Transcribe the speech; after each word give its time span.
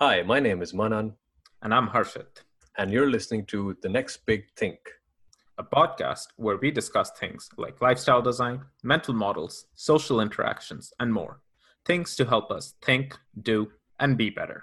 Hi, 0.00 0.22
my 0.22 0.40
name 0.40 0.62
is 0.62 0.74
Manan, 0.74 1.14
And 1.62 1.74
I'm 1.74 1.88
Harshit, 1.88 2.42
and 2.76 2.92
you're 2.92 3.10
listening 3.10 3.46
to 3.46 3.76
The 3.82 3.88
Next 3.88 4.18
Big 4.26 4.44
Think. 4.56 4.78
a 5.60 5.64
podcast 5.64 6.28
where 6.36 6.56
we 6.56 6.70
discuss 6.70 7.10
things 7.18 7.48
like 7.56 7.80
lifestyle 7.82 8.22
design, 8.22 8.60
mental 8.84 9.12
models, 9.12 9.66
social 9.74 10.20
interactions, 10.20 10.92
and 11.00 11.12
more. 11.12 11.40
Things 11.84 12.14
to 12.14 12.24
help 12.24 12.52
us 12.52 12.74
think, 12.80 13.16
do, 13.42 13.72
and 13.98 14.16
be 14.16 14.30
better. 14.30 14.62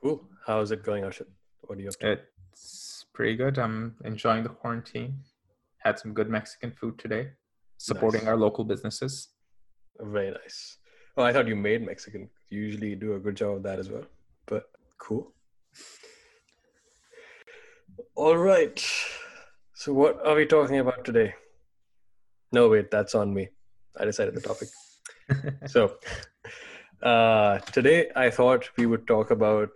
Cool. 0.00 0.22
How's 0.46 0.70
it 0.70 0.84
going, 0.84 1.02
Harshit? 1.02 1.26
What 1.62 1.76
are 1.76 1.82
you 1.82 1.88
up 1.88 1.98
to? 1.98 2.18
It's 2.52 3.04
pretty 3.12 3.34
good. 3.34 3.58
I'm 3.58 3.96
enjoying 4.04 4.44
the 4.44 4.50
quarantine. 4.50 5.18
Had 5.78 5.98
some 5.98 6.14
good 6.14 6.30
Mexican 6.30 6.70
food 6.70 6.96
today, 7.00 7.30
supporting 7.78 8.20
Nice. 8.20 8.28
our 8.28 8.36
local 8.36 8.62
businesses. 8.64 9.30
Very 9.98 10.30
nice. 10.30 10.78
Oh, 11.16 11.22
I 11.22 11.32
thought 11.32 11.46
you 11.46 11.56
made 11.56 11.84
Mexican. 11.84 12.30
You 12.48 12.60
usually 12.60 12.94
do 12.94 13.14
a 13.14 13.18
good 13.18 13.36
job 13.36 13.56
of 13.56 13.62
that 13.64 13.78
as 13.78 13.90
well. 13.90 14.04
But 14.46 14.70
cool. 14.98 15.32
All 18.14 18.36
right. 18.36 18.82
So, 19.74 19.92
what 19.92 20.24
are 20.26 20.34
we 20.34 20.46
talking 20.46 20.78
about 20.78 21.04
today? 21.04 21.34
No, 22.50 22.68
wait, 22.68 22.90
that's 22.90 23.14
on 23.14 23.34
me. 23.34 23.48
I 23.98 24.06
decided 24.06 24.34
the 24.34 24.40
topic. 24.40 24.68
so, 25.66 25.96
uh, 27.02 27.58
today 27.58 28.10
I 28.16 28.30
thought 28.30 28.70
we 28.78 28.86
would 28.86 29.06
talk 29.06 29.30
about 29.30 29.68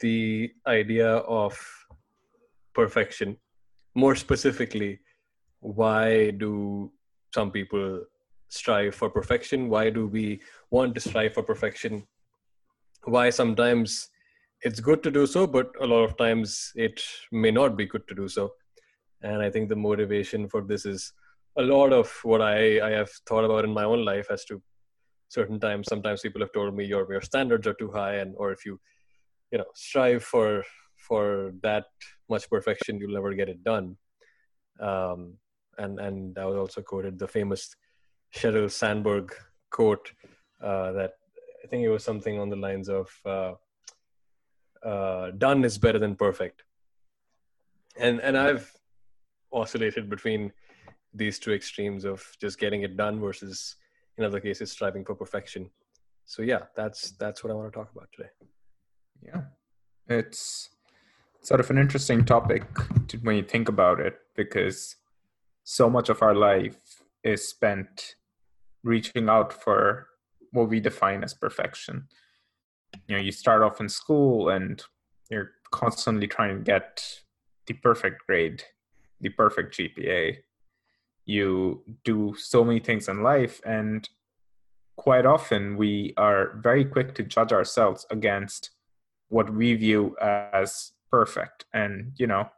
the 0.00 0.52
idea 0.68 1.08
of 1.08 1.58
perfection. 2.74 3.36
More 3.94 4.14
specifically, 4.14 5.00
why 5.60 6.30
do 6.30 6.92
some 7.34 7.50
people 7.50 8.04
strive 8.50 8.94
for 8.94 9.08
perfection? 9.08 9.68
Why 9.68 9.88
do 9.90 10.06
we 10.06 10.40
want 10.70 10.94
to 10.94 11.00
strive 11.00 11.34
for 11.34 11.42
perfection? 11.42 12.06
Why 13.04 13.30
sometimes 13.30 14.10
it's 14.62 14.80
good 14.80 15.02
to 15.04 15.10
do 15.10 15.26
so, 15.26 15.46
but 15.46 15.72
a 15.80 15.86
lot 15.86 16.04
of 16.04 16.18
times 16.18 16.72
it 16.74 17.02
may 17.32 17.50
not 17.50 17.76
be 17.76 17.86
good 17.86 18.06
to 18.08 18.14
do 18.14 18.28
so. 18.28 18.52
And 19.22 19.40
I 19.42 19.50
think 19.50 19.68
the 19.68 19.76
motivation 19.76 20.48
for 20.48 20.62
this 20.62 20.84
is 20.84 21.12
a 21.56 21.62
lot 21.62 21.92
of 21.92 22.12
what 22.22 22.42
I, 22.42 22.86
I 22.86 22.90
have 22.90 23.10
thought 23.26 23.44
about 23.44 23.64
in 23.64 23.72
my 23.72 23.84
own 23.84 24.04
life 24.04 24.28
as 24.30 24.44
to 24.46 24.62
certain 25.28 25.58
times. 25.60 25.86
Sometimes 25.88 26.20
people 26.20 26.40
have 26.40 26.52
told 26.52 26.76
me 26.76 26.84
your 26.84 27.10
your 27.10 27.22
standards 27.22 27.66
are 27.66 27.74
too 27.74 27.90
high, 27.90 28.16
and 28.16 28.34
or 28.36 28.52
if 28.52 28.64
you 28.64 28.78
you 29.50 29.58
know 29.58 29.64
strive 29.74 30.22
for 30.22 30.64
for 30.96 31.52
that 31.62 31.86
much 32.28 32.48
perfection, 32.48 32.98
you'll 32.98 33.14
never 33.14 33.34
get 33.34 33.48
it 33.48 33.64
done. 33.64 33.96
Um, 34.80 35.34
and 35.78 35.98
and 35.98 36.38
I 36.38 36.44
was 36.44 36.56
also 36.56 36.82
quoted 36.82 37.18
the 37.18 37.28
famous 37.28 37.74
Sheryl 38.34 38.70
Sandberg 38.70 39.34
quote 39.70 40.12
uh, 40.62 40.92
that 40.92 41.12
I 41.64 41.66
think 41.68 41.84
it 41.84 41.88
was 41.88 42.04
something 42.04 42.38
on 42.38 42.48
the 42.48 42.56
lines 42.56 42.88
of 42.88 43.10
uh, 43.24 43.52
uh, 44.86 45.30
"Done 45.32 45.64
is 45.64 45.78
better 45.78 45.98
than 45.98 46.16
perfect," 46.16 46.64
and 47.98 48.20
and 48.20 48.36
I've 48.36 48.72
oscillated 49.52 50.08
between 50.08 50.52
these 51.12 51.38
two 51.38 51.52
extremes 51.52 52.04
of 52.04 52.24
just 52.40 52.58
getting 52.58 52.82
it 52.82 52.96
done 52.96 53.20
versus 53.20 53.76
in 54.16 54.24
other 54.24 54.40
cases 54.40 54.70
striving 54.70 55.04
for 55.04 55.14
perfection. 55.14 55.70
So 56.24 56.42
yeah, 56.42 56.60
that's 56.76 57.12
that's 57.12 57.42
what 57.42 57.50
I 57.50 57.54
want 57.54 57.72
to 57.72 57.76
talk 57.76 57.90
about 57.90 58.08
today. 58.12 58.30
Yeah, 59.22 59.42
it's 60.08 60.70
sort 61.42 61.60
of 61.60 61.70
an 61.70 61.78
interesting 61.78 62.24
topic 62.24 62.64
to, 63.08 63.16
when 63.18 63.36
you 63.36 63.42
think 63.42 63.68
about 63.68 63.98
it 63.98 64.18
because 64.36 64.96
so 65.64 65.90
much 65.90 66.08
of 66.08 66.22
our 66.22 66.34
life 66.34 67.02
is 67.24 67.48
spent 67.48 68.16
reaching 68.82 69.28
out 69.28 69.52
for 69.52 70.06
what 70.52 70.68
we 70.68 70.80
define 70.80 71.22
as 71.22 71.34
perfection. 71.34 72.08
You 73.06 73.16
know, 73.16 73.22
you 73.22 73.32
start 73.32 73.62
off 73.62 73.80
in 73.80 73.88
school 73.88 74.48
and 74.48 74.82
you're 75.30 75.52
constantly 75.70 76.26
trying 76.26 76.58
to 76.58 76.62
get 76.62 77.04
the 77.66 77.74
perfect 77.74 78.26
grade, 78.26 78.64
the 79.20 79.28
perfect 79.28 79.76
GPA. 79.76 80.38
You 81.24 81.82
do 82.04 82.34
so 82.36 82.64
many 82.64 82.80
things 82.80 83.08
in 83.08 83.22
life, 83.22 83.60
and 83.64 84.08
quite 84.96 85.24
often 85.24 85.76
we 85.76 86.12
are 86.16 86.58
very 86.58 86.84
quick 86.84 87.14
to 87.14 87.22
judge 87.22 87.52
ourselves 87.52 88.04
against 88.10 88.70
what 89.28 89.48
we 89.54 89.74
view 89.74 90.16
as 90.20 90.92
perfect 91.10 91.64
and 91.72 92.12
you 92.18 92.26
know 92.26 92.48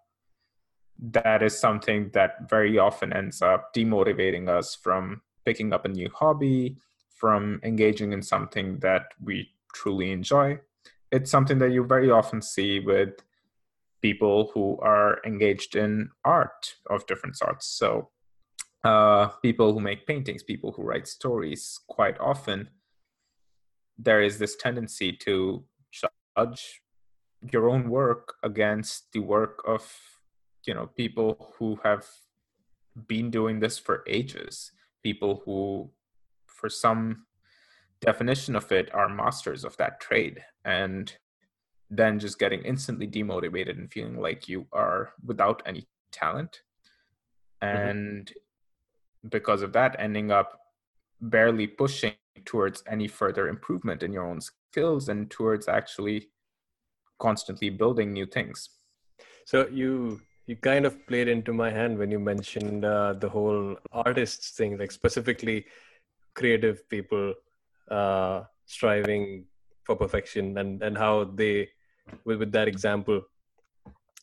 that 0.99 1.43
is 1.43 1.59
something 1.59 2.11
that 2.12 2.49
very 2.50 2.78
often 2.78 3.12
ends 3.12 3.43
up 3.43 3.72
demotivating 3.75 4.49
us 4.49 4.75
from 4.75 5.21
picking 5.44 5.72
up 5.72 5.84
a 5.84 5.88
new 5.88 6.08
hobby 6.14 6.76
from 7.14 7.60
engaging 7.62 8.12
in 8.12 8.22
something 8.22 8.78
that 8.80 9.06
we 9.22 9.50
truly 9.75 10.10
enjoy. 10.10 10.58
It's 11.10 11.30
something 11.30 11.58
that 11.58 11.72
you 11.72 11.84
very 11.84 12.10
often 12.10 12.42
see 12.42 12.80
with 12.80 13.10
people 14.00 14.50
who 14.54 14.78
are 14.81 15.20
engaged 15.25 15.76
in 15.76 16.10
art 16.25 16.75
of 16.91 17.06
different 17.06 17.36
sorts. 17.36 17.66
So 17.66 18.08
uh, 18.84 19.28
people 19.42 19.72
who 19.72 19.81
make 19.81 20.06
paintings 20.06 20.42
people 20.42 20.72
who 20.72 20.82
write 20.82 21.06
stories 21.06 21.78
quite 21.86 22.19
often 22.19 22.69
there 23.98 24.22
is 24.22 24.38
this 24.38 24.56
tendency 24.56 25.12
to 25.12 25.64
judge 26.36 26.81
your 27.52 27.69
own 27.69 27.88
work 27.88 28.34
against 28.42 29.12
the 29.12 29.20
work 29.20 29.62
of 29.66 29.92
you 30.66 30.75
know 30.75 30.86
people 30.97 31.54
who 31.58 31.78
have 31.82 32.06
been 33.06 33.31
doing 33.31 33.60
this 33.60 33.78
for 33.78 34.04
ages 34.06 34.72
people 35.02 35.42
who 35.44 35.90
for 36.46 36.68
some 36.68 37.24
definition 38.00 38.56
of 38.56 38.70
it 38.72 38.92
are 38.94 39.08
masters 39.08 39.64
of 39.64 39.76
that 39.76 40.00
trade. 40.00 40.42
And 40.64 41.12
then 41.90 42.18
just 42.18 42.38
getting 42.38 42.62
instantly 42.62 43.06
demotivated 43.06 43.78
and 43.78 43.92
feeling 43.92 44.18
like 44.20 44.48
you 44.48 44.66
are 44.72 45.12
without 45.24 45.62
any 45.66 45.86
talent. 46.10 46.62
Mm-hmm. 47.62 47.88
And 47.88 48.32
because 49.28 49.62
of 49.62 49.72
that 49.74 49.96
ending 49.98 50.30
up 50.30 50.58
barely 51.20 51.66
pushing 51.66 52.14
towards 52.44 52.82
any 52.88 53.06
further 53.06 53.48
improvement 53.48 54.02
in 54.02 54.12
your 54.12 54.26
own 54.26 54.40
skills 54.40 55.08
and 55.08 55.30
towards 55.30 55.69
actually 55.69 56.28
constantly 57.20 57.70
building 57.70 58.12
new 58.12 58.26
things. 58.26 58.69
So 59.46 59.69
you 59.69 60.20
you 60.47 60.56
kind 60.56 60.84
of 60.84 61.06
played 61.06 61.28
into 61.28 61.53
my 61.53 61.70
hand 61.70 61.98
when 61.98 62.10
you 62.10 62.19
mentioned 62.19 62.84
uh, 62.84 63.12
the 63.14 63.28
whole 63.28 63.76
artists 63.92 64.50
thing, 64.50 64.76
like 64.78 64.91
specifically 64.91 65.64
creative 66.34 66.88
people 66.88 67.34
uh, 67.91 68.42
striving 68.66 69.44
for 69.84 69.97
perfection, 69.97 70.58
and 70.58 70.82
and 70.82 70.97
how 70.98 71.25
they 71.25 71.69
with, 72.25 72.38
with 72.38 72.52
that 72.52 72.69
example. 72.69 73.20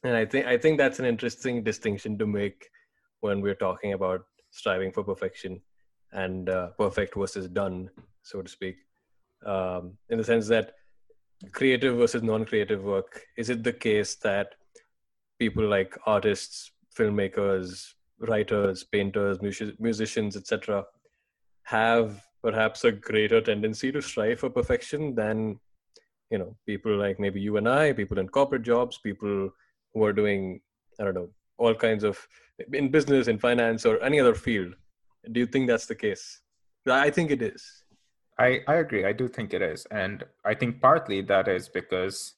And 0.03 0.15
I 0.15 0.25
think 0.25 0.45
I 0.45 0.57
think 0.57 0.77
that's 0.77 0.99
an 0.99 1.05
interesting 1.05 1.63
distinction 1.63 2.17
to 2.17 2.25
make 2.25 2.69
when 3.21 3.41
we're 3.41 3.55
talking 3.55 3.93
about 3.93 4.25
striving 4.51 4.91
for 4.91 5.03
perfection 5.03 5.61
and 6.11 6.49
uh, 6.49 6.69
perfect 6.77 7.15
versus 7.15 7.47
done, 7.47 7.89
so 8.23 8.41
to 8.41 8.49
speak, 8.49 8.77
um, 9.45 9.97
in 10.09 10.17
the 10.17 10.23
sense 10.23 10.47
that 10.47 10.73
creative 11.51 11.95
versus 11.97 12.23
non-creative 12.23 12.83
work 12.83 13.21
is 13.37 13.49
it 13.49 13.63
the 13.63 13.71
case 13.71 14.15
that 14.15 14.55
people 15.39 15.67
like 15.67 15.97
artists 16.05 16.71
filmmakers 16.97 17.93
writers 18.19 18.83
painters 18.83 19.41
music- 19.41 19.79
musicians 19.79 20.35
etc 20.35 20.83
have 21.63 22.21
perhaps 22.41 22.83
a 22.83 22.91
greater 22.91 23.41
tendency 23.41 23.91
to 23.91 24.01
strive 24.01 24.39
for 24.39 24.49
perfection 24.49 25.15
than 25.15 25.59
you 26.29 26.37
know 26.37 26.55
people 26.65 26.95
like 26.95 27.19
maybe 27.19 27.39
you 27.39 27.57
and 27.57 27.69
i 27.69 27.93
people 27.93 28.19
in 28.19 28.27
corporate 28.27 28.63
jobs 28.63 28.97
people 28.97 29.49
who 29.93 30.03
are 30.03 30.13
doing 30.13 30.59
i 30.99 31.03
don't 31.03 31.15
know 31.15 31.29
all 31.57 31.73
kinds 31.73 32.03
of 32.03 32.27
in 32.73 32.89
business 32.89 33.27
in 33.27 33.37
finance 33.37 33.85
or 33.85 34.01
any 34.03 34.19
other 34.19 34.35
field 34.35 34.73
do 35.31 35.39
you 35.39 35.45
think 35.45 35.67
that's 35.67 35.85
the 35.85 35.95
case 35.95 36.41
i 36.87 37.09
think 37.09 37.31
it 37.31 37.41
is 37.41 37.83
I, 38.39 38.61
I 38.69 38.75
agree. 38.75 39.03
I 39.03 39.11
do 39.11 39.27
think 39.27 39.53
it 39.53 39.61
is. 39.61 39.85
And 39.91 40.23
I 40.45 40.53
think 40.53 40.79
partly 40.81 41.21
that 41.23 41.49
is 41.49 41.67
because, 41.67 42.35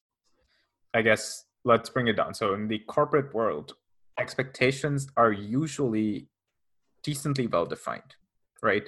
I 0.95 1.03
guess, 1.03 1.45
let's 1.63 1.89
bring 1.89 2.07
it 2.07 2.17
down. 2.17 2.33
So, 2.33 2.53
in 2.53 2.67
the 2.67 2.79
corporate 2.79 3.33
world, 3.33 3.73
expectations 4.19 5.07
are 5.17 5.31
usually 5.31 6.27
decently 7.03 7.47
well 7.47 7.65
defined, 7.65 8.15
right? 8.61 8.87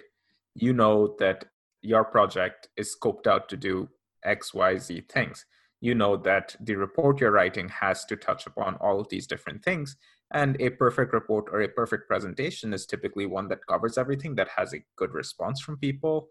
You 0.56 0.74
know 0.74 1.16
that 1.20 1.46
your 1.82 2.04
project 2.04 2.70
is 2.78 2.96
scoped 2.96 3.28
out 3.28 3.50
to 3.50 3.58
do 3.58 3.90
X, 4.24 4.54
Y, 4.54 4.78
Z 4.78 5.04
things. 5.10 5.46
You 5.82 5.96
know 5.96 6.16
that 6.18 6.56
the 6.62 6.76
report 6.76 7.20
you're 7.20 7.32
writing 7.32 7.68
has 7.70 8.06
to 8.06 8.16
touch 8.16 8.48
upon 8.48 8.76
all 8.76 9.02
of 9.02 9.10
these 9.10 9.28
different 9.28 9.64
things. 9.64 9.98
And 10.32 10.60
a 10.62 10.70
perfect 10.70 11.14
report 11.14 11.46
or 11.52 11.62
a 11.62 11.68
perfect 11.68 12.08
presentation 12.08 12.74
is 12.74 12.86
typically 12.86 13.26
one 13.26 13.50
that 13.50 13.68
covers 13.68 13.98
everything, 13.98 14.36
that 14.36 14.48
has 14.58 14.74
a 14.74 14.84
good 14.96 15.14
response 15.14 15.60
from 15.62 15.78
people, 15.78 16.30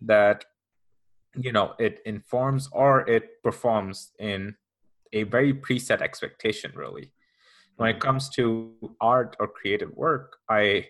that 0.00 0.44
you 1.34 1.52
know 1.52 1.72
it 1.78 2.00
informs 2.06 2.68
or 2.72 3.08
it 3.08 3.42
performs 3.42 4.12
in 4.18 4.54
a 5.12 5.24
very 5.24 5.52
preset 5.52 6.00
expectation 6.00 6.72
really. 6.74 7.12
When 7.76 7.88
it 7.90 7.96
mm. 7.96 8.00
comes 8.00 8.28
to 8.30 8.74
art 9.00 9.36
or 9.40 9.48
creative 9.48 9.90
work 9.94 10.36
i 10.48 10.86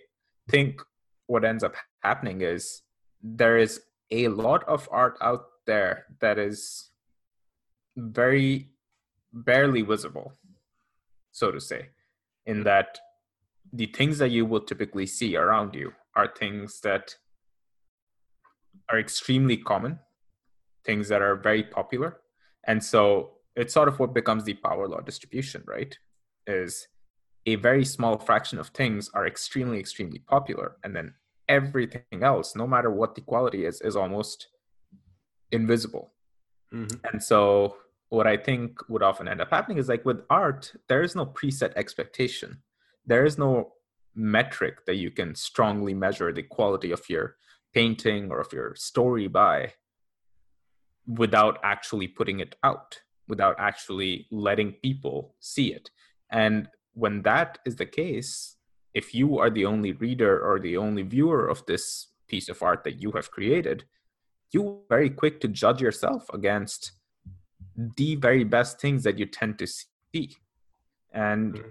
think 0.51 0.83
what 1.27 1.45
ends 1.45 1.65
up 1.65 1.75
happening 2.03 2.43
is 2.43 2.83
there 3.23 3.57
is 3.57 3.81
a 4.11 4.29
lot 4.29 4.63
of 4.69 4.89
art 4.93 5.17
out 5.21 5.45
there 5.67 6.07
that 6.21 6.39
is 6.39 6.91
very 7.97 8.69
barely 9.33 9.83
visible, 9.83 10.33
so 11.31 11.51
to 11.51 11.61
say, 11.61 11.89
in 12.47 12.59
mm. 12.59 12.65
that 12.65 12.99
the 13.73 13.87
things 13.87 14.19
that 14.19 14.31
you 14.31 14.45
will 14.45 14.61
typically 14.61 15.07
see 15.07 15.37
around 15.37 15.75
you 15.75 15.93
are 16.15 16.29
things 16.39 16.81
that 16.81 17.15
are 18.91 18.99
extremely 18.99 19.57
common, 19.57 19.99
things 20.85 21.09
that 21.09 21.23
are 21.23 21.37
very 21.37 21.63
popular. 21.63 22.21
And 22.67 22.85
so 22.85 23.39
it's 23.57 23.75
sort 23.75 23.89
of 23.89 23.99
what 23.99 24.15
becomes 24.15 24.45
the 24.45 24.55
power 24.55 24.89
law 24.89 25.01
distribution, 25.01 25.63
right? 25.67 25.97
Is 26.47 26.89
a 27.47 27.57
very 27.57 27.85
small 27.85 28.19
fraction 28.19 28.59
of 28.59 28.69
things 28.69 29.11
are 29.15 29.27
extremely, 29.27 29.79
extremely 29.79 30.21
popular. 30.21 30.77
And 30.85 30.95
then 30.95 31.15
everything 31.49 32.23
else, 32.23 32.55
no 32.55 32.67
matter 32.67 32.91
what 32.91 33.15
the 33.15 33.21
quality 33.21 33.65
is, 33.65 33.81
is 33.81 33.97
almost 33.97 34.49
invisible. 35.51 36.13
Mm-hmm. 36.73 36.99
And 37.13 37.23
so 37.23 37.77
what 38.09 38.27
I 38.27 38.37
think 38.37 38.79
would 38.89 39.03
often 39.03 39.29
end 39.29 39.41
up 39.41 39.51
happening 39.51 39.79
is 39.79 39.89
like 39.89 40.05
with 40.05 40.23
art, 40.31 40.73
there 40.89 41.03
is 41.03 41.15
no 41.15 41.27
preset 41.27 41.73
expectation. 41.77 42.63
There 43.07 43.25
is 43.25 43.39
no 43.39 43.73
metric 44.15 44.87
that 44.87 44.97
you 44.97 45.11
can 45.11 45.35
strongly 45.35 45.95
measure 45.95 46.33
the 46.33 46.43
quality 46.43 46.93
of 46.93 47.09
your 47.09 47.37
painting 47.75 48.31
or 48.31 48.41
of 48.41 48.53
your 48.53 48.75
story 48.77 49.29
by 49.29 49.73
without 51.07 51.59
actually 51.65 52.07
putting 52.07 52.41
it 52.41 52.55
out, 52.63 53.01
without 53.29 53.57
actually 53.59 54.27
letting 54.31 54.73
people 54.83 55.35
see 55.41 55.73
it. 55.73 55.91
And 56.31 56.69
when 56.95 57.23
that 57.23 57.59
is 57.65 57.77
the 57.77 57.87
case, 57.87 58.57
if 58.95 59.15
you 59.15 59.39
are 59.39 59.51
the 59.51 59.65
only 59.65 59.93
reader 59.93 60.41
or 60.41 60.59
the 60.59 60.77
only 60.77 61.03
viewer 61.03 61.49
of 61.49 61.65
this 61.67 62.09
piece 62.29 62.49
of 62.49 62.63
art 62.63 62.85
that 62.85 63.01
you 63.01 63.13
have 63.13 63.31
created, 63.31 63.85
you're 64.51 64.81
very 64.89 65.11
quick 65.11 65.41
to 65.41 65.49
judge 65.49 65.81
yourself 65.81 66.29
against 66.33 66.93
the 67.97 68.17
very 68.17 68.45
best 68.45 68.81
things 68.81 69.03
that 69.05 69.19
you 69.19 69.27
tend 69.27 69.59
to 69.59 69.67
see. 69.67 70.37
And 71.13 71.55
mm-hmm 71.55 71.69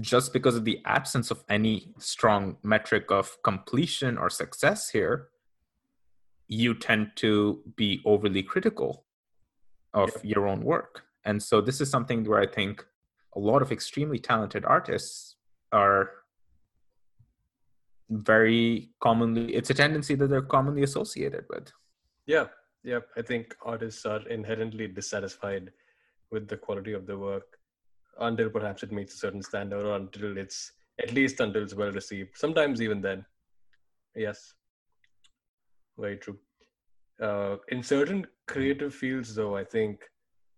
just 0.00 0.32
because 0.32 0.56
of 0.56 0.64
the 0.64 0.80
absence 0.84 1.30
of 1.30 1.44
any 1.48 1.92
strong 1.98 2.56
metric 2.62 3.10
of 3.10 3.40
completion 3.42 4.18
or 4.18 4.28
success 4.28 4.90
here, 4.90 5.28
you 6.48 6.74
tend 6.74 7.12
to 7.16 7.62
be 7.76 8.00
overly 8.04 8.42
critical 8.42 9.04
of 9.94 10.10
yeah. 10.16 10.34
your 10.34 10.46
own 10.46 10.62
work. 10.62 11.02
And 11.24 11.42
so 11.42 11.60
this 11.60 11.80
is 11.80 11.90
something 11.90 12.24
where 12.24 12.40
I 12.40 12.46
think 12.46 12.84
a 13.34 13.38
lot 13.38 13.62
of 13.62 13.72
extremely 13.72 14.18
talented 14.18 14.64
artists 14.64 15.36
are 15.72 16.10
very 18.08 18.90
commonly 19.00 19.52
it's 19.52 19.70
a 19.70 19.74
tendency 19.74 20.14
that 20.14 20.28
they're 20.30 20.42
commonly 20.42 20.82
associated 20.84 21.44
with. 21.50 21.72
Yeah. 22.26 22.46
Yeah. 22.84 23.00
I 23.16 23.22
think 23.22 23.56
artists 23.62 24.06
are 24.06 24.26
inherently 24.28 24.86
dissatisfied 24.86 25.72
with 26.30 26.48
the 26.48 26.56
quality 26.56 26.92
of 26.92 27.06
the 27.06 27.18
work 27.18 27.58
until 28.20 28.48
perhaps 28.48 28.82
it 28.82 28.92
meets 28.92 29.14
a 29.14 29.18
certain 29.18 29.42
standard 29.42 29.84
or 29.84 29.96
until 29.96 30.36
it's 30.38 30.72
at 31.00 31.12
least 31.12 31.40
until 31.40 31.62
it's 31.62 31.74
well 31.74 31.92
received 31.92 32.30
sometimes 32.34 32.80
even 32.80 33.00
then 33.00 33.24
yes 34.14 34.54
very 35.98 36.16
true 36.16 36.38
uh, 37.20 37.56
in 37.68 37.82
certain 37.82 38.26
creative 38.46 38.94
fields 38.94 39.34
though 39.34 39.56
i 39.56 39.64
think 39.64 40.04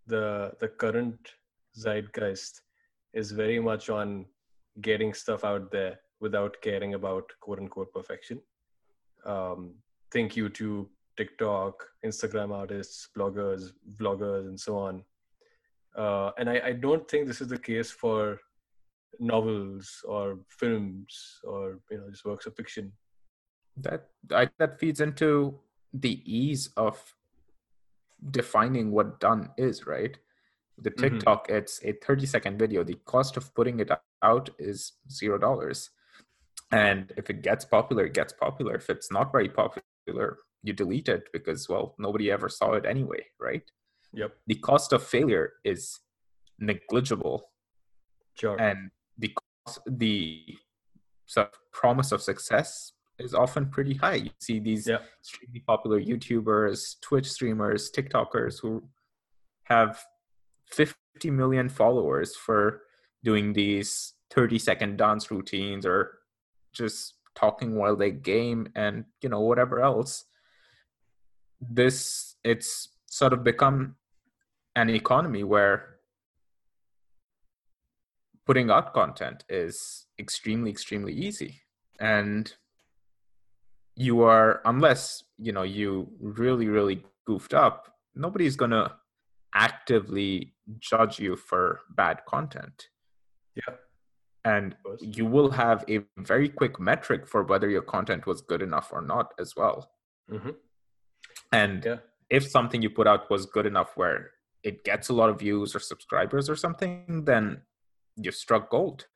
the 0.07 0.53
the 0.61 0.69
current 0.69 1.35
zeitgeist 1.77 2.63
is 3.13 3.31
very 3.33 3.61
much 3.61 3.89
on 3.91 4.27
getting 4.81 5.13
stuff 5.15 5.45
out 5.45 5.71
there 5.71 5.99
without 6.21 6.57
caring 6.63 6.95
about 6.95 7.31
quote 7.41 7.59
unquote 7.59 7.93
perfection. 7.93 8.41
Um, 9.25 9.75
think 10.11 10.35
youtube 10.35 10.87
tiktok 11.17 11.85
instagram 12.07 12.53
artists 12.53 13.09
bloggers 13.17 13.73
vloggers 13.97 14.47
and 14.49 14.59
so 14.59 14.79
on. 14.79 15.05
Uh, 15.97 16.31
and 16.39 16.49
I, 16.49 16.61
I 16.67 16.73
don't 16.73 17.09
think 17.11 17.27
this 17.27 17.41
is 17.41 17.49
the 17.49 17.59
case 17.59 17.91
for 17.91 18.39
novels 19.19 20.05
or 20.07 20.39
films 20.49 21.41
or 21.43 21.81
you 21.91 21.99
know 21.99 22.11
just 22.11 22.25
works 22.25 22.47
of 22.47 22.55
fiction. 22.55 22.93
That 23.79 24.09
I, 24.33 24.49
that 24.59 24.79
feeds 24.79 25.01
into 25.01 25.59
the 25.93 26.23
ease 26.25 26.71
of 26.77 27.15
defining 28.31 28.91
what 28.91 29.21
done 29.21 29.51
is 29.57 29.87
right 29.87 30.19
the 30.79 30.91
mm-hmm. 30.91 31.15
tiktok 31.15 31.47
mm-hmm. 31.47 31.57
it's 31.57 31.81
a 31.85 31.93
30 31.93 32.27
second 32.27 32.59
video 32.59 32.83
the 32.83 32.99
cost 33.05 33.37
of 33.37 33.55
putting 33.55 33.81
it 33.81 33.91
out 34.23 34.51
is 34.59 34.93
zero 35.11 35.39
dollars 35.39 35.91
and 36.73 37.13
if 37.17 37.31
it 37.31 37.43
gets 37.43 37.65
popular 37.65 38.07
it 38.07 38.15
gets 38.15 38.33
popular 38.33 38.75
if 38.75 38.91
it's 38.91 39.11
not 39.11 39.33
very 39.33 39.49
popular 39.49 40.39
you 40.63 40.73
delete 40.73 41.09
it 41.09 41.29
because 41.33 41.69
well 41.69 41.95
nobody 41.99 42.31
ever 42.31 42.49
saw 42.49 42.73
it 42.73 42.85
anyway 42.85 43.25
right 43.41 43.63
Yep. 44.13 44.33
The 44.47 44.55
cost 44.57 44.93
of 44.93 45.03
failure 45.03 45.53
is 45.65 46.01
negligible. 46.59 47.51
Sure. 48.35 48.61
And 48.61 48.91
the 49.19 49.35
cost, 49.67 49.81
the 49.87 50.45
sort 51.27 51.49
of 51.49 51.59
promise 51.73 52.13
of 52.13 52.23
success 52.23 52.93
is 53.19 53.35
often 53.35 53.67
pretty 53.67 53.95
high. 53.95 54.15
You 54.15 54.31
see 54.39 54.59
these 54.61 54.87
yep. 54.87 55.05
extremely 55.21 55.61
popular 55.61 56.01
YouTubers, 56.01 57.01
Twitch 57.01 57.31
streamers, 57.31 57.91
TikTokers 57.91 58.61
who 58.61 58.83
have 59.65 60.01
50 60.67 61.31
million 61.31 61.69
followers 61.69 62.37
for 62.37 62.83
doing 63.25 63.53
these 63.53 64.15
30 64.31 64.59
second 64.59 64.99
dance 64.99 65.31
routines 65.31 65.85
or 65.85 66.19
just 66.73 67.15
talking 67.35 67.77
while 67.77 67.97
they 67.97 68.11
game 68.11 68.69
and 68.75 69.05
you 69.23 69.29
know 69.29 69.41
whatever 69.41 69.81
else 69.81 70.25
this 71.61 72.37
it's 72.45 72.89
sort 73.07 73.33
of 73.33 73.45
become 73.45 73.95
an 74.77 74.91
economy 74.91 75.45
where 75.45 75.97
putting 78.47 78.71
out 78.71 78.93
content 78.93 79.45
is 79.49 80.07
extremely 80.19 80.71
extremely 80.71 81.13
easy 81.13 81.61
and 82.01 82.55
you 83.99 84.23
are 84.23 84.61
unless 84.65 85.25
you 85.39 85.53
know 85.53 85.63
you 85.63 86.09
really 86.21 86.69
really 86.69 87.03
goofed 87.27 87.55
up 87.55 87.93
nobody's 88.15 88.57
going 88.57 88.71
to 88.71 88.91
actively 89.55 90.55
judge 90.79 91.19
you 91.19 91.37
for 91.37 91.81
bad 91.97 92.21
content 92.27 92.89
yeah 93.55 93.75
and 94.45 94.77
you 95.01 95.27
will 95.27 95.51
have 95.51 95.85
a 95.89 96.01
very 96.19 96.49
quick 96.49 96.79
metric 96.79 97.27
for 97.27 97.43
whether 97.43 97.69
your 97.69 97.83
content 97.83 98.27
was 98.27 98.41
good 98.41 98.63
enough 98.63 98.91
or 98.93 99.03
not 99.03 99.33
as 99.39 99.55
well 99.57 99.91
mm-hmm. 100.31 100.51
and 101.53 101.85
yeah 101.85 101.97
if 102.31 102.47
something 102.49 102.83
you 102.83 102.91
put 102.91 103.07
out 103.07 103.31
was 103.31 103.47
good 103.47 103.67
enough 103.67 103.93
where 103.97 104.31
it 104.63 104.85
gets 104.85 105.09
a 105.09 105.13
lot 105.13 105.31
of 105.31 105.39
views 105.39 105.75
or 105.75 105.81
subscribers 105.81 106.51
or 106.51 106.57
something, 106.57 107.25
then 107.25 107.63
you 108.17 108.31
struck 108.33 108.71
gold. 108.71 109.07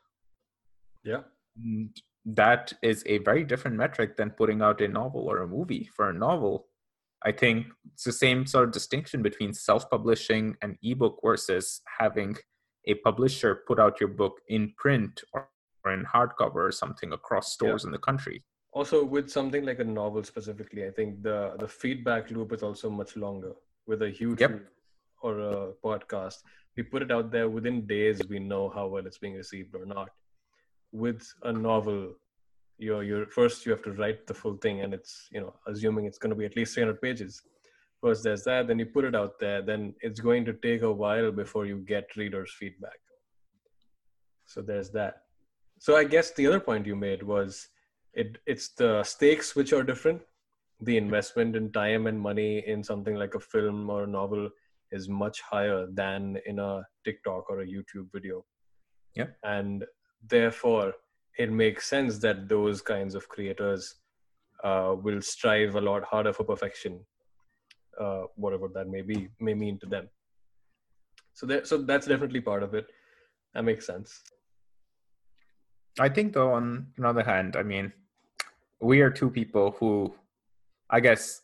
Yeah. 1.05 1.23
And 1.63 1.95
that 2.25 2.73
is 2.83 3.03
a 3.07 3.19
very 3.19 3.45
different 3.45 3.77
metric 3.77 4.17
than 4.17 4.31
putting 4.31 4.63
out 4.63 4.81
a 4.81 4.89
novel 4.89 5.23
or 5.29 5.39
a 5.39 5.49
movie. 5.49 5.89
For 5.95 6.11
a 6.11 6.15
novel, 6.15 6.67
I 7.25 7.33
think 7.33 7.67
it's 7.93 8.05
the 8.05 8.13
same 8.13 8.47
sort 8.47 8.69
of 8.69 8.73
distinction 8.73 9.23
between 9.23 9.53
self 9.53 9.89
publishing 9.91 10.57
and 10.63 10.77
ebook 10.83 11.21
versus 11.25 11.81
having 11.99 12.37
a 12.87 12.95
publisher 12.95 13.63
put 13.67 13.79
out 13.79 14.01
your 14.01 14.09
book 14.09 14.41
in 14.49 14.73
print 14.77 15.23
or, 15.33 15.49
or 15.85 15.93
in 15.93 16.05
hardcover 16.05 16.57
or 16.69 16.73
something 16.73 17.13
across 17.13 17.53
stores 17.53 17.83
yeah. 17.83 17.89
in 17.89 17.93
the 17.93 17.99
country 17.99 18.43
also 18.73 19.05
with 19.05 19.31
something 19.31 19.65
like 19.65 19.79
a 19.79 19.85
novel 19.85 20.23
specifically 20.25 20.87
i 20.87 20.91
think 20.91 21.23
the 21.23 21.55
the 21.59 21.69
feedback 21.69 22.31
loop 22.31 22.53
is 22.53 22.63
also 22.63 22.91
much 22.91 23.17
longer 23.17 23.53
with 23.87 24.03
a 24.03 24.11
huge 24.11 24.41
yep. 24.41 24.61
or 25.23 25.39
a 25.41 25.73
podcast 25.85 26.39
we 26.77 26.83
put 26.83 27.03
it 27.03 27.13
out 27.13 27.31
there 27.31 27.49
within 27.49 27.87
days 27.87 28.21
we 28.29 28.39
know 28.39 28.69
how 28.69 28.87
well 28.87 29.07
it's 29.07 29.19
being 29.19 29.35
received 29.35 29.75
or 29.75 29.85
not 29.85 30.09
with 30.93 31.27
a 31.45 31.53
novel 31.53 32.15
you're, 32.79 33.03
you're 33.03 33.27
first 33.27 33.65
you 33.65 33.73
have 33.73 33.83
to 33.83 33.93
write 33.93 34.27
the 34.27 34.35
full 34.35 34.57
thing 34.57 34.81
and 34.81 34.93
it's 34.93 35.29
you 35.31 35.41
know 35.41 35.55
assuming 35.67 36.05
it's 36.05 36.19
going 36.19 36.31
to 36.31 36.37
be 36.37 36.45
at 36.45 36.57
least 36.57 36.75
300 36.75 37.01
pages. 37.01 37.43
First 38.01 38.25
there's 38.25 38.45
that 38.45 38.67
then 38.67 38.79
you 38.79 38.87
put 38.87 39.05
it 39.05 39.15
out 39.15 39.39
there 39.39 39.63
then 39.63 39.95
it's 40.01 40.21
going 40.21 40.45
to 40.47 40.53
take 40.53 40.83
a 40.83 40.93
while 40.93 41.31
before 41.31 41.67
you 41.67 41.79
get 41.79 42.17
readers 42.17 42.53
feedback. 42.59 42.99
So 44.47 44.61
there's 44.61 44.91
that. 44.91 45.23
So 45.79 45.97
i 45.97 46.05
guess 46.05 46.33
the 46.33 46.47
other 46.47 46.61
point 46.61 46.87
you 46.87 46.97
made 46.97 47.23
was 47.23 47.69
it 48.15 48.39
it's 48.47 48.69
the 48.71 49.03
stakes 49.05 49.55
which 49.55 49.73
are 49.73 49.85
different. 49.85 50.21
The 50.81 50.97
investment 50.97 51.55
in 51.55 51.71
time 51.71 52.09
and 52.09 52.21
money 52.21 52.65
in 52.67 52.83
something 52.83 53.15
like 53.15 53.37
a 53.37 53.41
film 53.41 53.89
or 53.89 54.03
a 54.03 54.07
novel 54.07 54.51
is 54.91 55.09
much 55.09 55.41
higher 55.41 55.87
than 55.87 56.39
in 56.47 56.59
a 56.59 56.83
tiktok 57.05 57.49
or 57.49 57.61
a 57.61 57.67
youtube 57.67 58.09
video. 58.13 58.45
Yeah 59.15 59.29
and 59.45 59.85
therefore 60.29 60.93
it 61.39 61.51
makes 61.51 61.87
sense 61.87 62.19
that 62.19 62.49
those 62.49 62.83
kinds 62.83 63.15
of 63.15 63.29
creators 63.29 63.97
uh, 64.65 64.95
will 64.97 65.21
strive 65.21 65.75
a 65.75 65.81
lot 65.81 66.05
harder 66.05 66.33
for 66.33 66.45
perfection 66.45 67.01
uh, 68.01 68.23
whatever 68.37 68.69
that 68.69 68.89
may 68.89 69.03
be 69.03 69.29
may 69.41 69.55
mean 69.55 69.79
to 69.79 69.87
them. 69.87 70.09
So 71.35 71.63
so 71.65 71.79
that's 71.79 72.07
definitely 72.07 72.41
part 72.41 72.63
of 72.63 72.75
it. 72.75 72.87
That 73.55 73.65
makes 73.65 73.87
sense. 73.87 74.23
I 76.01 76.09
think 76.09 76.33
though 76.33 76.53
on 76.53 76.87
another 76.97 77.23
hand 77.23 77.55
i 77.55 77.63
mean 77.63 77.93
we 78.83 79.01
are 79.01 79.11
two 79.11 79.31
people 79.31 79.77
who, 79.79 80.13
I 80.91 81.01
guess, 81.01 81.43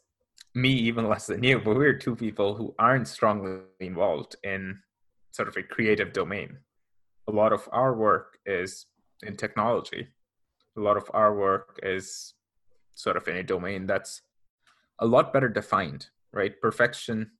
me 0.54 0.70
even 0.70 1.08
less 1.08 1.26
than 1.26 1.42
you, 1.44 1.60
but 1.60 1.76
we're 1.76 1.96
two 1.96 2.16
people 2.16 2.54
who 2.54 2.74
aren't 2.78 3.06
strongly 3.06 3.60
involved 3.78 4.34
in 4.42 4.80
sort 5.30 5.46
of 5.46 5.56
a 5.56 5.62
creative 5.62 6.12
domain. 6.12 6.58
A 7.28 7.30
lot 7.30 7.52
of 7.52 7.68
our 7.72 7.94
work 7.94 8.38
is 8.46 8.86
in 9.22 9.36
technology. 9.36 10.08
A 10.76 10.80
lot 10.80 10.96
of 10.96 11.10
our 11.12 11.34
work 11.36 11.78
is 11.82 12.34
sort 12.94 13.16
of 13.16 13.28
in 13.28 13.36
a 13.36 13.42
domain 13.42 13.86
that's 13.86 14.22
a 14.98 15.06
lot 15.06 15.32
better 15.32 15.48
defined, 15.48 16.08
right? 16.32 16.60
Perfection 16.60 17.30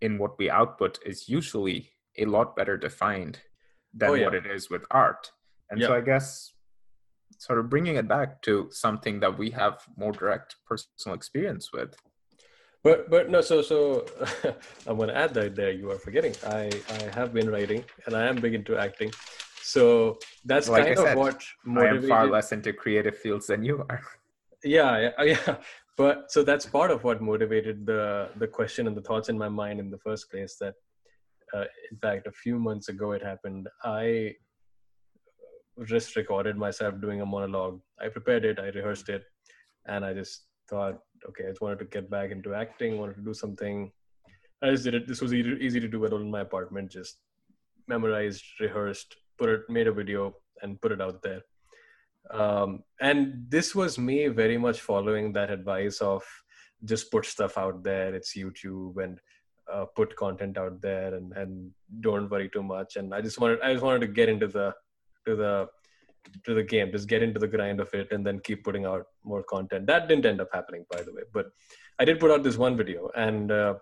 in 0.00 0.18
what 0.18 0.38
we 0.38 0.48
output 0.48 0.98
is 1.04 1.28
usually 1.28 1.90
a 2.16 2.24
lot 2.24 2.56
better 2.56 2.76
defined 2.76 3.40
than 3.92 4.10
oh, 4.10 4.14
yeah. 4.14 4.26
what 4.26 4.34
it 4.34 4.46
is 4.46 4.70
with 4.70 4.84
art. 4.90 5.32
And 5.70 5.80
yeah. 5.80 5.88
so 5.88 5.94
I 5.94 6.00
guess 6.00 6.52
sort 7.38 7.58
of 7.58 7.68
bringing 7.68 7.96
it 7.96 8.08
back 8.08 8.42
to 8.42 8.68
something 8.70 9.20
that 9.20 9.38
we 9.38 9.50
have 9.50 9.82
more 9.96 10.12
direct 10.12 10.56
personal 10.66 11.14
experience 11.14 11.72
with. 11.72 11.94
But 12.88 13.10
but 13.10 13.30
no, 13.30 13.40
so 13.40 13.60
so 13.60 14.06
I'm 14.86 14.96
going 14.96 15.10
to 15.14 15.16
add 15.24 15.34
that 15.34 15.54
there. 15.54 15.72
You 15.80 15.90
are 15.90 15.98
forgetting. 16.06 16.34
I 16.46 16.70
I 16.98 17.00
have 17.18 17.34
been 17.38 17.50
writing 17.54 17.84
and 18.06 18.16
I 18.16 18.26
am 18.26 18.36
big 18.36 18.54
into 18.54 18.76
acting. 18.86 19.10
So 19.62 19.82
that's 20.50 20.68
like 20.68 20.86
kind 20.86 20.98
I 20.98 21.10
of 21.12 21.18
what 21.18 21.44
motivated. 21.64 22.10
I 22.10 22.16
am 22.16 22.20
far 22.20 22.26
less 22.36 22.52
into 22.52 22.72
creative 22.72 23.16
fields 23.18 23.48
than 23.48 23.62
you 23.62 23.84
are. 23.90 24.00
Yeah, 24.64 24.92
yeah, 25.04 25.22
yeah. 25.32 25.56
But 25.96 26.30
so 26.32 26.42
that's 26.42 26.64
part 26.64 26.90
of 26.90 27.04
what 27.04 27.20
motivated 27.20 27.84
the 27.84 28.30
the 28.42 28.48
question 28.58 28.86
and 28.86 28.96
the 28.96 29.02
thoughts 29.08 29.28
in 29.28 29.36
my 29.36 29.50
mind 29.62 29.80
in 29.80 29.90
the 29.90 29.98
first 29.98 30.30
place. 30.30 30.56
That 30.60 30.74
uh, 31.54 31.66
in 31.90 31.98
fact, 32.04 32.26
a 32.26 32.32
few 32.32 32.58
months 32.58 32.88
ago 32.88 33.12
it 33.12 33.22
happened. 33.22 33.68
I 33.84 34.34
just 35.84 36.16
recorded 36.16 36.56
myself 36.56 37.00
doing 37.00 37.20
a 37.20 37.26
monologue. 37.26 37.80
I 38.00 38.08
prepared 38.08 38.44
it, 38.44 38.58
I 38.58 38.68
rehearsed 38.78 39.08
it, 39.08 39.22
and 39.86 40.04
I 40.04 40.12
just 40.12 40.46
thought, 40.68 40.98
okay, 41.28 41.44
I 41.46 41.48
just 41.48 41.60
wanted 41.60 41.78
to 41.80 41.84
get 41.86 42.10
back 42.10 42.30
into 42.30 42.54
acting, 42.54 42.98
wanted 42.98 43.16
to 43.16 43.22
do 43.22 43.34
something. 43.34 43.90
I 44.62 44.70
just 44.70 44.84
did 44.84 44.94
it. 44.94 45.06
This 45.06 45.20
was 45.20 45.32
easy, 45.32 45.56
easy 45.60 45.80
to 45.80 45.88
do 45.88 46.04
at 46.04 46.12
all 46.12 46.20
in 46.20 46.30
my 46.30 46.40
apartment. 46.40 46.90
Just 46.90 47.18
memorized, 47.86 48.44
rehearsed, 48.60 49.16
put 49.38 49.48
it, 49.48 49.62
made 49.68 49.86
a 49.86 49.92
video, 49.92 50.34
and 50.62 50.80
put 50.80 50.92
it 50.92 51.00
out 51.00 51.22
there. 51.22 51.42
Um, 52.30 52.82
and 53.00 53.46
this 53.48 53.74
was 53.74 53.98
me 53.98 54.28
very 54.28 54.58
much 54.58 54.80
following 54.80 55.32
that 55.32 55.50
advice 55.50 56.00
of 56.00 56.22
just 56.84 57.10
put 57.10 57.24
stuff 57.24 57.56
out 57.56 57.82
there. 57.82 58.14
It's 58.14 58.36
YouTube 58.36 59.02
and 59.02 59.18
uh, 59.72 59.86
put 59.96 60.16
content 60.16 60.58
out 60.58 60.80
there, 60.80 61.14
and 61.14 61.32
and 61.32 61.70
don't 62.00 62.30
worry 62.30 62.48
too 62.48 62.62
much. 62.62 62.96
And 62.96 63.14
I 63.14 63.20
just 63.20 63.40
wanted, 63.40 63.60
I 63.62 63.72
just 63.72 63.84
wanted 63.84 64.00
to 64.00 64.08
get 64.08 64.28
into 64.28 64.46
the 64.46 64.74
to 65.26 65.36
the 65.36 65.68
to 66.44 66.54
the 66.54 66.62
game 66.62 66.90
just 66.92 67.08
get 67.08 67.22
into 67.22 67.38
the 67.38 67.48
grind 67.48 67.80
of 67.80 67.92
it 67.94 68.10
and 68.12 68.26
then 68.26 68.38
keep 68.40 68.64
putting 68.64 68.84
out 68.84 69.06
more 69.24 69.42
content. 69.42 69.86
That 69.86 70.08
didn't 70.08 70.26
end 70.26 70.40
up 70.40 70.48
happening 70.52 70.84
by 70.90 71.02
the 71.02 71.12
way 71.12 71.22
but 71.32 71.46
i 71.98 72.04
did 72.04 72.20
put 72.20 72.30
out 72.30 72.42
this 72.42 72.56
one 72.56 72.76
video 72.76 73.10
and 73.16 73.50
uh, 73.50 73.74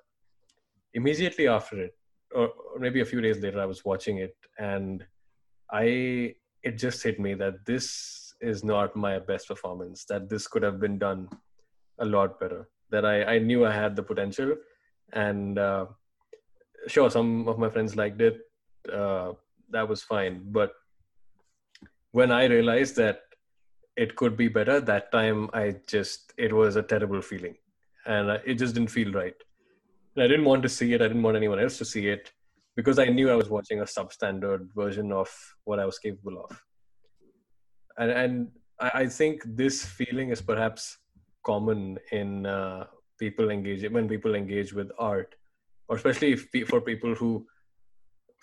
immediately 0.95 1.49
after 1.49 1.81
it 1.81 1.93
or, 2.35 2.51
maybe 2.79 3.01
a 3.01 3.05
few 3.05 3.21
days 3.21 3.39
later 3.41 3.61
i 3.61 3.67
was 3.67 3.85
watching 3.85 4.19
it 4.19 4.37
and 4.59 5.05
i 5.73 6.35
it 6.63 6.79
just 6.79 7.03
hit 7.03 7.19
me 7.21 7.35
that 7.35 7.65
this 7.65 8.35
is 8.41 8.65
not 8.65 8.95
my 8.95 9.19
best 9.19 9.49
performance 9.49 10.05
that 10.05 10.29
this 10.29 10.47
could 10.47 10.63
have 10.63 10.81
been 10.81 10.99
done 10.99 11.29
a 12.01 12.05
lot 12.05 12.39
better 12.41 12.69
that 12.91 13.05
i 13.05 13.17
i 13.35 13.39
knew 13.39 13.65
i 13.65 13.73
had 13.73 13.97
the 13.97 14.03
potential 14.03 14.55
and 15.13 15.59
uh, 15.59 15.87
sure 16.89 17.11
some 17.11 17.49
of 17.49 17.59
my 17.59 17.71
friends 17.71 17.97
liked 17.97 18.21
it 18.21 18.41
uh, 18.93 19.33
that 19.71 19.89
was 19.89 20.03
fine 20.03 20.43
but 20.59 20.73
when 22.17 22.33
I 22.33 22.45
realized 22.47 22.97
that 22.97 23.19
it 24.03 24.17
could 24.17 24.39
be 24.39 24.49
better, 24.49 24.81
that 24.81 25.13
time 25.13 25.51
I 25.53 25.65
just, 25.87 26.33
it 26.39 26.51
was 26.51 26.77
a 26.77 26.83
terrible 26.83 27.21
feeling. 27.21 27.57
And 28.07 28.31
it 28.51 28.55
just 28.55 28.73
didn't 28.75 28.95
feel 28.99 29.13
right. 29.13 29.35
And 30.15 30.25
I 30.25 30.29
didn't 30.29 30.47
want 30.47 30.63
to 30.63 30.71
see 30.71 30.95
it. 30.95 31.03
I 31.03 31.09
didn't 31.09 31.23
want 31.23 31.37
anyone 31.37 31.61
else 31.61 31.77
to 31.77 31.85
see 31.85 32.09
it 32.09 32.33
because 32.75 32.99
I 32.99 33.09
knew 33.17 33.29
I 33.31 33.35
was 33.35 33.51
watching 33.51 33.81
a 33.81 33.85
substandard 33.85 34.73
version 34.75 35.13
of 35.13 35.29
what 35.65 35.79
I 35.79 35.85
was 35.85 35.99
capable 35.99 36.43
of. 36.45 36.63
And, 37.99 38.11
and 38.11 38.49
I, 38.81 39.07
think 39.09 39.43
this 39.45 39.85
feeling 39.85 40.31
is 40.31 40.41
perhaps 40.41 40.97
common 41.45 41.99
in 42.13 42.47
uh, 42.47 42.87
people 43.19 43.51
engage 43.51 43.91
when 43.91 44.09
people 44.09 44.35
engage 44.35 44.73
with 44.73 44.91
art, 44.99 45.35
or 45.89 45.97
especially 45.97 46.33
if, 46.33 46.69
for 46.69 46.81
people 46.81 47.15
who 47.15 47.47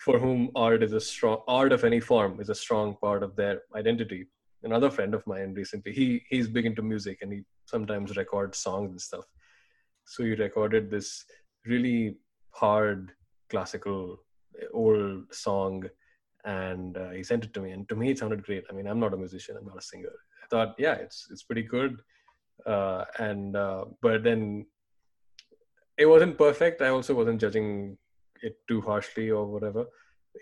for 0.04 0.18
whom 0.18 0.50
art 0.54 0.82
is 0.82 0.92
a 0.92 1.00
strong 1.00 1.38
art 1.48 1.72
of 1.72 1.82
any 1.82 1.98
form 1.98 2.38
is 2.38 2.50
a 2.50 2.54
strong 2.54 2.94
part 3.00 3.22
of 3.22 3.34
their 3.36 3.62
identity. 3.74 4.26
Another 4.62 4.90
friend 4.90 5.14
of 5.14 5.26
mine 5.26 5.54
recently 5.54 5.92
he 5.92 6.06
he's 6.28 6.48
big 6.56 6.66
into 6.66 6.82
music 6.82 7.18
and 7.22 7.32
he 7.32 7.40
sometimes 7.64 8.16
records 8.16 8.58
songs 8.58 8.90
and 8.90 9.00
stuff. 9.00 9.24
So 10.04 10.24
he 10.24 10.34
recorded 10.34 10.90
this 10.90 11.24
really 11.64 12.18
hard 12.50 13.12
classical 13.48 14.18
old 14.74 15.32
song 15.32 15.84
and 16.44 16.98
uh, 16.98 17.10
he 17.10 17.22
sent 17.22 17.44
it 17.44 17.54
to 17.54 17.60
me 17.60 17.70
and 17.70 17.88
to 17.88 17.96
me 17.96 18.10
it 18.10 18.18
sounded 18.18 18.44
great. 18.44 18.64
I 18.68 18.74
mean 18.74 18.86
i'm 18.86 19.00
not 19.00 19.14
a 19.14 19.22
musician 19.24 19.56
i'm 19.58 19.66
not 19.72 19.78
a 19.78 19.88
singer. 19.90 20.14
I 20.42 20.46
thought 20.50 20.74
yeah 20.78 20.94
it's 20.94 21.28
it's 21.30 21.44
pretty 21.44 21.62
good. 21.62 22.00
Uh, 22.66 23.04
and 23.18 23.56
uh, 23.56 23.84
but 24.02 24.22
then 24.22 24.66
it 25.96 26.06
wasn't 26.06 26.36
perfect. 26.36 26.82
I 26.82 26.88
also 26.88 27.14
wasn't 27.14 27.40
judging 27.40 27.96
it 28.44 28.56
too 28.68 28.80
harshly 28.80 29.30
or 29.30 29.46
whatever 29.46 29.86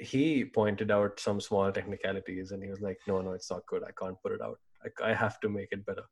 he 0.00 0.44
pointed 0.44 0.90
out 0.90 1.20
some 1.20 1.40
small 1.40 1.70
technicalities 1.70 2.52
and 2.52 2.62
he 2.62 2.70
was 2.70 2.80
like 2.80 2.98
no 3.06 3.20
no 3.20 3.32
it's 3.32 3.50
not 3.50 3.66
good. 3.66 3.82
I 3.82 3.90
can't 3.98 4.20
put 4.22 4.32
it 4.32 4.40
out. 4.40 4.58
I, 4.84 5.10
I 5.10 5.14
have 5.14 5.38
to 5.40 5.48
make 5.48 5.68
it 5.70 5.84
better. 5.84 6.04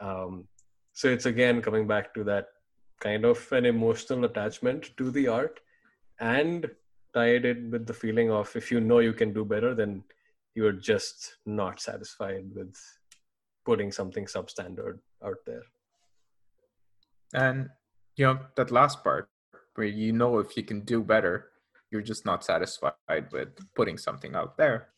Um, 0.00 0.48
so 0.92 1.08
it's 1.08 1.26
again 1.26 1.62
coming 1.62 1.86
back 1.86 2.12
to 2.14 2.24
that 2.24 2.46
kind 3.00 3.24
of 3.24 3.50
an 3.52 3.64
emotional 3.64 4.24
attachment 4.24 4.90
to 4.98 5.10
the 5.10 5.28
art 5.28 5.60
and 6.18 6.70
tied 7.14 7.44
it 7.44 7.62
with 7.70 7.86
the 7.86 7.94
feeling 7.94 8.30
of 8.30 8.54
if 8.54 8.70
you 8.70 8.80
know 8.80 8.98
you 8.98 9.12
can 9.12 9.32
do 9.32 9.44
better 9.44 9.74
then 9.74 10.04
you're 10.54 10.72
just 10.72 11.36
not 11.46 11.80
satisfied 11.80 12.44
with 12.54 12.74
putting 13.64 13.90
something 13.90 14.26
substandard 14.26 14.98
out 15.24 15.38
there. 15.46 15.62
And 17.32 17.68
you 18.16 18.26
know 18.26 18.40
that 18.56 18.70
last 18.70 19.02
part 19.02 19.28
where 19.80 19.88
you 19.88 20.12
know 20.12 20.38
if 20.40 20.58
you 20.58 20.62
can 20.62 20.80
do 20.80 21.02
better, 21.02 21.52
you're 21.90 22.02
just 22.02 22.26
not 22.26 22.44
satisfied 22.44 23.24
with 23.32 23.48
putting 23.74 23.96
something 23.96 24.34
out 24.34 24.58
there. 24.58 24.88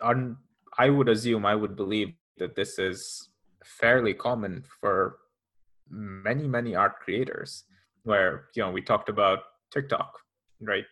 I 0.00 0.90
would 0.90 1.08
assume, 1.08 1.44
I 1.44 1.56
would 1.56 1.74
believe 1.74 2.14
that 2.38 2.54
this 2.54 2.78
is 2.78 3.30
fairly 3.64 4.14
common 4.14 4.62
for 4.80 5.16
many, 5.90 6.46
many 6.46 6.76
art 6.76 7.00
creators. 7.00 7.64
Where 8.04 8.44
you 8.54 8.62
know 8.62 8.70
we 8.70 8.80
talked 8.80 9.08
about 9.08 9.40
TikTok, 9.72 10.20
right? 10.60 10.84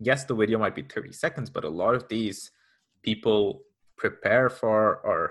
Yes, 0.00 0.24
the 0.24 0.34
video 0.34 0.58
might 0.58 0.74
be 0.74 0.82
30 0.82 1.12
seconds, 1.12 1.48
but 1.48 1.62
a 1.62 1.68
lot 1.68 1.94
of 1.94 2.08
these 2.08 2.50
people 3.04 3.62
prepare 3.96 4.50
for 4.50 4.96
or 5.04 5.30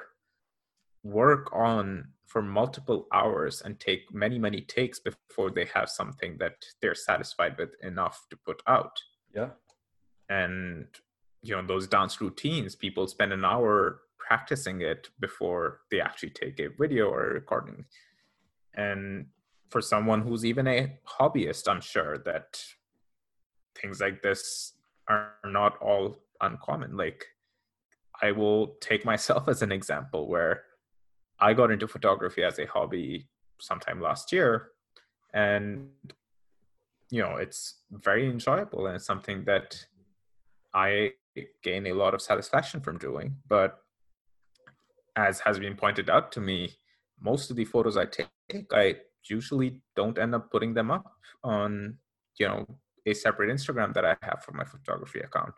work 1.04 1.52
on 1.52 2.08
for 2.34 2.42
multiple 2.42 3.06
hours 3.13 3.62
and 3.62 3.80
take 3.80 4.12
many 4.12 4.40
many 4.40 4.62
takes 4.62 5.00
before 5.00 5.52
they 5.52 5.66
have 5.66 5.88
something 5.88 6.36
that 6.40 6.56
they're 6.82 6.96
satisfied 6.96 7.56
with 7.60 7.75
enough 7.84 8.25
to 8.32 8.36
put 8.36 8.63
out. 8.68 8.98
Yeah. 9.36 9.52
And 10.30 10.88
you 11.44 11.56
know 11.56 11.66
those 11.66 11.88
dance 11.88 12.20
routines 12.20 12.75
people 12.75 13.06
spend 13.06 13.32
an 13.34 13.46
hour 13.46 14.02
practicing 14.18 14.82
it 14.82 15.10
before 15.20 15.82
they 15.92 16.02
actually 16.02 16.32
take 16.32 16.60
a 16.60 16.70
video 16.70 17.06
or 17.06 17.30
a 17.30 17.34
recording. 17.36 17.86
And 18.74 19.28
for 19.70 19.82
someone 19.82 20.22
who's 20.24 20.44
even 20.44 20.66
a 20.68 20.98
hobbyist 21.16 21.68
i'm 21.68 21.82
sure 21.82 22.18
that 22.25 22.63
things 23.80 24.02
like 24.02 24.24
this 24.24 24.74
are 25.08 25.34
not 25.46 25.78
all 25.80 26.18
uncommon. 26.42 26.98
Like 26.98 27.28
i 28.24 28.32
will 28.32 28.75
take 28.82 29.06
myself 29.13 29.48
as 29.48 29.62
an 29.62 29.72
example 29.72 30.28
where 30.28 30.63
I 31.44 31.54
got 31.54 31.72
into 31.72 31.90
photography 31.90 32.42
as 32.42 32.58
a 32.58 32.66
hobby 32.66 33.28
sometime 33.60 34.00
last 34.00 34.32
year, 34.32 34.70
and 35.34 35.90
you 37.10 37.22
know 37.22 37.36
it's 37.36 37.62
very 37.92 38.30
enjoyable 38.30 38.88
and 38.88 38.96
it's 38.96 39.06
something 39.06 39.44
that 39.44 39.86
I 40.74 41.12
gain 41.62 41.88
a 41.88 41.94
lot 41.94 42.14
of 42.14 42.22
satisfaction 42.22 42.80
from 42.80 42.98
doing. 42.98 43.36
But 43.46 43.78
as 45.18 45.42
has 45.42 45.60
been 45.60 45.76
pointed 45.76 46.10
out 46.10 46.32
to 46.32 46.40
me, 46.40 46.60
most 47.20 47.52
of 47.52 47.58
the 47.58 47.66
photos 47.66 47.98
I 47.98 48.06
take, 48.06 48.30
I 48.72 48.96
usually 49.30 49.82
don't 49.98 50.18
end 50.18 50.34
up 50.36 50.50
putting 50.50 50.74
them 50.74 50.92
up 50.92 51.12
on 51.44 51.98
you 52.40 52.48
know 52.48 52.66
a 53.06 53.14
separate 53.14 53.54
Instagram 53.54 53.94
that 53.96 54.06
I 54.06 54.16
have 54.22 54.44
for 54.46 54.54
my 54.54 54.64
photography 54.64 55.20
account, 55.20 55.56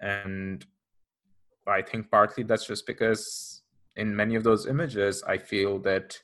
and 0.00 0.64
I 1.66 1.82
think 1.82 2.10
partly 2.10 2.44
that's 2.44 2.66
just 2.66 2.86
because 2.86 3.61
in 3.96 4.16
many 4.16 4.34
of 4.34 4.44
those 4.44 4.66
images, 4.66 5.22
I 5.22 5.38
feel 5.38 5.78
that 5.80 6.20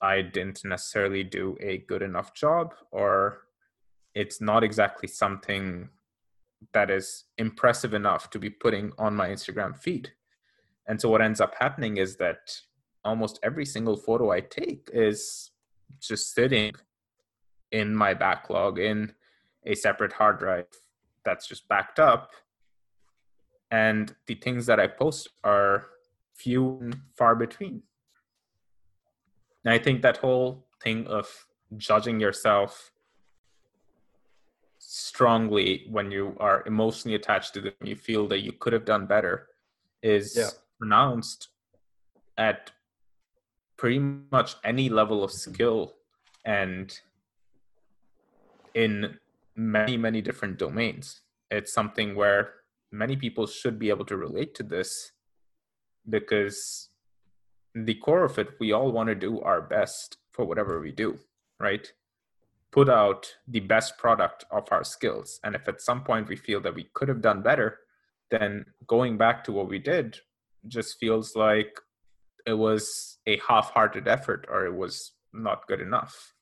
I 0.00 0.22
didn't 0.22 0.64
necessarily 0.64 1.24
do 1.24 1.56
a 1.60 1.78
good 1.78 2.02
enough 2.02 2.34
job, 2.34 2.74
or 2.90 3.42
it's 4.14 4.40
not 4.40 4.62
exactly 4.62 5.08
something 5.08 5.88
that 6.72 6.90
is 6.90 7.24
impressive 7.38 7.94
enough 7.94 8.30
to 8.30 8.38
be 8.38 8.50
putting 8.50 8.92
on 8.98 9.14
my 9.14 9.28
Instagram 9.28 9.76
feed. 9.76 10.12
And 10.86 11.00
so, 11.00 11.08
what 11.08 11.22
ends 11.22 11.40
up 11.40 11.54
happening 11.58 11.96
is 11.96 12.16
that 12.16 12.60
almost 13.04 13.38
every 13.42 13.64
single 13.64 13.96
photo 13.96 14.30
I 14.30 14.40
take 14.40 14.90
is 14.92 15.50
just 16.00 16.34
sitting 16.34 16.72
in 17.72 17.94
my 17.94 18.14
backlog 18.14 18.78
in 18.78 19.12
a 19.64 19.74
separate 19.74 20.12
hard 20.12 20.38
drive 20.38 20.66
that's 21.24 21.46
just 21.46 21.68
backed 21.68 21.98
up. 21.98 22.30
And 23.70 24.14
the 24.26 24.36
things 24.36 24.66
that 24.66 24.78
I 24.78 24.86
post 24.86 25.28
are 25.42 25.86
few 26.36 26.78
and 26.80 26.96
far 27.16 27.34
between. 27.34 27.82
And 29.64 29.74
I 29.74 29.78
think 29.78 30.02
that 30.02 30.18
whole 30.18 30.66
thing 30.82 31.06
of 31.06 31.46
judging 31.76 32.20
yourself 32.20 32.92
strongly 34.78 35.86
when 35.90 36.10
you 36.10 36.36
are 36.38 36.62
emotionally 36.66 37.16
attached 37.16 37.54
to 37.54 37.60
them, 37.60 37.74
you 37.82 37.96
feel 37.96 38.28
that 38.28 38.40
you 38.40 38.52
could 38.52 38.72
have 38.72 38.84
done 38.84 39.06
better, 39.06 39.48
is 40.02 40.36
yeah. 40.36 40.50
pronounced 40.78 41.48
at 42.38 42.70
pretty 43.76 43.98
much 43.98 44.54
any 44.64 44.88
level 44.88 45.24
of 45.24 45.32
skill 45.32 45.94
and 46.44 47.00
in 48.74 49.18
many, 49.56 49.96
many 49.96 50.20
different 50.20 50.58
domains. 50.58 51.22
It's 51.50 51.72
something 51.72 52.14
where 52.14 52.54
many 52.92 53.16
people 53.16 53.46
should 53.46 53.78
be 53.78 53.88
able 53.88 54.04
to 54.04 54.16
relate 54.16 54.54
to 54.56 54.62
this 54.62 55.12
because 56.08 56.88
the 57.74 57.94
core 57.94 58.24
of 58.24 58.38
it, 58.38 58.48
we 58.58 58.72
all 58.72 58.90
want 58.90 59.08
to 59.08 59.14
do 59.14 59.40
our 59.40 59.60
best 59.60 60.16
for 60.32 60.44
whatever 60.44 60.80
we 60.80 60.92
do, 60.92 61.18
right? 61.60 61.92
Put 62.72 62.88
out 62.88 63.34
the 63.46 63.60
best 63.60 63.98
product 63.98 64.44
of 64.50 64.68
our 64.70 64.84
skills. 64.84 65.40
And 65.44 65.54
if 65.54 65.68
at 65.68 65.80
some 65.80 66.02
point 66.04 66.28
we 66.28 66.36
feel 66.36 66.60
that 66.62 66.74
we 66.74 66.88
could 66.94 67.08
have 67.08 67.20
done 67.20 67.42
better, 67.42 67.78
then 68.30 68.64
going 68.86 69.16
back 69.16 69.44
to 69.44 69.52
what 69.52 69.68
we 69.68 69.78
did 69.78 70.18
just 70.66 70.98
feels 70.98 71.36
like 71.36 71.80
it 72.46 72.54
was 72.54 73.18
a 73.26 73.40
half 73.46 73.70
hearted 73.70 74.08
effort 74.08 74.46
or 74.48 74.66
it 74.66 74.74
was 74.74 75.12
not 75.32 75.66
good 75.66 75.80
enough. 75.80 76.34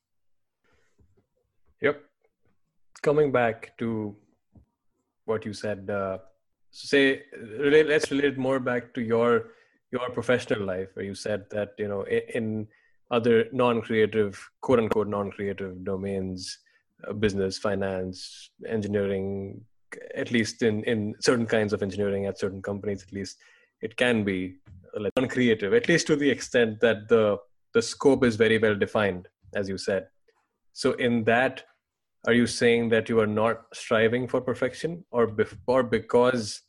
Yep. 1.81 2.01
Coming 3.01 3.31
back 3.31 3.77
to 3.77 4.15
what 5.25 5.45
you 5.45 5.53
said, 5.53 5.89
uh, 5.89 6.19
say, 6.71 7.23
let's 7.59 8.11
relate 8.11 8.37
more 8.37 8.59
back 8.59 8.93
to 8.93 9.01
your 9.01 9.51
your 9.91 10.09
professional 10.09 10.65
life 10.65 10.89
where 10.93 11.05
you 11.05 11.15
said 11.15 11.45
that 11.51 11.73
you 11.77 11.87
know 11.87 12.03
in 12.07 12.67
other 13.11 13.45
non-creative 13.51 14.49
quote 14.61 14.79
unquote 14.79 15.07
non-creative 15.07 15.83
domains 15.83 16.59
uh, 17.07 17.13
business 17.13 17.57
finance 17.57 18.49
engineering 18.67 19.61
at 20.15 20.31
least 20.31 20.63
in 20.63 20.83
in 20.83 21.13
certain 21.19 21.45
kinds 21.45 21.71
of 21.71 21.81
engineering 21.81 22.25
at 22.25 22.39
certain 22.39 22.61
companies 22.61 23.03
at 23.03 23.13
least 23.13 23.37
it 23.81 23.95
can 23.95 24.23
be 24.23 24.55
uh, 24.95 25.01
like 25.01 25.13
non-creative 25.15 25.73
at 25.73 25.87
least 25.87 26.07
to 26.07 26.15
the 26.15 26.29
extent 26.29 26.79
that 26.79 27.07
the 27.09 27.37
the 27.73 27.81
scope 27.81 28.23
is 28.23 28.35
very 28.35 28.57
well 28.57 28.75
defined 28.75 29.27
as 29.55 29.69
you 29.69 29.77
said. 29.77 30.07
So 30.73 30.93
in 30.93 31.23
that 31.25 31.63
are 32.27 32.33
you 32.33 32.47
saying 32.47 32.89
that 32.89 33.07
you 33.07 33.19
are 33.19 33.27
not 33.27 33.65
striving 33.73 34.27
for 34.27 34.41
perfection 34.41 35.05
or 35.11 35.35
or 35.67 35.83
because 35.83 36.61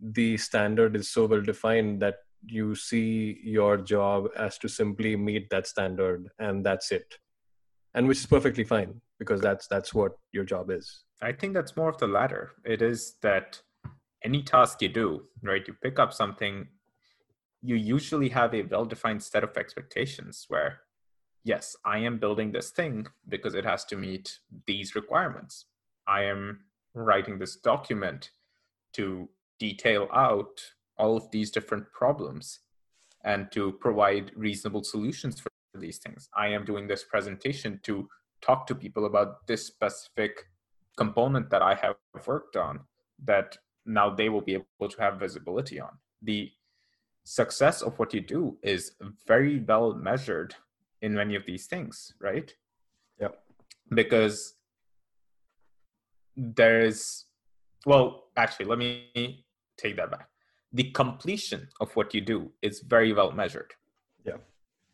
the 0.00 0.36
standard 0.36 0.96
is 0.96 1.08
so 1.08 1.26
well 1.26 1.42
defined 1.42 2.00
that 2.02 2.16
you 2.44 2.74
see 2.74 3.40
your 3.42 3.76
job 3.76 4.28
as 4.36 4.58
to 4.58 4.68
simply 4.68 5.16
meet 5.16 5.48
that 5.50 5.66
standard 5.66 6.28
and 6.38 6.64
that's 6.64 6.92
it. 6.92 7.18
And 7.94 8.06
which 8.06 8.18
is 8.18 8.26
perfectly 8.26 8.64
fine 8.64 9.00
because 9.18 9.40
that's 9.40 9.66
that's 9.68 9.94
what 9.94 10.12
your 10.32 10.44
job 10.44 10.70
is. 10.70 11.04
I 11.22 11.32
think 11.32 11.54
that's 11.54 11.76
more 11.76 11.88
of 11.88 11.98
the 11.98 12.06
latter. 12.06 12.52
It 12.64 12.82
is 12.82 13.14
that 13.22 13.62
any 14.24 14.42
task 14.42 14.82
you 14.82 14.88
do 14.88 15.22
right 15.42 15.66
you 15.68 15.74
pick 15.82 15.98
up 15.98 16.12
something 16.12 16.66
you 17.62 17.76
usually 17.76 18.28
have 18.28 18.54
a 18.54 18.62
well 18.62 18.84
defined 18.84 19.22
set 19.22 19.44
of 19.44 19.56
expectations 19.56 20.46
where 20.48 20.80
yes 21.44 21.76
i 21.84 21.98
am 21.98 22.18
building 22.18 22.50
this 22.50 22.70
thing 22.70 23.06
because 23.28 23.54
it 23.54 23.64
has 23.64 23.84
to 23.84 23.96
meet 23.96 24.38
these 24.66 24.94
requirements. 24.94 25.66
I 26.06 26.22
am 26.24 26.60
writing 26.94 27.38
this 27.38 27.56
document 27.56 28.30
to 28.94 29.28
detail 29.58 30.08
out 30.12 30.60
all 30.98 31.16
of 31.16 31.30
these 31.30 31.50
different 31.50 31.90
problems 31.92 32.60
and 33.24 33.50
to 33.52 33.72
provide 33.72 34.30
reasonable 34.36 34.84
solutions 34.84 35.40
for 35.40 35.50
these 35.74 35.98
things. 35.98 36.28
I 36.34 36.48
am 36.48 36.64
doing 36.64 36.86
this 36.86 37.04
presentation 37.04 37.80
to 37.82 38.08
talk 38.40 38.66
to 38.66 38.74
people 38.74 39.06
about 39.06 39.46
this 39.46 39.66
specific 39.66 40.46
component 40.96 41.50
that 41.50 41.62
I 41.62 41.74
have 41.74 41.96
worked 42.26 42.56
on 42.56 42.80
that 43.24 43.58
now 43.84 44.10
they 44.10 44.28
will 44.28 44.40
be 44.40 44.54
able 44.54 44.88
to 44.88 45.00
have 45.00 45.20
visibility 45.20 45.80
on. 45.80 45.90
The 46.22 46.50
success 47.24 47.82
of 47.82 47.98
what 47.98 48.14
you 48.14 48.20
do 48.20 48.56
is 48.62 48.92
very 49.26 49.60
well 49.60 49.94
measured 49.94 50.54
in 51.02 51.14
many 51.14 51.34
of 51.34 51.44
these 51.46 51.66
things, 51.66 52.14
right? 52.20 52.52
Yep. 53.20 53.38
Because 53.94 54.54
there 56.36 56.80
is, 56.80 57.24
well, 57.84 58.24
actually, 58.36 58.66
let 58.66 58.78
me 58.78 59.45
take 59.76 59.96
that 59.96 60.10
back 60.10 60.28
the 60.76 60.90
completion 60.90 61.68
of 61.80 61.94
what 61.96 62.14
you 62.14 62.20
do 62.20 62.50
is 62.62 62.80
very 62.80 63.12
well 63.12 63.32
measured. 63.32 63.72
Yeah. 64.24 64.38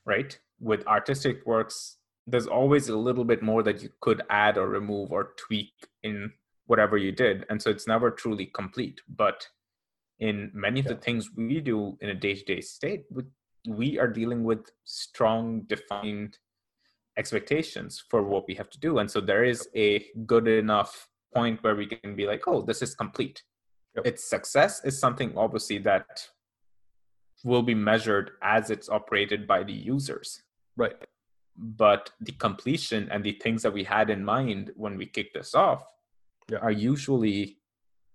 Right? 0.04 0.38
With 0.60 0.86
artistic 0.86 1.44
works, 1.46 1.96
there's 2.26 2.46
always 2.46 2.88
a 2.88 2.96
little 2.96 3.24
bit 3.24 3.42
more 3.42 3.62
that 3.64 3.82
you 3.82 3.90
could 4.00 4.22
add 4.30 4.58
or 4.58 4.68
remove 4.68 5.10
or 5.10 5.32
tweak 5.36 5.72
in 6.04 6.32
whatever 6.66 6.96
you 6.96 7.10
did. 7.10 7.44
And 7.50 7.60
so 7.60 7.70
it's 7.70 7.88
never 7.88 8.10
truly 8.12 8.46
complete. 8.46 9.00
But 9.08 9.48
in 10.20 10.52
many 10.54 10.80
of 10.80 10.86
yeah. 10.86 10.92
the 10.92 11.00
things 11.00 11.30
we 11.36 11.60
do 11.60 11.98
in 12.00 12.10
a 12.10 12.14
day 12.14 12.34
to 12.34 12.44
day 12.44 12.60
state, 12.60 13.04
we 13.66 13.98
are 13.98 14.08
dealing 14.08 14.44
with 14.44 14.70
strong, 14.84 15.62
defined 15.62 16.38
expectations 17.18 18.04
for 18.08 18.22
what 18.22 18.44
we 18.46 18.54
have 18.54 18.70
to 18.70 18.78
do. 18.78 18.98
And 18.98 19.10
so 19.10 19.20
there 19.20 19.44
is 19.44 19.68
a 19.74 20.06
good 20.26 20.46
enough 20.46 21.08
point 21.34 21.62
where 21.64 21.74
we 21.74 21.86
can 21.86 22.14
be 22.14 22.26
like, 22.26 22.44
oh, 22.46 22.62
this 22.62 22.82
is 22.82 22.94
complete 22.94 23.42
Yep. 23.96 24.06
Its 24.06 24.24
success 24.24 24.84
is 24.84 24.98
something 24.98 25.32
obviously 25.36 25.78
that 25.78 26.26
will 27.44 27.62
be 27.62 27.74
measured 27.74 28.32
as 28.42 28.70
it's 28.70 28.88
operated 28.88 29.46
by 29.46 29.62
the 29.62 29.72
users. 29.72 30.42
Right. 30.76 30.96
But 31.56 32.10
the 32.20 32.32
completion 32.32 33.08
and 33.10 33.22
the 33.22 33.32
things 33.32 33.62
that 33.62 33.72
we 33.72 33.84
had 33.84 34.08
in 34.08 34.24
mind 34.24 34.70
when 34.76 34.96
we 34.96 35.06
kicked 35.06 35.34
this 35.34 35.54
off 35.54 35.84
yeah. 36.50 36.58
are 36.58 36.70
usually 36.70 37.58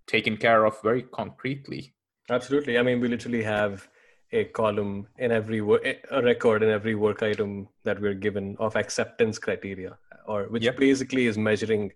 taken 0.08 0.38
care 0.38 0.66
of 0.66 0.82
very 0.82 1.04
concretely. 1.04 1.94
Absolutely. 2.30 2.78
I 2.78 2.82
mean, 2.82 3.00
we 3.00 3.08
literally 3.08 3.44
have 3.44 3.88
a 4.32 4.46
column 4.46 5.08
in 5.18 5.32
every 5.32 5.62
work, 5.62 5.86
a 6.12 6.22
record 6.22 6.64
in 6.64 6.70
every 6.70 6.96
work 6.96 7.24
item 7.24 7.68
that 7.84 8.02
we're 8.02 8.14
given 8.14 8.56
of 8.60 8.76
acceptance 8.76 9.40
criteria, 9.40 9.98
or 10.28 10.44
which 10.46 10.64
yep. 10.64 10.78
basically 10.78 11.28
is 11.28 11.38
measuring 11.38 11.92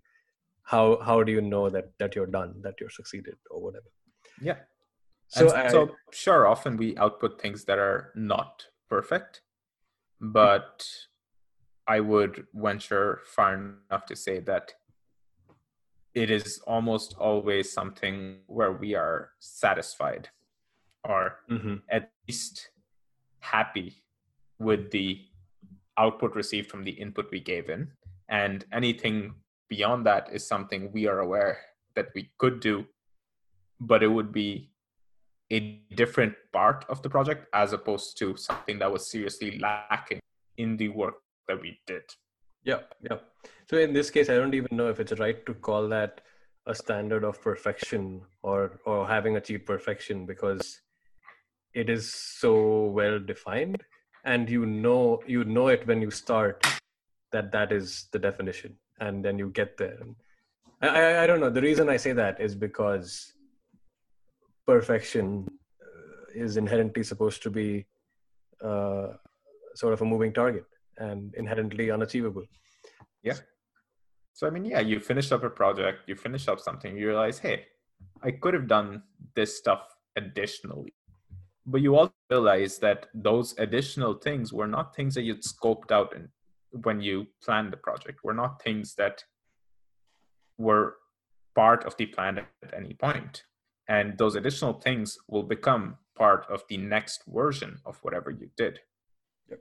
how 0.63 0.99
how 1.01 1.23
do 1.23 1.31
you 1.31 1.41
know 1.41 1.69
that 1.69 1.91
that 1.99 2.15
you're 2.15 2.27
done 2.27 2.55
that 2.61 2.75
you're 2.79 2.89
succeeded 2.89 3.35
or 3.49 3.61
whatever? 3.61 3.89
Yeah. 4.41 4.57
So 5.27 5.53
I, 5.53 5.69
so 5.69 5.95
sure 6.11 6.45
often 6.47 6.75
we 6.75 6.97
output 6.97 7.41
things 7.41 7.63
that 7.65 7.79
are 7.79 8.11
not 8.15 8.65
perfect 8.89 9.41
but 10.19 10.85
i 11.87 11.99
would 11.99 12.45
venture 12.53 13.21
far 13.25 13.55
enough 13.55 14.05
to 14.05 14.15
say 14.15 14.39
that 14.39 14.73
it 16.13 16.29
is 16.29 16.59
almost 16.67 17.15
always 17.17 17.71
something 17.71 18.39
where 18.47 18.73
we 18.73 18.95
are 18.95 19.29
satisfied 19.39 20.29
or 21.03 21.37
mm-hmm. 21.49 21.75
at 21.89 22.11
least 22.27 22.69
happy 23.39 24.03
with 24.59 24.91
the 24.91 25.21
output 25.97 26.35
received 26.35 26.69
from 26.69 26.83
the 26.83 26.91
input 26.91 27.29
we 27.31 27.39
gave 27.39 27.69
in. 27.69 27.87
And 28.29 28.65
anything 28.71 29.33
beyond 29.71 30.05
that 30.05 30.27
is 30.33 30.45
something 30.45 30.91
we 30.91 31.07
are 31.07 31.19
aware 31.19 31.57
that 31.95 32.09
we 32.13 32.29
could 32.37 32.59
do, 32.59 32.85
but 33.79 34.03
it 34.03 34.11
would 34.17 34.31
be 34.33 34.69
a 35.49 35.59
different 35.95 36.33
part 36.51 36.85
of 36.89 37.01
the 37.01 37.09
project 37.09 37.47
as 37.53 37.71
opposed 37.71 38.17
to 38.17 38.35
something 38.35 38.79
that 38.79 38.91
was 38.91 39.09
seriously 39.09 39.57
lacking 39.59 40.19
in 40.57 40.75
the 40.75 40.89
work 40.89 41.15
that 41.47 41.61
we 41.61 41.79
did. 41.87 42.03
Yeah, 42.63 42.81
yeah. 43.01 43.19
So 43.69 43.77
in 43.77 43.93
this 43.93 44.09
case, 44.09 44.29
I 44.29 44.35
don't 44.35 44.53
even 44.53 44.75
know 44.75 44.89
if 44.89 44.99
it's 44.99 45.17
right 45.19 45.45
to 45.45 45.53
call 45.53 45.87
that 45.87 46.21
a 46.67 46.75
standard 46.75 47.23
of 47.23 47.41
perfection 47.41 48.21
or 48.43 48.79
or 48.85 49.07
having 49.07 49.37
achieved 49.37 49.65
perfection 49.65 50.25
because 50.25 50.81
it 51.73 51.89
is 51.89 52.13
so 52.13 52.85
well 52.97 53.17
defined 53.19 53.83
and 54.25 54.47
you 54.47 54.65
know 54.65 55.19
you 55.25 55.43
know 55.43 55.69
it 55.69 55.87
when 55.87 56.01
you 56.01 56.11
start 56.11 56.67
that 57.31 57.51
that 57.51 57.71
is 57.71 58.07
the 58.11 58.19
definition 58.19 58.77
and 59.01 59.25
then 59.25 59.37
you 59.37 59.49
get 59.49 59.77
there. 59.77 59.99
I, 60.81 60.87
I, 60.87 61.23
I 61.23 61.27
don't 61.27 61.41
know. 61.41 61.49
The 61.49 61.61
reason 61.69 61.89
I 61.89 61.97
say 61.97 62.13
that 62.13 62.39
is 62.39 62.55
because 62.55 63.33
perfection 64.65 65.47
uh, 65.49 66.43
is 66.43 66.55
inherently 66.55 67.03
supposed 67.03 67.41
to 67.43 67.49
be 67.49 67.85
uh, 68.63 69.07
sort 69.75 69.93
of 69.93 70.01
a 70.01 70.05
moving 70.05 70.31
target 70.31 70.65
and 70.97 71.33
inherently 71.35 71.91
unachievable. 71.91 72.45
Yeah. 73.23 73.39
So 74.33 74.47
I 74.47 74.49
mean, 74.49 74.65
yeah, 74.65 74.79
you 74.79 74.99
finish 74.99 75.31
up 75.31 75.43
a 75.43 75.49
project, 75.49 75.99
you 76.07 76.15
finish 76.15 76.47
up 76.47 76.59
something, 76.59 76.97
you 76.97 77.07
realize, 77.07 77.37
hey, 77.39 77.65
I 78.23 78.31
could 78.31 78.53
have 78.53 78.67
done 78.67 79.03
this 79.35 79.57
stuff 79.57 79.83
additionally. 80.15 80.93
but 81.65 81.81
you 81.81 81.95
also 81.95 82.13
realize 82.29 82.79
that 82.79 83.07
those 83.13 83.55
additional 83.57 84.13
things 84.15 84.51
were 84.51 84.67
not 84.67 84.95
things 84.95 85.15
that 85.15 85.23
you'd 85.23 85.43
scoped 85.43 85.91
out 85.91 86.15
in, 86.15 86.29
when 86.71 87.01
you 87.01 87.27
plan 87.43 87.69
the 87.69 87.77
project 87.77 88.23
were 88.23 88.33
not 88.33 88.61
things 88.61 88.95
that 88.95 89.23
were 90.57 90.95
part 91.55 91.83
of 91.83 91.97
the 91.97 92.05
plan 92.05 92.39
at 92.39 92.73
any 92.73 92.93
point. 92.93 93.43
And 93.87 94.17
those 94.17 94.35
additional 94.35 94.73
things 94.73 95.17
will 95.27 95.43
become 95.43 95.97
part 96.15 96.45
of 96.49 96.63
the 96.69 96.77
next 96.77 97.23
version 97.27 97.79
of 97.85 97.97
whatever 98.03 98.31
you 98.31 98.49
did. 98.55 98.79
Yep. 99.49 99.59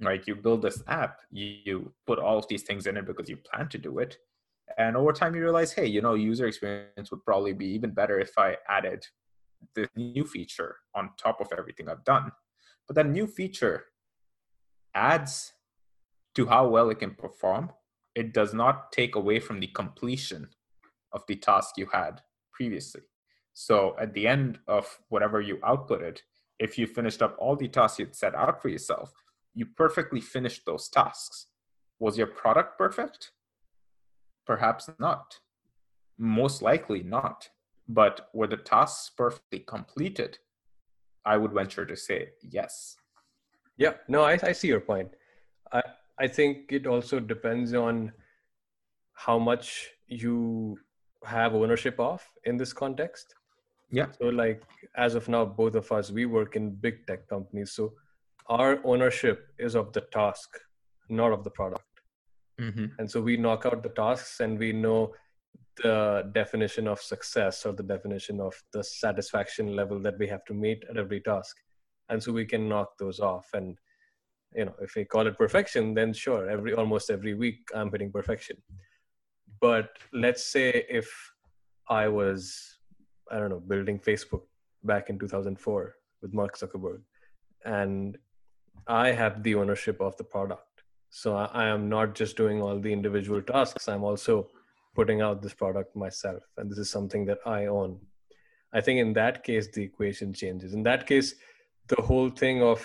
right 0.00 0.26
you 0.26 0.34
build 0.34 0.62
this 0.62 0.82
app 0.88 1.20
you, 1.30 1.46
you 1.64 1.92
put 2.06 2.18
all 2.18 2.38
of 2.38 2.48
these 2.48 2.62
things 2.62 2.86
in 2.86 2.96
it 2.96 3.06
because 3.06 3.28
you 3.28 3.36
plan 3.36 3.68
to 3.68 3.78
do 3.78 3.98
it. 3.98 4.18
And 4.78 4.96
over 4.96 5.12
time 5.12 5.34
you 5.34 5.42
realize 5.42 5.72
hey 5.72 5.86
you 5.86 6.00
know 6.02 6.14
user 6.14 6.46
experience 6.46 7.10
would 7.10 7.24
probably 7.24 7.52
be 7.52 7.66
even 7.66 7.90
better 7.90 8.18
if 8.18 8.32
i 8.38 8.56
added 8.68 9.04
this 9.74 9.88
new 9.96 10.24
feature 10.24 10.76
on 10.94 11.10
top 11.16 11.40
of 11.40 11.48
everything 11.56 11.88
i've 11.88 12.04
done. 12.04 12.32
But 12.86 12.96
that 12.96 13.08
new 13.08 13.26
feature 13.26 13.84
adds 14.94 15.52
to 16.34 16.46
how 16.46 16.66
well 16.68 16.90
it 16.90 16.98
can 16.98 17.14
perform 17.14 17.70
it 18.14 18.32
does 18.32 18.52
not 18.52 18.90
take 18.92 19.14
away 19.14 19.38
from 19.38 19.60
the 19.60 19.68
completion 19.68 20.48
of 21.12 21.22
the 21.28 21.36
task 21.36 21.76
you 21.76 21.86
had 21.92 22.20
previously 22.52 23.02
so 23.52 23.96
at 24.00 24.12
the 24.14 24.26
end 24.26 24.58
of 24.68 24.98
whatever 25.08 25.40
you 25.40 25.56
outputted 25.58 26.18
if 26.58 26.76
you 26.78 26.86
finished 26.86 27.22
up 27.22 27.36
all 27.38 27.56
the 27.56 27.68
tasks 27.68 27.98
you'd 27.98 28.14
set 28.14 28.34
out 28.34 28.60
for 28.60 28.68
yourself 28.68 29.12
you 29.54 29.66
perfectly 29.76 30.20
finished 30.20 30.62
those 30.66 30.88
tasks 30.88 31.46
was 31.98 32.16
your 32.16 32.26
product 32.26 32.78
perfect 32.78 33.32
Perhaps 34.50 34.90
not. 34.98 35.38
Most 36.18 36.60
likely 36.60 37.04
not. 37.04 37.48
But 37.88 38.30
were 38.34 38.48
the 38.48 38.56
tasks 38.56 39.10
perfectly 39.16 39.60
completed? 39.60 40.38
I 41.24 41.36
would 41.36 41.52
venture 41.52 41.86
to 41.86 41.96
say 41.96 42.30
yes. 42.42 42.96
Yeah, 43.76 43.92
no, 44.08 44.22
I, 44.22 44.40
I 44.42 44.50
see 44.50 44.66
your 44.66 44.80
point. 44.80 45.10
I, 45.72 45.82
I 46.20 46.28
think 46.28 46.70
it 46.70 46.86
also 46.86 47.18
depends 47.18 47.74
on 47.74 48.12
how 49.14 49.38
much 49.38 49.88
you 50.06 50.78
have 51.24 51.54
ownership 51.54 51.98
of 51.98 52.22
in 52.44 52.56
this 52.56 52.72
context. 52.72 53.34
Yeah. 53.90 54.06
So, 54.20 54.26
like, 54.28 54.62
as 54.96 55.14
of 55.14 55.28
now, 55.28 55.44
both 55.44 55.74
of 55.74 55.90
us, 55.90 56.10
we 56.10 56.26
work 56.26 56.56
in 56.56 56.70
big 56.70 57.06
tech 57.06 57.28
companies. 57.28 57.72
So, 57.72 57.94
our 58.48 58.78
ownership 58.84 59.48
is 59.58 59.74
of 59.74 59.92
the 59.92 60.02
task, 60.12 60.58
not 61.08 61.32
of 61.32 61.42
the 61.42 61.50
product. 61.50 61.84
Mm-hmm. 62.60 62.86
And 62.98 63.10
so 63.10 63.20
we 63.20 63.36
knock 63.36 63.64
out 63.64 63.82
the 63.82 63.90
tasks 63.90 64.40
and 64.40 64.58
we 64.58 64.72
know 64.72 65.14
the 65.82 66.30
definition 66.34 66.86
of 66.86 67.00
success 67.00 67.64
or 67.64 67.72
the 67.72 67.82
definition 67.82 68.40
of 68.40 68.54
the 68.72 68.84
satisfaction 68.84 69.74
level 69.74 69.98
that 70.00 70.18
we 70.18 70.26
have 70.26 70.44
to 70.46 70.54
meet 70.54 70.84
at 70.90 70.98
every 70.98 71.20
task. 71.20 71.56
And 72.10 72.22
so 72.22 72.32
we 72.32 72.44
can 72.44 72.68
knock 72.68 72.98
those 72.98 73.20
off. 73.20 73.48
And, 73.54 73.78
you 74.54 74.64
know, 74.64 74.74
if 74.80 74.94
we 74.94 75.04
call 75.04 75.26
it 75.26 75.38
perfection, 75.38 75.94
then 75.94 76.12
sure, 76.12 76.48
every 76.50 76.72
almost 76.74 77.10
every 77.10 77.34
week 77.34 77.68
I'm 77.74 77.90
hitting 77.90 78.10
perfection. 78.10 78.56
But 79.60 79.90
let's 80.12 80.44
say 80.44 80.84
if 80.88 81.08
I 81.88 82.08
was, 82.08 82.78
I 83.30 83.38
don't 83.38 83.50
know, 83.50 83.60
building 83.60 83.98
Facebook 83.98 84.42
back 84.84 85.10
in 85.10 85.18
2004 85.18 85.94
with 86.22 86.32
Mark 86.34 86.58
Zuckerberg, 86.58 87.02
and 87.64 88.16
I 88.86 89.12
have 89.12 89.42
the 89.42 89.54
ownership 89.54 90.00
of 90.00 90.16
the 90.16 90.24
product. 90.24 90.82
So 91.10 91.36
I, 91.36 91.44
I 91.52 91.66
am 91.66 91.88
not 91.88 92.14
just 92.14 92.36
doing 92.36 92.62
all 92.62 92.78
the 92.78 92.92
individual 92.92 93.42
tasks 93.42 93.88
i'm 93.88 94.04
also 94.04 94.48
putting 94.94 95.20
out 95.20 95.42
this 95.42 95.54
product 95.54 95.94
myself 95.96 96.42
and 96.56 96.70
this 96.70 96.78
is 96.78 96.90
something 96.90 97.24
that 97.26 97.38
i 97.46 97.66
own. 97.66 97.98
I 98.72 98.80
think 98.80 99.00
in 99.00 99.12
that 99.14 99.42
case 99.42 99.68
the 99.72 99.82
equation 99.82 100.32
changes. 100.32 100.74
In 100.74 100.84
that 100.84 101.06
case 101.06 101.34
the 101.88 102.00
whole 102.00 102.30
thing 102.30 102.62
of 102.62 102.80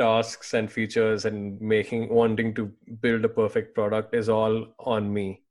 tasks 0.00 0.54
and 0.54 0.72
features 0.72 1.24
and 1.30 1.60
making 1.60 2.08
wanting 2.08 2.54
to 2.58 2.72
build 3.06 3.24
a 3.24 3.28
perfect 3.28 3.74
product 3.74 4.14
is 4.14 4.28
all 4.28 4.66
on 4.96 5.12
me. 5.12 5.42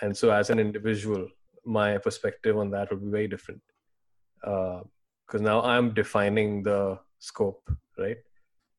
And 0.00 0.16
so 0.16 0.30
as 0.30 0.50
an 0.50 0.58
individual 0.58 1.26
my 1.66 1.98
perspective 1.98 2.56
on 2.56 2.70
that 2.70 2.90
would 2.90 3.04
be 3.04 3.10
very 3.10 3.28
different. 3.28 3.62
Because 4.40 5.40
uh, 5.40 5.50
now 5.50 5.62
i'm 5.62 5.92
defining 5.94 6.62
the 6.62 6.98
scope 7.18 7.68
right? 7.98 8.18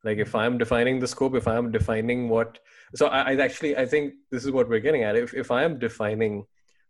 Like 0.04 0.20
if 0.20 0.36
i'm 0.36 0.58
defining 0.58 1.00
the 1.00 1.08
scope 1.14 1.36
if 1.36 1.48
i'm 1.54 1.72
defining 1.72 2.30
what 2.30 2.60
so 2.96 3.08
I, 3.08 3.22
I, 3.32 3.36
actually 3.46 3.76
i 3.76 3.86
think 3.86 4.14
this 4.32 4.46
is 4.46 4.52
what 4.52 4.70
we're 4.70 4.86
getting 4.88 5.04
at. 5.04 5.16
If, 5.16 5.34
if 5.34 5.52
i 5.52 5.64
am 5.64 5.80
defining 5.80 6.46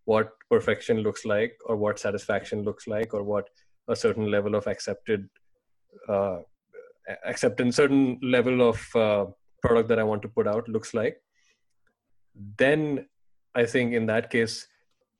what 0.05 0.33
perfection 0.49 0.99
looks 1.05 1.25
like 1.25 1.53
or 1.65 1.75
what 1.75 1.99
satisfaction 1.99 2.63
looks 2.63 2.87
like 2.87 3.13
or 3.13 3.23
what 3.23 3.49
a 3.87 3.95
certain 3.95 4.29
level 4.29 4.55
of 4.55 4.67
accepted 4.67 5.27
uh, 6.07 6.37
acceptance 7.25 7.75
certain 7.75 8.19
level 8.21 8.67
of 8.67 8.95
uh, 8.95 9.25
product 9.61 9.89
that 9.89 9.99
i 9.99 10.03
want 10.03 10.21
to 10.21 10.27
put 10.27 10.47
out 10.47 10.67
looks 10.69 10.93
like 10.93 11.17
then 12.57 13.05
i 13.55 13.65
think 13.65 13.93
in 13.93 14.05
that 14.05 14.29
case 14.29 14.67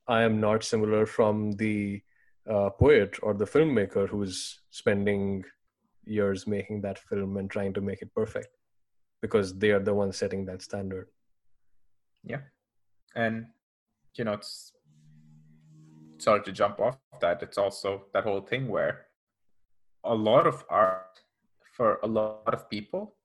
i 0.08 0.22
am 0.22 0.40
not 0.40 0.64
similar 0.64 1.06
from 1.06 1.52
the 1.54 2.02
uh, 2.50 2.70
poet 2.70 3.18
or 3.22 3.34
the 3.34 3.46
filmmaker 3.46 4.08
who's 4.08 4.60
spending 4.72 5.44
years 6.06 6.48
making 6.48 6.82
that 6.82 6.98
film 6.98 7.38
and 7.38 7.50
trying 7.50 7.74
to 7.74 7.82
make 7.82 8.02
it 8.02 8.14
perfect 8.16 8.48
because 9.22 9.58
they 9.58 9.72
are 9.72 9.80
the 9.80 9.94
ones 9.94 10.18
setting 10.18 10.46
that 10.46 10.62
standard. 10.62 11.08
Yeah. 12.24 12.42
And 13.16 13.48
you 14.16 14.24
know 14.24 14.34
it's 14.34 14.74
sorry 16.18 16.42
to 16.44 16.52
jump 16.52 16.80
off 16.80 16.98
that. 17.22 17.44
It's 17.44 17.58
also 17.58 18.06
that 18.14 18.24
whole 18.24 18.42
thing 18.42 18.68
where 18.68 19.08
a 20.04 20.16
lot 20.16 20.48
of 20.48 20.64
art 20.70 21.22
for 21.78 22.00
a 22.04 22.08
lot 22.08 22.54
of 22.54 22.70
people 22.70 23.16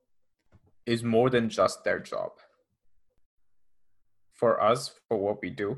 is 0.86 1.02
more 1.02 1.28
than 1.30 1.48
just 1.48 1.84
their 1.84 2.00
job 2.00 2.32
for 4.32 4.60
us 4.62 4.80
for 5.08 5.16
what 5.16 5.40
we 5.42 5.50
do 5.50 5.70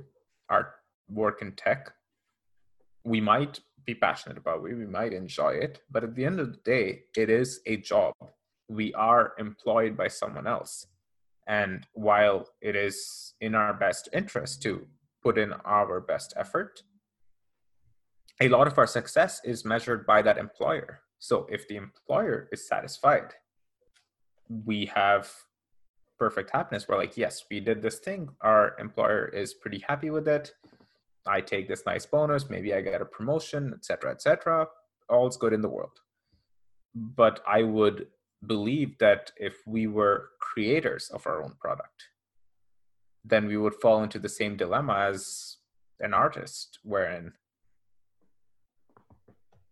our 0.49 0.75
work 1.09 1.43
in 1.43 1.53
tech 1.53 1.93
we 3.05 3.21
might 3.21 3.61
be 3.85 3.95
passionate 3.95 4.39
about 4.39 4.65
it. 4.65 4.77
We 4.77 4.87
might 4.87 5.13
enjoy 5.13 5.51
it. 5.55 5.81
But 5.91 6.05
at 6.05 6.15
the 6.15 6.25
end 6.25 6.41
of 6.41 6.53
the 6.53 6.61
day, 6.65 7.03
it 7.17 7.31
is 7.31 7.61
a 7.67 7.77
job. 7.77 8.15
We 8.69 8.95
are 8.95 9.35
employed 9.39 9.97
by 9.97 10.09
someone 10.09 10.47
else. 10.47 10.87
And 11.47 11.87
while 11.93 12.49
it 12.63 12.75
is 12.75 13.35
in 13.41 13.55
our 13.55 13.75
best 13.75 14.09
interest 14.13 14.63
to 14.63 14.87
put 15.23 15.37
in 15.37 15.53
our 15.65 16.01
best 16.01 16.33
effort, 16.37 16.83
a 18.41 18.49
lot 18.49 18.67
of 18.67 18.79
our 18.79 18.87
success 18.87 19.41
is 19.45 19.65
measured 19.65 20.07
by 20.07 20.23
that 20.23 20.39
employer. 20.39 21.01
So 21.25 21.47
if 21.49 21.67
the 21.69 21.77
employer 21.77 22.51
is 22.53 22.69
satisfied, 22.69 23.33
we 24.67 24.85
have 24.95 25.33
perfect 26.19 26.51
happiness. 26.51 26.87
We're 26.87 26.99
like, 26.99 27.17
yes, 27.17 27.47
we 27.51 27.61
did 27.61 27.81
this 27.81 27.99
thing. 27.99 28.29
Our 28.43 28.77
employer 28.79 29.25
is 29.29 29.55
pretty 29.55 29.83
happy 29.89 30.11
with 30.11 30.29
it. 30.29 30.53
I 31.27 31.41
take 31.41 31.67
this 31.67 31.87
nice 31.87 32.05
bonus, 32.05 32.51
maybe 32.51 32.75
I 32.75 32.83
get 32.83 33.01
a 33.01 33.07
promotion, 33.07 33.73
etc., 33.73 34.11
etc. 34.11 34.67
All's 35.09 35.39
good 35.39 35.55
in 35.55 35.63
the 35.63 35.69
world. 35.77 35.99
But 36.95 37.41
I 37.49 37.63
would 37.63 38.09
believe 38.47 38.99
that 38.99 39.33
if 39.39 39.67
we 39.67 39.87
were 39.87 40.29
creators 40.41 41.09
of 41.09 41.27
our 41.27 41.43
own 41.43 41.55
product, 41.59 42.09
then 43.25 43.47
we 43.47 43.57
would 43.57 43.77
fall 43.77 44.03
into 44.03 44.19
the 44.19 44.29
same 44.29 44.59
dilemma 44.59 45.07
as 45.09 45.57
an 46.01 46.13
artist, 46.13 46.81
wherein 46.83 47.33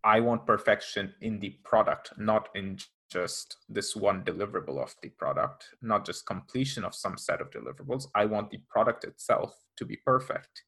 I 0.04 0.20
want 0.20 0.46
perfection 0.46 1.14
in 1.20 1.38
the 1.38 1.50
product, 1.64 2.12
not 2.18 2.48
in 2.54 2.78
just 3.10 3.58
this 3.68 3.94
one 3.94 4.24
deliverable 4.24 4.82
of 4.82 4.94
the 5.02 5.10
product, 5.10 5.68
not 5.82 6.04
just 6.04 6.26
completion 6.26 6.84
of 6.84 6.94
some 6.94 7.16
set 7.18 7.40
of 7.40 7.50
deliverables. 7.50 8.06
I 8.14 8.24
want 8.24 8.50
the 8.50 8.60
product 8.68 9.04
itself 9.04 9.54
to 9.76 9.84
be 9.84 9.96
perfect. 9.96 10.62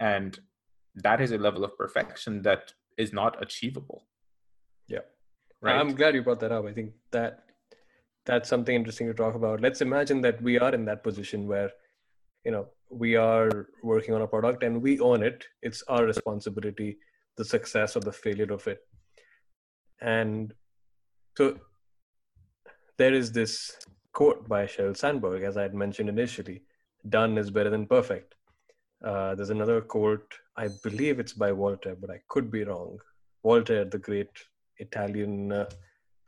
And 0.00 0.38
that 0.96 1.20
is 1.20 1.32
a 1.32 1.38
level 1.38 1.64
of 1.64 1.76
perfection 1.78 2.42
that 2.42 2.72
is 2.96 3.12
not 3.12 3.40
achievable. 3.40 4.06
Yeah. 4.88 5.06
Right? 5.62 5.76
I'm 5.76 5.94
glad 5.94 6.14
you 6.14 6.22
brought 6.22 6.40
that 6.40 6.52
up. 6.52 6.66
I 6.66 6.72
think 6.72 6.92
that 7.12 7.44
that's 8.26 8.48
something 8.48 8.74
interesting 8.74 9.06
to 9.06 9.14
talk 9.14 9.34
about. 9.34 9.60
Let's 9.60 9.80
imagine 9.80 10.20
that 10.22 10.42
we 10.42 10.58
are 10.58 10.74
in 10.74 10.84
that 10.86 11.02
position 11.02 11.46
where 11.46 11.70
you 12.44 12.52
know 12.52 12.66
we 12.90 13.16
are 13.16 13.68
working 13.82 14.14
on 14.14 14.22
a 14.22 14.26
product 14.26 14.62
and 14.62 14.82
we 14.82 15.00
own 15.00 15.22
it. 15.22 15.44
It's 15.62 15.82
our 15.88 16.04
responsibility 16.04 16.98
the 17.38 17.44
success 17.44 17.96
or 17.96 18.00
the 18.00 18.12
failure 18.12 18.52
of 18.52 18.66
it 18.66 18.80
and 20.00 20.54
so 21.36 21.56
there 22.98 23.14
is 23.14 23.30
this 23.32 23.78
quote 24.12 24.48
by 24.48 24.64
Sheryl 24.66 24.96
Sandberg, 24.96 25.44
as 25.44 25.56
I 25.56 25.62
had 25.62 25.74
mentioned 25.74 26.08
initially 26.08 26.62
done 27.08 27.38
is 27.38 27.50
better 27.50 27.70
than 27.70 27.86
perfect. 27.86 28.34
Uh, 29.04 29.36
there's 29.36 29.50
another 29.50 29.80
quote, 29.80 30.34
I 30.56 30.68
believe 30.82 31.20
it's 31.20 31.32
by 31.32 31.52
Voltaire, 31.52 31.94
but 31.94 32.10
I 32.10 32.20
could 32.28 32.50
be 32.50 32.64
wrong. 32.64 32.98
Voltaire, 33.44 33.84
the 33.84 33.98
great 33.98 34.30
Italian 34.78 35.52
uh, 35.52 35.66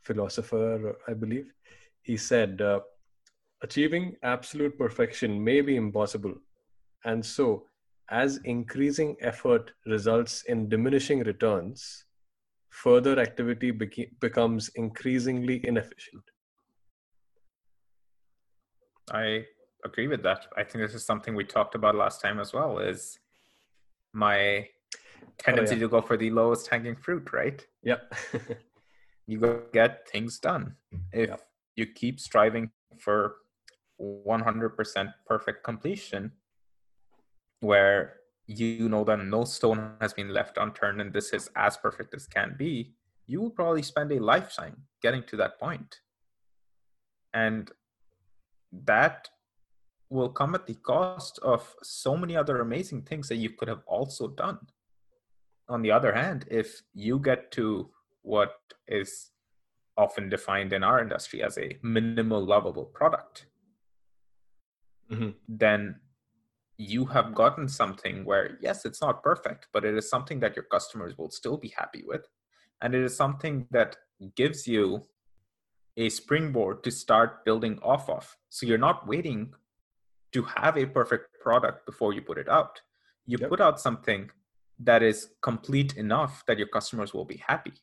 philosopher, 0.03 0.95
I 1.07 1.13
believe, 1.13 1.51
he 2.01 2.15
said, 2.17 2.61
uh, 2.61 2.79
Achieving 3.63 4.15
absolute 4.23 4.75
perfection 4.75 5.43
may 5.43 5.61
be 5.61 5.75
impossible. 5.75 6.33
And 7.03 7.23
so, 7.23 7.65
as 8.11 8.37
increasing 8.43 9.15
effort 9.21 9.71
results 9.85 10.43
in 10.43 10.67
diminishing 10.67 11.21
returns, 11.21 12.05
further 12.69 13.17
activity 13.19 13.71
beca- 13.71 14.11
becomes 14.19 14.69
increasingly 14.75 15.65
inefficient. 15.65 16.23
I 19.11 19.45
agree 19.85 20.07
with 20.07 20.23
that. 20.23 20.47
I 20.57 20.63
think 20.63 20.83
this 20.83 20.93
is 20.93 21.05
something 21.05 21.35
we 21.35 21.45
talked 21.45 21.73
about 21.73 21.95
last 21.95 22.21
time 22.21 22.39
as 22.39 22.53
well. 22.53 22.79
Is 22.79 23.17
my 24.13 24.67
tendency 25.37 25.75
oh, 25.75 25.77
yeah. 25.77 25.83
to 25.83 25.87
go 25.87 26.01
for 26.01 26.17
the 26.17 26.29
lowest 26.29 26.67
hanging 26.67 26.95
fruit, 26.95 27.31
right? 27.31 27.65
Yep. 27.83 28.13
you 29.27 29.39
go 29.39 29.61
get 29.73 30.07
things 30.09 30.37
done. 30.39 30.75
If 31.13 31.29
yep. 31.29 31.41
you 31.75 31.85
keep 31.87 32.19
striving 32.19 32.71
for 32.99 33.35
100% 34.01 35.13
perfect 35.25 35.63
completion, 35.63 36.31
where 37.61 38.15
you 38.47 38.89
know 38.89 39.03
that 39.05 39.23
no 39.23 39.45
stone 39.45 39.93
has 40.01 40.13
been 40.13 40.33
left 40.33 40.57
unturned 40.57 40.99
and 40.99 41.13
this 41.13 41.31
is 41.31 41.49
as 41.55 41.77
perfect 41.77 42.13
as 42.13 42.27
can 42.27 42.55
be, 42.57 42.93
you 43.27 43.39
will 43.39 43.49
probably 43.49 43.81
spend 43.81 44.11
a 44.11 44.19
lifetime 44.19 44.75
getting 45.01 45.23
to 45.23 45.37
that 45.37 45.59
point. 45.59 46.01
And 47.33 47.71
that 48.71 49.29
will 50.09 50.29
come 50.29 50.53
at 50.53 50.67
the 50.67 50.75
cost 50.75 51.39
of 51.41 51.73
so 51.81 52.17
many 52.17 52.35
other 52.35 52.59
amazing 52.59 53.03
things 53.03 53.29
that 53.29 53.37
you 53.37 53.51
could 53.51 53.69
have 53.69 53.83
also 53.87 54.27
done. 54.27 54.59
On 55.69 55.81
the 55.81 55.91
other 55.91 56.13
hand, 56.13 56.45
if 56.51 56.81
you 56.93 57.19
get 57.19 57.51
to 57.51 57.89
what 58.23 58.55
is 58.87 59.31
often 59.97 60.27
defined 60.27 60.73
in 60.73 60.83
our 60.83 60.99
industry 61.01 61.41
as 61.41 61.57
a 61.57 61.77
minimal 61.81 62.43
lovable 62.43 62.85
product, 62.85 63.45
mm-hmm. 65.09 65.29
then 65.47 65.95
you 66.81 67.05
have 67.05 67.35
gotten 67.35 67.67
something 67.67 68.25
where, 68.25 68.57
yes, 68.59 68.85
it's 68.85 69.01
not 69.01 69.21
perfect, 69.21 69.67
but 69.71 69.85
it 69.85 69.95
is 69.95 70.09
something 70.09 70.39
that 70.39 70.55
your 70.55 70.65
customers 70.65 71.15
will 71.17 71.29
still 71.29 71.57
be 71.57 71.69
happy 71.77 72.03
with. 72.05 72.27
And 72.81 72.95
it 72.95 73.03
is 73.03 73.15
something 73.15 73.67
that 73.69 73.97
gives 74.35 74.67
you 74.67 75.03
a 75.97 76.09
springboard 76.09 76.83
to 76.83 76.91
start 76.91 77.45
building 77.45 77.77
off 77.83 78.09
of. 78.09 78.35
So 78.49 78.65
you're 78.65 78.79
not 78.89 79.07
waiting 79.07 79.53
to 80.31 80.41
have 80.43 80.75
a 80.77 80.85
perfect 80.87 81.39
product 81.41 81.85
before 81.85 82.13
you 82.13 82.21
put 82.21 82.39
it 82.39 82.49
out. 82.49 82.81
You 83.27 83.37
yep. 83.39 83.49
put 83.49 83.61
out 83.61 83.79
something 83.79 84.31
that 84.79 85.03
is 85.03 85.29
complete 85.41 85.97
enough 85.97 86.43
that 86.47 86.57
your 86.57 86.67
customers 86.67 87.13
will 87.13 87.25
be 87.25 87.37
happy, 87.45 87.73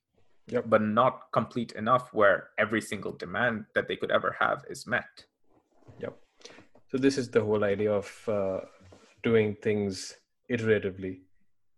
yep. 0.49 0.65
but 0.67 0.83
not 0.83 1.31
complete 1.33 1.73
enough 1.73 2.13
where 2.13 2.49
every 2.59 2.81
single 2.81 3.13
demand 3.13 3.67
that 3.77 3.87
they 3.87 3.95
could 3.95 4.11
ever 4.11 4.35
have 4.41 4.65
is 4.69 4.89
met. 4.89 5.27
Yep. 6.01 6.17
So 6.91 6.97
this 6.97 7.19
is 7.19 7.31
the 7.31 7.45
whole 7.45 7.63
idea 7.65 7.93
of 7.93 8.09
uh, 8.27 8.61
doing 9.23 9.57
things 9.63 10.15
iteratively, 10.51 11.21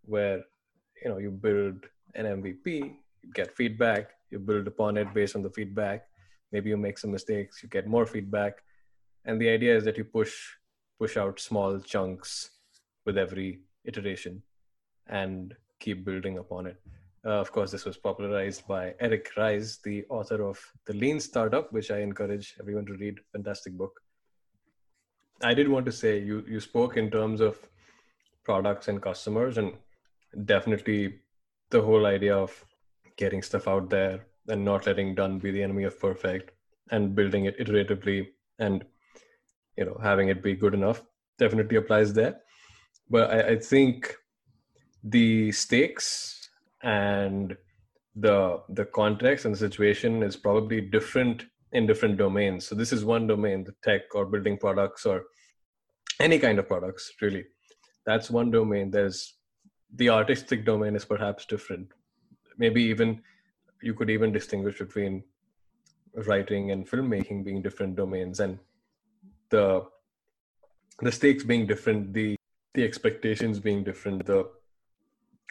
where 0.04 0.42
you 1.02 1.10
know 1.10 1.18
you 1.18 1.30
build 1.30 1.76
an 2.14 2.26
MVP, 2.26 2.66
you 3.22 3.32
get 3.34 3.56
feedback, 3.56 4.10
you 4.30 4.38
build 4.38 4.66
upon 4.66 4.96
it 4.96 5.12
based 5.14 5.36
on 5.36 5.42
the 5.42 5.50
feedback. 5.50 6.06
Maybe 6.52 6.70
you 6.70 6.76
make 6.76 6.98
some 6.98 7.12
mistakes, 7.12 7.62
you 7.62 7.68
get 7.68 7.86
more 7.86 8.06
feedback, 8.06 8.54
and 9.24 9.40
the 9.40 9.48
idea 9.48 9.76
is 9.76 9.84
that 9.84 9.96
you 9.96 10.04
push 10.04 10.34
push 10.98 11.16
out 11.16 11.40
small 11.40 11.80
chunks 11.80 12.50
with 13.06 13.16
every 13.16 13.60
iteration 13.84 14.42
and 15.08 15.54
keep 15.78 16.04
building 16.04 16.38
upon 16.38 16.66
it. 16.66 16.76
Uh, 17.24 17.40
of 17.40 17.52
course, 17.52 17.70
this 17.70 17.84
was 17.84 17.96
popularized 17.98 18.66
by 18.66 18.94
Eric 19.00 19.30
Ries, 19.36 19.78
the 19.84 20.04
author 20.08 20.42
of 20.42 20.58
The 20.86 20.94
Lean 20.94 21.20
Startup, 21.20 21.70
which 21.72 21.90
I 21.90 22.00
encourage 22.00 22.54
everyone 22.60 22.86
to 22.86 22.94
read. 22.94 23.18
Fantastic 23.32 23.74
book. 23.74 24.00
I 25.42 25.54
did 25.54 25.68
want 25.68 25.86
to 25.86 25.92
say 25.92 26.18
you 26.18 26.44
you 26.48 26.60
spoke 26.60 26.96
in 26.96 27.10
terms 27.10 27.40
of 27.40 27.58
products 28.44 28.88
and 28.88 29.02
customers, 29.02 29.58
and 29.58 29.74
definitely 30.44 31.20
the 31.70 31.82
whole 31.82 32.06
idea 32.06 32.36
of 32.36 32.64
getting 33.16 33.42
stuff 33.42 33.68
out 33.68 33.90
there 33.90 34.26
and 34.48 34.64
not 34.64 34.86
letting 34.86 35.14
done 35.14 35.38
be 35.38 35.50
the 35.50 35.62
enemy 35.62 35.84
of 35.84 35.98
perfect 36.00 36.50
and 36.90 37.14
building 37.14 37.44
it 37.44 37.58
iteratively 37.58 38.28
and 38.58 38.84
you 39.76 39.84
know 39.84 39.98
having 40.02 40.28
it 40.28 40.42
be 40.42 40.54
good 40.54 40.74
enough 40.74 41.02
definitely 41.38 41.76
applies 41.76 42.12
there. 42.12 42.40
But 43.08 43.30
I, 43.30 43.40
I 43.52 43.58
think 43.58 44.14
the 45.02 45.50
stakes 45.52 46.50
and 46.82 47.56
the 48.16 48.62
the 48.68 48.84
context 48.84 49.44
and 49.44 49.54
the 49.54 49.58
situation 49.58 50.22
is 50.22 50.36
probably 50.36 50.80
different 50.80 51.46
in 51.72 51.86
different 51.86 52.16
domains. 52.16 52.66
So 52.66 52.74
this 52.74 52.92
is 52.92 53.04
one 53.04 53.26
domain, 53.26 53.64
the 53.64 53.74
tech 53.82 54.14
or 54.14 54.26
building 54.26 54.58
products 54.58 55.06
or 55.06 55.24
any 56.18 56.38
kind 56.38 56.58
of 56.58 56.66
products, 56.66 57.12
really. 57.20 57.44
That's 58.06 58.30
one 58.30 58.50
domain. 58.50 58.90
There's 58.90 59.34
the 59.94 60.10
artistic 60.10 60.64
domain 60.64 60.96
is 60.96 61.04
perhaps 61.04 61.46
different. 61.46 61.88
Maybe 62.58 62.82
even 62.82 63.22
you 63.82 63.94
could 63.94 64.10
even 64.10 64.32
distinguish 64.32 64.78
between 64.78 65.22
writing 66.26 66.70
and 66.70 66.88
filmmaking 66.88 67.44
being 67.44 67.62
different 67.62 67.96
domains 67.96 68.40
and 68.40 68.58
the 69.50 69.86
the 71.00 71.12
stakes 71.12 71.44
being 71.44 71.66
different, 71.66 72.12
the 72.12 72.36
the 72.74 72.84
expectations 72.84 73.58
being 73.58 73.82
different, 73.82 74.26
the 74.26 74.48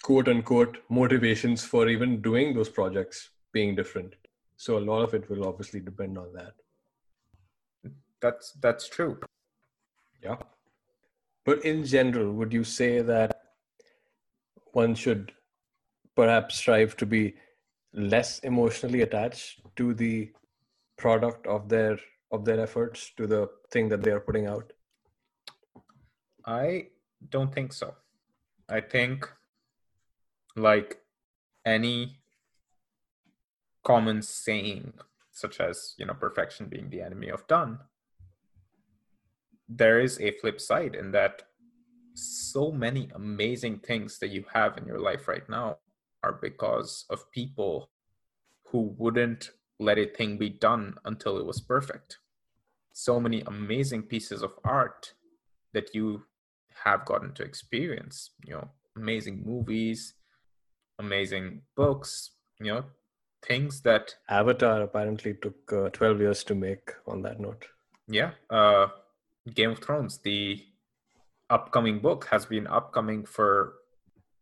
quote 0.03 0.27
unquote 0.27 0.77
motivations 0.89 1.65
for 1.65 1.88
even 1.88 2.21
doing 2.21 2.53
those 2.53 2.69
projects 2.69 3.29
being 3.51 3.75
different 3.75 4.15
so 4.60 4.78
a 4.78 4.86
lot 4.91 5.02
of 5.04 5.13
it 5.13 5.30
will 5.30 5.48
obviously 5.48 5.80
depend 5.80 6.17
on 6.17 6.34
that. 6.34 6.54
That's 8.22 8.52
that's 8.62 8.89
true. 8.89 9.17
Yeah. 10.22 10.36
But 11.45 11.63
in 11.63 11.86
general 11.86 12.34
would 12.34 12.52
you 12.52 12.65
say 12.65 13.02
that 13.02 13.39
one 14.74 14.95
should 14.95 15.32
perhaps 16.13 16.58
strive 16.58 16.98
to 16.98 17.06
be 17.06 17.36
less 17.93 18.39
emotionally 18.39 19.02
attached 19.02 19.62
to 19.78 19.93
the 19.93 20.32
product 20.98 21.48
of 21.48 21.69
their 21.69 21.98
of 22.34 22.43
their 22.43 22.60
efforts 22.60 23.12
to 23.15 23.28
the 23.28 23.50
thing 23.72 23.88
that 23.88 24.04
they 24.04 24.12
are 24.12 24.19
putting 24.19 24.45
out? 24.45 24.74
I 26.45 26.88
don't 27.30 27.54
think 27.56 27.72
so. 27.72 27.95
I 28.67 28.82
think 28.82 29.26
like 30.58 30.98
any 31.65 32.18
common 33.83 34.21
saying 34.21 34.93
such 35.31 35.59
as 35.59 35.93
you 35.97 36.05
know 36.05 36.13
perfection 36.13 36.67
being 36.67 36.89
the 36.89 37.01
enemy 37.01 37.29
of 37.29 37.45
done 37.47 37.79
there 39.67 39.99
is 39.99 40.19
a 40.19 40.31
flip 40.31 40.59
side 40.59 40.95
in 40.95 41.11
that 41.11 41.43
so 42.15 42.71
many 42.71 43.09
amazing 43.15 43.79
things 43.79 44.19
that 44.19 44.29
you 44.29 44.43
have 44.53 44.77
in 44.77 44.85
your 44.85 44.99
life 44.99 45.27
right 45.27 45.47
now 45.47 45.77
are 46.23 46.33
because 46.33 47.05
of 47.09 47.31
people 47.31 47.89
who 48.65 48.93
wouldn't 48.97 49.51
let 49.79 49.97
a 49.97 50.05
thing 50.05 50.37
be 50.37 50.49
done 50.49 50.95
until 51.05 51.37
it 51.37 51.45
was 51.45 51.61
perfect. 51.61 52.17
So 52.91 53.19
many 53.19 53.41
amazing 53.41 54.03
pieces 54.03 54.41
of 54.41 54.51
art 54.65 55.13
that 55.73 55.95
you 55.95 56.23
have 56.83 57.05
gotten 57.05 57.33
to 57.33 57.43
experience 57.43 58.31
you 58.45 58.53
know 58.53 58.69
amazing 58.95 59.43
movies 59.45 60.13
amazing 60.97 61.61
books 61.75 62.31
you 62.59 62.67
know 62.67 62.83
things 63.45 63.82
that 63.82 64.15
Avatar 64.30 64.82
apparently 64.82 65.34
took 65.34 65.71
uh, 65.71 65.89
12 65.89 66.19
years 66.19 66.43
to 66.45 66.56
make 66.56 66.91
on 67.08 67.21
that 67.23 67.39
note. 67.39 67.65
Yeah. 68.08 68.32
Uh, 68.49 68.88
Game 69.54 69.71
of 69.71 69.80
Thrones, 69.80 70.19
the 70.19 70.63
upcoming 71.49 71.99
book 71.99 72.28
has 72.32 72.45
been 72.45 72.67
upcoming 72.67 73.25
for 73.25 73.73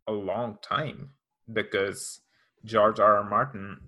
a 0.06 0.12
long 0.12 0.58
time 0.62 1.10
because 1.52 2.20
George 2.64 3.00
R. 3.00 3.18
R. 3.18 3.28
Martin 3.28 3.78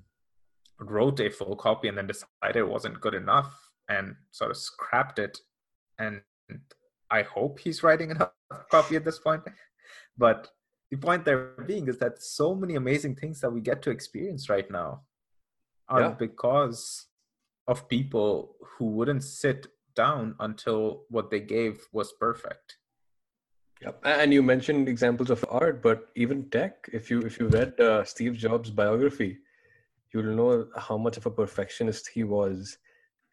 wrote 0.79 1.21
a 1.21 1.29
full 1.31 1.57
copy 1.57 1.89
and 1.89 1.99
then 1.99 2.07
decided 2.07 2.57
it 2.57 2.69
wasn't 2.69 3.01
good 3.01 3.15
enough 3.15 3.55
and 3.89 4.15
sort 4.31 4.51
of 4.51 4.57
scrapped 4.57 5.19
it. 5.19 5.39
And 5.99 6.23
I 7.11 7.23
hope 7.23 7.59
he's 7.59 7.83
writing 7.83 8.11
another 8.11 8.33
copy 8.71 8.97
at 8.97 9.05
this 9.05 9.19
point. 9.19 9.43
But 10.17 10.49
the 10.91 10.97
point 10.97 11.25
there 11.25 11.53
being 11.67 11.89
is 11.89 11.99
that 11.99 12.23
so 12.23 12.55
many 12.55 12.75
amazing 12.75 13.15
things 13.17 13.41
that 13.41 13.51
we 13.51 13.61
get 13.61 13.83
to 13.83 13.91
experience 13.91 14.49
right 14.49 14.71
now 14.71 15.03
are 15.89 16.01
yeah. 16.01 16.09
because 16.11 17.07
of 17.67 17.89
people 17.89 18.57
who 18.61 18.87
wouldn't 18.87 19.23
sit 19.23 19.67
down 19.95 20.35
until 20.41 21.05
what 21.09 21.31
they 21.31 21.41
gave 21.41 21.87
was 21.93 22.13
perfect 22.13 22.79
Yep. 23.83 24.01
And 24.05 24.33
you 24.33 24.43
mentioned 24.43 24.89
examples 24.89 25.31
of 25.31 25.45
art, 25.49 25.83
but 25.83 26.09
even 26.15 26.51
tech. 26.51 26.89
If 26.93 27.11
you 27.11 27.21
if 27.23 27.39
you 27.41 27.49
read 27.49 27.81
uh, 27.81 28.05
Steve 28.05 28.35
Jobs' 28.35 28.71
biography, 28.71 29.39
you'll 30.13 30.37
know 30.37 30.67
how 30.77 30.99
much 30.99 31.17
of 31.17 31.25
a 31.25 31.31
perfectionist 31.31 32.11
he 32.13 32.25
was. 32.25 32.77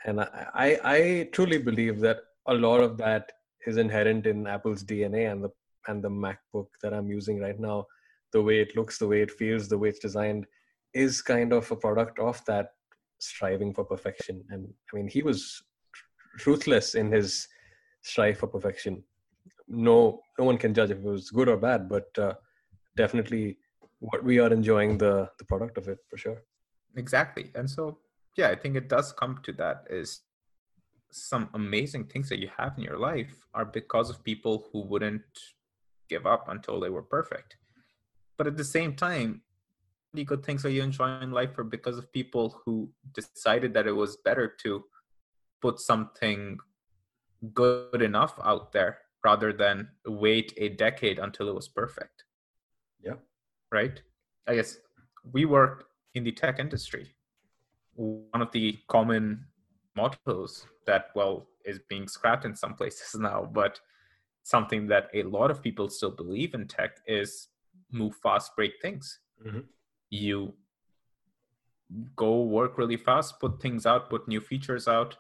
And 0.06 0.22
I, 0.22 0.48
I, 0.54 0.80
I 0.84 1.30
truly 1.34 1.58
believe 1.58 2.00
that 2.00 2.20
a 2.46 2.54
lot 2.54 2.80
of 2.80 2.98
that 2.98 3.32
is 3.66 3.78
inherent 3.78 4.26
in 4.26 4.48
Apple's 4.48 4.84
DNA 4.84 5.30
and 5.30 5.44
the 5.44 5.50
and 5.88 6.04
the 6.04 6.10
MacBook 6.10 6.68
that 6.82 6.94
I'm 6.94 7.08
using 7.08 7.40
right 7.40 7.60
now, 7.60 7.86
the 8.34 8.42
way 8.42 8.60
it 8.60 8.76
looks, 8.76 8.98
the 8.98 9.08
way 9.08 9.22
it 9.22 9.32
feels, 9.32 9.68
the 9.68 9.78
way 9.78 9.90
it's 9.90 10.00
designed, 10.00 10.46
is 10.94 11.22
kind 11.22 11.54
of 11.54 11.70
a 11.72 11.76
product 11.76 12.20
of 12.20 12.44
that 12.46 12.72
striving 13.20 13.74
for 13.74 13.84
perfection. 13.84 14.44
And 14.50 14.68
I 14.92 14.96
mean, 14.96 15.08
he 15.08 15.22
was 15.22 15.62
ruthless 16.46 16.96
in 16.96 17.12
his 17.12 17.48
strive 18.02 18.38
for 18.38 18.48
perfection. 18.48 19.04
No, 19.68 20.22
no 20.38 20.46
one 20.46 20.58
can 20.58 20.74
judge 20.74 20.92
if 20.92 20.98
it 20.98 21.04
was 21.04 21.30
good 21.30 21.50
or 21.50 21.58
bad, 21.58 21.90
but 21.90 22.08
uh, 22.18 22.34
definitely 22.96 23.58
what 24.00 24.24
we 24.24 24.40
are 24.40 24.52
enjoying 24.54 24.98
the 24.98 25.30
the 25.40 25.46
product 25.46 25.78
of 25.78 25.88
it 25.88 26.00
for 26.10 26.18
sure 26.18 26.42
exactly 26.96 27.52
and 27.56 27.70
so 27.70 27.98
yeah 28.38 28.50
i 28.50 28.56
think 28.56 28.76
it 28.76 28.90
does 28.90 29.12
come 29.14 29.40
to 29.44 29.52
that 29.54 29.84
is 29.90 30.22
some 31.12 31.50
amazing 31.54 32.04
things 32.06 32.30
that 32.30 32.40
you 32.40 32.50
have 32.58 32.74
in 32.78 32.84
your 32.84 32.98
life 32.98 33.48
are 33.54 33.66
because 33.66 34.10
of 34.10 34.24
people 34.24 34.68
who 34.72 34.82
wouldn't 34.82 35.24
give 36.10 36.26
up 36.26 36.48
until 36.50 36.80
they 36.80 36.90
were 36.90 37.04
perfect. 37.04 37.58
But 38.38 38.48
at 38.48 38.58
the 38.58 38.64
same 38.64 38.96
time 38.96 39.42
the 40.14 40.24
good 40.24 40.44
things 40.44 40.64
that 40.64 40.72
you 40.72 40.82
enjoy 40.82 41.20
in 41.20 41.32
life 41.32 41.58
are 41.60 41.64
because 41.64 41.98
of 41.98 42.12
people 42.14 42.62
who 42.66 42.90
decided 43.14 43.74
that 43.74 43.88
it 43.88 43.92
was 43.92 44.18
better 44.24 44.48
to 44.64 44.84
put 45.62 45.80
something 45.80 46.58
good 47.54 48.02
enough 48.02 48.40
out 48.44 48.72
there 48.72 49.00
rather 49.24 49.52
than 49.52 49.90
wait 50.08 50.54
a 50.58 50.70
decade 50.70 51.20
until 51.20 51.50
it 51.50 51.56
was 51.56 51.68
perfect. 51.68 52.24
Yeah 53.04 53.16
right? 53.72 54.02
I 54.48 54.56
guess 54.56 54.78
we 55.32 55.46
work 55.46 55.86
in 56.16 56.24
the 56.24 56.32
tech 56.32 56.60
industry. 56.60 57.16
One 57.96 58.42
of 58.42 58.52
the 58.52 58.78
common 58.88 59.46
mottos 59.96 60.66
that 60.86 61.08
well 61.16 61.48
is 61.66 61.80
being 61.90 62.08
scrapped 62.08 62.46
in 62.46 62.56
some 62.56 62.76
places 62.76 63.16
now 63.20 63.50
but 63.52 63.80
something 64.54 64.88
that 64.88 65.10
a 65.14 65.24
lot 65.24 65.52
of 65.52 65.62
people 65.62 65.90
still 65.90 66.12
believe 66.12 66.54
in 66.54 66.68
tech 66.68 66.92
is 67.06 67.50
move 67.92 68.16
fast 68.24 68.56
break 68.56 68.74
things. 68.82 69.20
Mm-hmm. 69.46 69.60
you 70.10 70.54
go 72.16 72.42
work 72.42 72.78
really 72.78 72.98
fast 72.98 73.40
put 73.40 73.62
things 73.62 73.86
out 73.86 74.10
put 74.10 74.28
new 74.28 74.42
features 74.42 74.88
out 74.88 75.16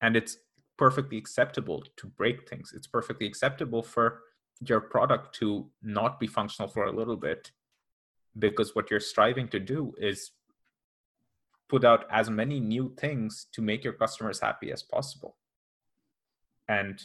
and 0.00 0.16
it's 0.16 0.38
perfectly 0.76 1.16
acceptable 1.16 1.82
to 1.96 2.06
break 2.06 2.48
things. 2.48 2.72
It's 2.74 2.86
perfectly 2.86 3.26
acceptable 3.26 3.82
for 3.82 4.22
your 4.60 4.80
product 4.80 5.34
to 5.36 5.70
not 5.82 6.18
be 6.18 6.26
functional 6.26 6.68
for 6.68 6.86
a 6.86 6.92
little 6.92 7.16
bit 7.16 7.52
because 8.38 8.74
what 8.74 8.90
you're 8.90 9.00
striving 9.00 9.48
to 9.48 9.60
do 9.60 9.94
is 9.98 10.32
put 11.68 11.84
out 11.84 12.04
as 12.10 12.30
many 12.30 12.60
new 12.60 12.94
things 12.98 13.46
to 13.52 13.62
make 13.62 13.82
your 13.82 13.92
customers 13.92 14.40
happy 14.40 14.70
as 14.70 14.82
possible. 14.82 15.36
And 16.68 17.02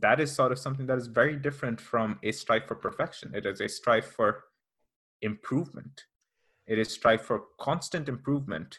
that 0.00 0.20
is 0.20 0.32
sort 0.32 0.52
of 0.52 0.58
something 0.58 0.86
that 0.86 0.96
is 0.96 1.06
very 1.06 1.36
different 1.36 1.78
from 1.78 2.18
a 2.22 2.32
strive 2.32 2.66
for 2.66 2.74
perfection. 2.74 3.32
It 3.34 3.44
is 3.44 3.60
a 3.60 3.68
strive 3.68 4.06
for 4.06 4.44
improvement. 5.20 6.04
It 6.66 6.78
is 6.78 6.90
strive 6.90 7.20
for 7.20 7.42
constant 7.60 8.08
improvement 8.08 8.78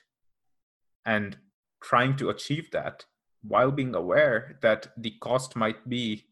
and 1.06 1.38
trying 1.84 2.16
to 2.16 2.30
achieve 2.30 2.72
that 2.72 3.06
while 3.44 3.72
being 3.72 3.94
aware 3.94 4.58
that 4.62 4.88
the 4.98 5.12
cost 5.22 5.56
might 5.56 5.88
be 5.88 6.26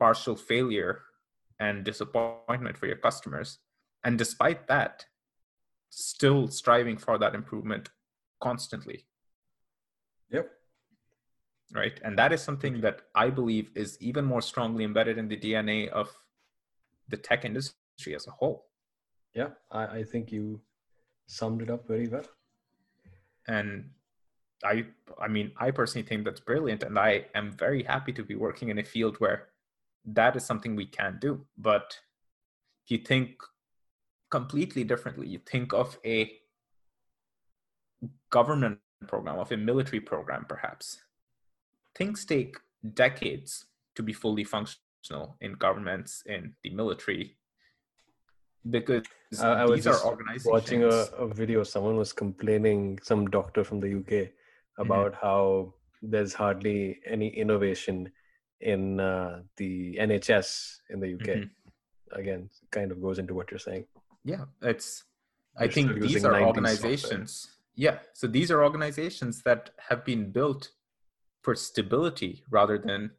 partial 0.00 0.34
failure 0.34 1.02
and 1.60 1.84
disappointment 1.84 2.76
for 2.76 2.86
your 2.86 2.96
customers. 2.96 3.58
And 4.02 4.18
despite 4.18 4.66
that 4.66 5.04
still 5.90 6.48
striving 6.48 6.96
for 6.96 7.16
that 7.18 7.34
improvement 7.34 7.90
constantly. 8.40 9.06
Yep 10.30 10.55
right? 11.72 11.98
And 12.04 12.18
that 12.18 12.32
is 12.32 12.42
something 12.42 12.74
mm-hmm. 12.74 12.82
that 12.82 13.02
i 13.14 13.28
believe 13.30 13.70
is 13.74 13.96
even 14.00 14.24
more 14.24 14.42
strongly 14.42 14.84
embedded 14.84 15.18
in 15.18 15.28
the 15.28 15.36
dna 15.36 15.88
of 15.88 16.08
the 17.08 17.16
tech 17.16 17.44
industry 17.44 18.14
as 18.14 18.26
a 18.26 18.30
whole. 18.30 18.66
Yeah 19.34 19.50
i, 19.70 19.86
I 19.98 20.04
think 20.04 20.32
you 20.32 20.60
summed 21.26 21.62
it 21.62 21.70
up 21.70 21.86
very 21.86 22.08
well. 22.08 22.26
And 23.48 23.90
i 24.64 24.86
i 25.20 25.28
mean 25.28 25.52
i 25.58 25.70
personally 25.70 26.06
think 26.06 26.24
that's 26.24 26.40
brilliant 26.40 26.82
and 26.82 26.98
i 26.98 27.26
am 27.34 27.52
very 27.52 27.82
happy 27.82 28.12
to 28.12 28.24
be 28.24 28.34
working 28.34 28.70
in 28.70 28.78
a 28.78 28.84
field 28.84 29.16
where 29.18 29.48
that 30.06 30.36
is 30.36 30.44
something 30.44 30.76
we 30.76 30.86
can 30.86 31.18
do. 31.20 31.44
But 31.58 31.98
if 32.84 32.92
you 32.92 32.98
think 32.98 33.42
completely 34.30 34.84
differently. 34.84 35.26
You 35.28 35.38
think 35.38 35.72
of 35.72 35.98
a 36.04 36.32
government 38.30 38.78
program 39.06 39.38
of 39.38 39.52
a 39.52 39.56
military 39.56 40.00
program 40.00 40.46
perhaps 40.48 40.98
things 41.96 42.24
take 42.24 42.56
decades 42.94 43.66
to 43.94 44.02
be 44.02 44.12
fully 44.12 44.44
functional 44.44 45.36
in 45.40 45.54
governments 45.54 46.22
in 46.26 46.54
the 46.62 46.70
military 46.70 47.36
because 48.68 49.02
uh, 49.40 49.46
I 49.46 49.64
was 49.64 49.86
are 49.86 50.04
organizations. 50.04 50.46
Watching 50.46 50.84
a, 50.84 50.88
a, 50.88 51.28
video, 51.28 51.62
someone 51.62 51.96
was 51.96 52.12
complaining, 52.12 52.98
some 53.02 53.26
doctor 53.26 53.64
from 53.64 53.80
the 53.80 53.94
UK, 53.98 54.10
mm-hmm. 54.10 54.82
about 54.82 55.12
mm-hmm. 55.12 55.26
how 55.26 55.74
there's 56.02 56.34
hardly 56.34 56.98
any 57.06 57.28
innovation 57.28 58.10
in 58.60 59.00
uh, 59.00 59.42
the 59.56 59.96
NHS 60.00 60.78
in 60.90 61.00
the 61.00 61.14
UK. 61.14 61.20
Mm-hmm. 61.20 62.18
Again, 62.20 62.50
kind 62.70 62.92
of 62.92 63.02
goes 63.02 63.18
into 63.18 63.34
what 63.34 63.50
you're 63.50 63.58
saying. 63.58 63.84
Yeah, 64.24 64.44
it's. 64.62 65.04
They're 65.58 65.68
I 65.68 65.70
think 65.70 66.00
these 66.00 66.24
are 66.24 66.42
organizations. 66.42 67.32
Software. 67.32 67.52
Yeah, 67.76 67.98
so 68.14 68.26
these 68.26 68.50
are 68.50 68.64
organizations 68.64 69.42
that 69.42 69.70
have 69.88 70.04
been 70.04 70.30
built 70.30 70.70
for 71.46 71.54
stability 71.54 72.42
rather 72.50 72.76
than 72.76 73.12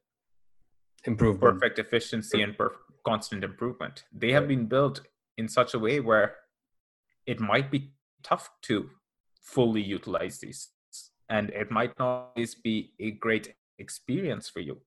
improvement. 1.06 1.62
perfect 1.62 1.80
efficiency 1.80 2.42
and 2.42 2.58
per- 2.58 2.76
constant 3.06 3.42
improvement. 3.42 4.04
They 4.12 4.34
have 4.34 4.50
been 4.50 4.66
built 4.66 5.00
in 5.38 5.48
such 5.48 5.74
a 5.74 5.80
way 5.80 6.02
where 6.02 6.36
it 7.26 7.40
might 7.40 7.72
be 7.72 7.94
tough 8.24 8.50
to 8.64 8.90
fully 9.42 9.82
utilize 9.82 10.40
these 10.40 10.72
and 11.30 11.52
it 11.52 11.72
might 11.72 11.98
not 11.98 12.32
always 12.36 12.54
be 12.54 12.92
a 13.00 13.12
great 13.12 13.56
experience 13.80 14.50
for 14.50 14.60
you 14.60 14.82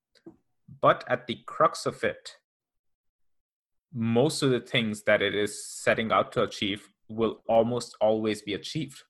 but 0.82 1.02
at 1.08 1.26
the 1.26 1.38
crux 1.46 1.86
of 1.86 2.04
it 2.04 2.36
most 3.94 4.42
of 4.42 4.50
the 4.50 4.60
things 4.60 5.04
that 5.04 5.22
it 5.22 5.34
is 5.34 5.52
setting 5.64 6.12
out 6.12 6.30
to 6.32 6.42
achieve 6.42 6.90
will 7.08 7.40
almost 7.48 7.96
always 8.00 8.42
be 8.42 8.52
achieved 8.52 9.02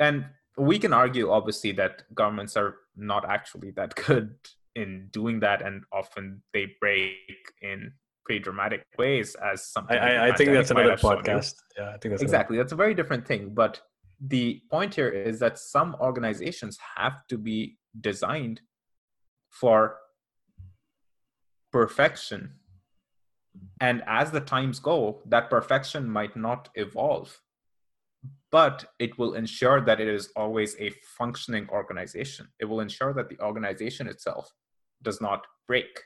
and 0.00 0.26
we 0.56 0.78
can 0.78 0.92
argue 0.92 1.30
obviously 1.30 1.72
that 1.72 2.02
governments 2.14 2.56
are 2.56 2.76
not 2.96 3.28
actually 3.28 3.70
that 3.72 3.94
good 4.06 4.34
in 4.74 5.08
doing 5.12 5.40
that 5.40 5.62
and 5.62 5.84
often 5.92 6.42
they 6.52 6.74
break 6.80 7.14
in 7.60 7.92
pretty 8.24 8.38
dramatic 8.38 8.86
ways 8.98 9.34
as 9.52 9.66
something 9.66 9.98
i, 9.98 10.28
I 10.28 10.36
think 10.36 10.50
that's 10.50 10.70
another 10.70 10.96
podcast. 10.96 11.54
Yeah 11.76 11.90
i 11.90 11.98
think 11.98 12.12
that's 12.12 12.22
exactly 12.22 12.56
another. 12.56 12.64
that's 12.64 12.72
a 12.72 12.76
very 12.76 12.94
different 12.94 13.26
thing 13.26 13.50
but 13.52 13.80
the 14.28 14.62
point 14.70 14.94
here 14.94 15.08
is 15.08 15.40
that 15.40 15.58
some 15.58 15.96
organizations 16.00 16.78
have 16.96 17.26
to 17.28 17.36
be 17.36 17.76
designed 18.00 18.60
for 19.50 19.96
perfection. 21.72 22.52
And 23.80 24.02
as 24.06 24.30
the 24.30 24.40
times 24.40 24.78
go 24.78 25.20
that 25.26 25.50
perfection 25.50 26.08
might 26.08 26.36
not 26.36 26.68
evolve 26.74 27.40
but 28.50 28.84
it 28.98 29.18
will 29.18 29.34
ensure 29.34 29.80
that 29.80 30.00
it 30.00 30.08
is 30.08 30.30
always 30.36 30.76
a 30.78 30.90
functioning 31.18 31.68
organization. 31.70 32.48
It 32.60 32.66
will 32.66 32.80
ensure 32.80 33.12
that 33.14 33.28
the 33.28 33.40
organization 33.40 34.06
itself 34.06 34.52
does 35.02 35.20
not 35.20 35.46
break. 35.66 36.00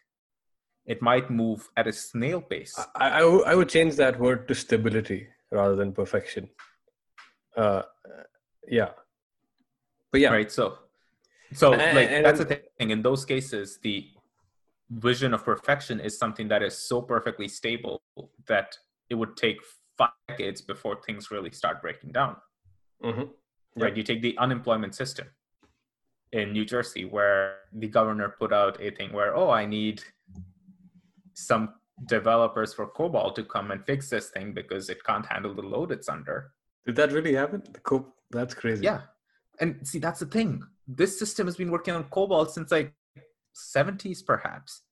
It 0.87 1.03
might 1.03 1.31
move 1.31 1.69
at 1.77 1.87
a 1.89 1.93
snail 1.93 2.41
pace. 2.41 2.79
I, 2.95 3.19
I, 3.19 3.21
w- 3.21 3.45
I 3.45 3.55
would 3.55 3.69
change 3.69 3.97
that 3.97 4.19
word 4.21 4.47
to 4.49 4.55
stability 4.55 5.27
rather 5.51 5.75
than 5.75 5.93
perfection. 5.93 6.49
Uh, 7.57 7.83
yeah. 8.69 8.91
But 10.13 10.21
yeah. 10.21 10.31
Right. 10.31 10.51
So, 10.51 10.79
so 11.53 11.73
and, 11.75 11.97
like 11.97 12.11
and, 12.11 12.25
that's 12.25 12.39
the 12.39 12.45
thing. 12.45 12.91
In 12.91 13.03
those 13.03 13.25
cases, 13.25 13.79
the 13.83 14.09
vision 14.91 15.35
of 15.35 15.45
perfection 15.45 15.99
is 15.99 16.17
something 16.17 16.47
that 16.49 16.63
is 16.63 16.79
so 16.79 17.03
perfectly 17.03 17.49
stable 17.49 18.03
that 18.47 18.77
it 19.11 19.17
would 19.17 19.37
take 19.37 19.57
five 19.99 20.11
decades 20.29 20.61
before 20.61 21.01
things 21.03 21.31
really 21.31 21.51
start 21.51 21.83
breaking 21.83 22.13
down. 22.13 22.37
Mm-hmm. 23.03 23.21
Yep. 23.21 23.31
Right? 23.77 23.97
You 23.97 24.03
take 24.03 24.23
the 24.23 24.37
unemployment 24.39 24.95
system 24.95 25.29
in 26.33 26.53
New 26.53 26.65
Jersey, 26.65 27.05
where 27.05 27.57
the 27.73 27.89
governor 27.89 28.35
put 28.39 28.53
out 28.53 28.81
a 28.81 28.91
thing 28.91 29.13
where, 29.13 29.37
oh, 29.37 29.51
I 29.51 29.67
need 29.67 30.03
some 31.35 31.75
developers 32.07 32.75
for 32.75 32.87
COBOL 32.89 33.35
to 33.35 33.45
come 33.45 33.71
and 33.71 33.85
fix 33.85 34.11
this 34.11 34.31
thing 34.31 34.53
because 34.53 34.91
it 34.91 35.03
can't 35.05 35.25
handle 35.27 35.55
the 35.55 35.63
load 35.63 35.93
it's 35.93 36.09
under. 36.09 36.53
Did 36.85 36.97
that 36.97 37.13
really 37.13 37.35
happen? 37.35 37.63
The 37.73 37.81
Co- 37.81 38.13
that's 38.31 38.55
crazy. 38.55 38.85
Yeah. 38.85 39.03
And 39.61 39.87
see, 39.87 39.99
that's 39.99 40.21
the 40.21 40.27
thing. 40.27 40.63
This 40.87 41.19
system 41.19 41.47
has 41.47 41.57
been 41.57 41.71
working 41.71 41.95
on 41.95 42.05
COBOL 42.05 42.51
since 42.51 42.71
like 42.71 42.95
70s, 43.55 44.25
perhaps. 44.25 44.83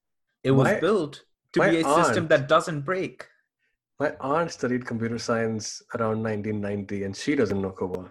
It 0.43 0.51
was 0.51 0.65
my, 0.65 0.81
built 0.81 1.25
to 1.53 1.61
be 1.61 1.81
a 1.81 1.87
aunt, 1.87 2.07
system 2.07 2.29
that 2.29 2.49
doesn't 2.49 2.83
break. 2.83 3.27
My 4.05 4.13
aunt 4.21 4.51
studied 4.51 4.85
computer 4.85 5.19
science 5.19 5.83
around 5.95 6.23
1990 6.23 7.05
and 7.05 7.17
she 7.17 7.35
doesn't 7.35 7.63
know 7.63 7.71
COBOL. 7.71 8.11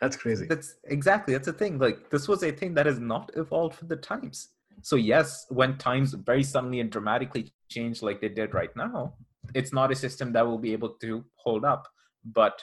That's 0.00 0.16
crazy. 0.16 0.46
That's 0.46 0.76
exactly 0.84 1.34
that's 1.34 1.44
the 1.44 1.52
thing. 1.52 1.78
Like 1.78 2.08
this 2.08 2.28
was 2.28 2.42
a 2.42 2.50
thing 2.50 2.72
that 2.76 2.86
has 2.86 2.98
not 2.98 3.30
evolved 3.36 3.74
for 3.74 3.84
the 3.84 3.96
times. 3.96 4.48
So 4.80 4.96
yes, 4.96 5.44
when 5.50 5.76
times 5.76 6.14
very 6.14 6.42
suddenly 6.42 6.80
and 6.80 6.90
dramatically 6.90 7.52
change 7.68 8.00
like 8.00 8.22
they 8.22 8.30
did 8.30 8.54
right 8.54 8.74
now, 8.74 9.16
it's 9.54 9.70
not 9.70 9.92
a 9.92 9.96
system 9.96 10.32
that 10.32 10.46
will 10.46 10.62
be 10.66 10.72
able 10.72 10.94
to 11.04 11.22
hold 11.34 11.62
up. 11.62 11.88
But 12.24 12.62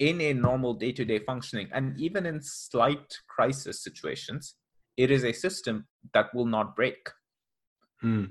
in 0.00 0.20
a 0.20 0.32
normal 0.32 0.74
day-to-day 0.74 1.20
functioning 1.20 1.68
and 1.72 1.96
even 2.00 2.26
in 2.26 2.42
slight 2.42 3.06
crisis 3.28 3.84
situations, 3.84 4.56
it 4.96 5.12
is 5.12 5.22
a 5.22 5.32
system 5.32 5.86
that 6.12 6.34
will 6.34 6.46
not 6.46 6.74
break. 6.74 7.08
Hmm. 8.00 8.24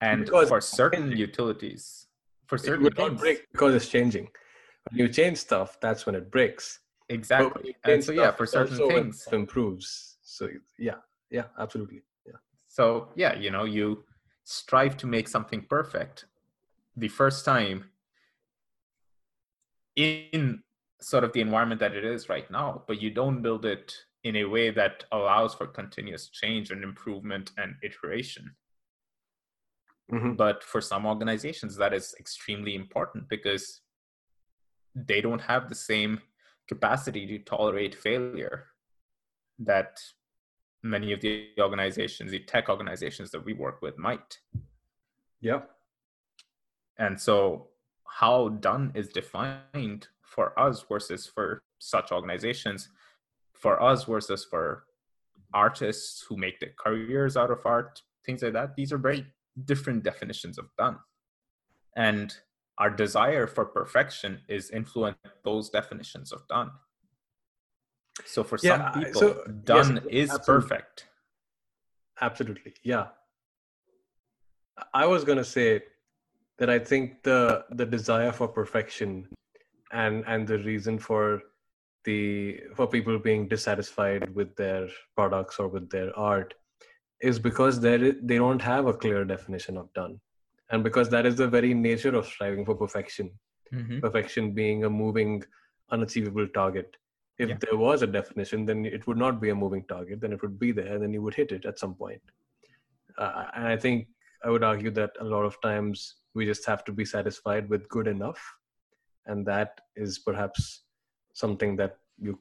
And 0.00 0.26
because 0.26 0.48
for 0.48 0.60
certain 0.60 1.10
utilities, 1.16 2.06
for 2.50 2.56
it 2.56 2.64
certain 2.64 2.82
not 2.82 2.96
things. 2.96 3.20
break 3.20 3.46
because 3.52 3.74
it's 3.74 3.88
changing. 3.88 4.28
When 4.90 4.98
you 4.98 5.08
change 5.08 5.38
stuff, 5.38 5.78
that's 5.80 6.04
when 6.04 6.16
it 6.16 6.30
breaks. 6.30 6.80
Exactly. 7.08 7.76
And 7.84 8.02
so 8.02 8.12
yeah, 8.12 8.32
for 8.32 8.44
certain 8.44 8.76
things. 8.76 9.26
improves. 9.32 10.18
So 10.22 10.48
yeah, 10.78 10.98
yeah, 11.30 11.44
absolutely. 11.58 12.02
Yeah. 12.26 12.38
So 12.68 13.08
yeah, 13.14 13.34
you 13.36 13.50
know, 13.50 13.64
you 13.64 14.04
strive 14.44 14.96
to 14.98 15.06
make 15.06 15.28
something 15.28 15.62
perfect 15.76 16.24
the 16.96 17.08
first 17.08 17.44
time 17.44 17.84
in 19.94 20.62
sort 21.00 21.24
of 21.24 21.32
the 21.32 21.40
environment 21.40 21.80
that 21.80 21.94
it 21.94 22.04
is 22.04 22.28
right 22.28 22.50
now, 22.50 22.82
but 22.88 23.00
you 23.00 23.10
don't 23.10 23.42
build 23.42 23.64
it 23.64 23.94
in 24.24 24.36
a 24.36 24.44
way 24.44 24.70
that 24.70 25.04
allows 25.12 25.54
for 25.54 25.66
continuous 25.66 26.28
change 26.28 26.70
and 26.70 26.82
improvement 26.82 27.52
and 27.58 27.74
iteration. 27.82 28.54
Mhm. 30.10 30.36
But 30.36 30.62
for 30.64 30.80
some 30.80 31.06
organizations, 31.06 31.76
that 31.76 31.92
is 31.92 32.14
extremely 32.18 32.74
important 32.74 33.28
because 33.28 33.82
they 34.94 35.20
don't 35.20 35.40
have 35.42 35.68
the 35.68 35.74
same 35.74 36.20
capacity 36.68 37.26
to 37.26 37.38
tolerate 37.38 37.94
failure 37.94 38.66
that 39.58 40.00
many 40.82 41.12
of 41.12 41.20
the 41.20 41.50
organizations, 41.58 42.30
the 42.30 42.40
tech 42.40 42.68
organizations 42.68 43.30
that 43.30 43.44
we 43.44 43.52
work 43.52 43.82
with, 43.82 43.98
might. 43.98 44.38
Yeah. 45.40 45.62
And 46.98 47.20
so, 47.20 47.68
how 48.06 48.48
done 48.48 48.92
is 48.94 49.08
defined 49.08 50.08
for 50.22 50.58
us 50.58 50.84
versus 50.88 51.26
for 51.26 51.62
such 51.78 52.12
organizations, 52.12 52.88
for 53.54 53.80
us 53.82 54.04
versus 54.04 54.44
for 54.44 54.84
artists 55.52 56.22
who 56.28 56.36
make 56.36 56.60
their 56.60 56.74
careers 56.78 57.36
out 57.36 57.50
of 57.50 57.64
art, 57.64 58.02
things 58.24 58.42
like 58.42 58.52
that, 58.52 58.76
these 58.76 58.92
are 58.92 58.98
very 58.98 59.26
different 59.64 60.02
definitions 60.04 60.58
of 60.58 60.66
done. 60.78 60.98
And 61.96 62.34
our 62.78 62.90
desire 62.90 63.46
for 63.46 63.64
perfection 63.64 64.40
is 64.48 64.70
influenced 64.70 65.22
by 65.22 65.30
those 65.44 65.70
definitions 65.70 66.32
of 66.32 66.46
done. 66.48 66.70
So 68.24 68.44
for 68.44 68.58
Yeah, 68.62 68.92
some 68.92 69.02
people, 69.04 69.20
so- 69.20 69.42
yes, 69.46 69.64
done 69.64 70.00
is 70.10 70.30
absolutely. 70.30 70.68
perfect. 70.68 71.06
Absolutely. 72.20 72.74
Yeah. 72.82 73.08
I 74.94 75.06
was 75.06 75.24
to 75.38 75.44
say 75.44 75.82
that 76.58 76.70
I 76.70 76.78
think 76.78 77.22
the 77.22 77.64
the 77.70 77.86
desire 77.86 78.32
for 78.32 78.48
perfection 78.48 79.28
and 79.92 80.24
and 80.26 80.46
the 80.46 80.58
reason 80.58 80.98
for 80.98 81.42
the 82.04 82.60
for 82.76 82.86
people 82.86 83.18
being 83.18 83.48
dissatisfied 83.48 84.34
with 84.34 84.54
their 84.56 84.88
products 85.16 85.58
or 85.58 85.68
with 85.68 85.90
their 85.90 86.16
art 86.18 86.54
is 87.20 87.38
because 87.38 87.80
there 87.80 88.12
they 88.12 88.36
don't 88.36 88.62
have 88.62 88.86
a 88.86 88.94
clear 88.94 89.24
definition 89.24 89.76
of 89.76 89.92
done. 89.94 90.20
And 90.70 90.84
because 90.84 91.08
that 91.10 91.26
is 91.26 91.36
the 91.36 91.48
very 91.48 91.74
nature 91.74 92.14
of 92.14 92.26
striving 92.26 92.64
for 92.64 92.74
perfection. 92.74 93.30
Mhm. 93.72 94.00
perfection 94.00 94.52
being 94.52 94.84
a 94.84 94.90
moving 94.90 95.44
unachievable 95.96 96.48
target. 96.54 96.96
If 97.38 97.48
Yeah. 97.50 97.58
there 97.64 97.76
was 97.76 98.02
a 98.02 98.06
definition 98.06 98.64
then 98.70 98.84
it 98.84 99.06
would 99.06 99.16
not 99.24 99.40
be 99.40 99.50
a 99.50 99.54
moving 99.54 99.84
target. 99.92 100.20
Then 100.20 100.32
it 100.32 100.42
would 100.42 100.58
be 100.58 100.72
there 100.72 100.92
and 100.94 101.02
then 101.02 101.12
you 101.16 101.22
would 101.22 101.34
hit 101.34 101.52
it 101.52 101.64
at 101.64 101.78
some 101.78 101.94
point. 101.94 102.22
Uh, 103.18 103.44
and 103.54 103.66
i 103.74 103.76
think 103.84 104.08
i 104.44 104.50
would 104.52 104.64
argue 104.70 104.90
that 104.98 105.12
a 105.20 105.24
lot 105.34 105.44
of 105.50 105.60
times 105.60 106.02
we 106.34 106.46
just 106.50 106.64
have 106.72 106.82
to 106.88 106.92
be 107.00 107.04
satisfied 107.04 107.68
with 107.68 107.88
good 107.96 108.08
enough. 108.16 108.40
And 109.26 109.46
that 109.46 109.80
is 110.04 110.18
perhaps 110.28 110.62
something 111.44 111.76
that 111.80 111.98
you 112.26 112.32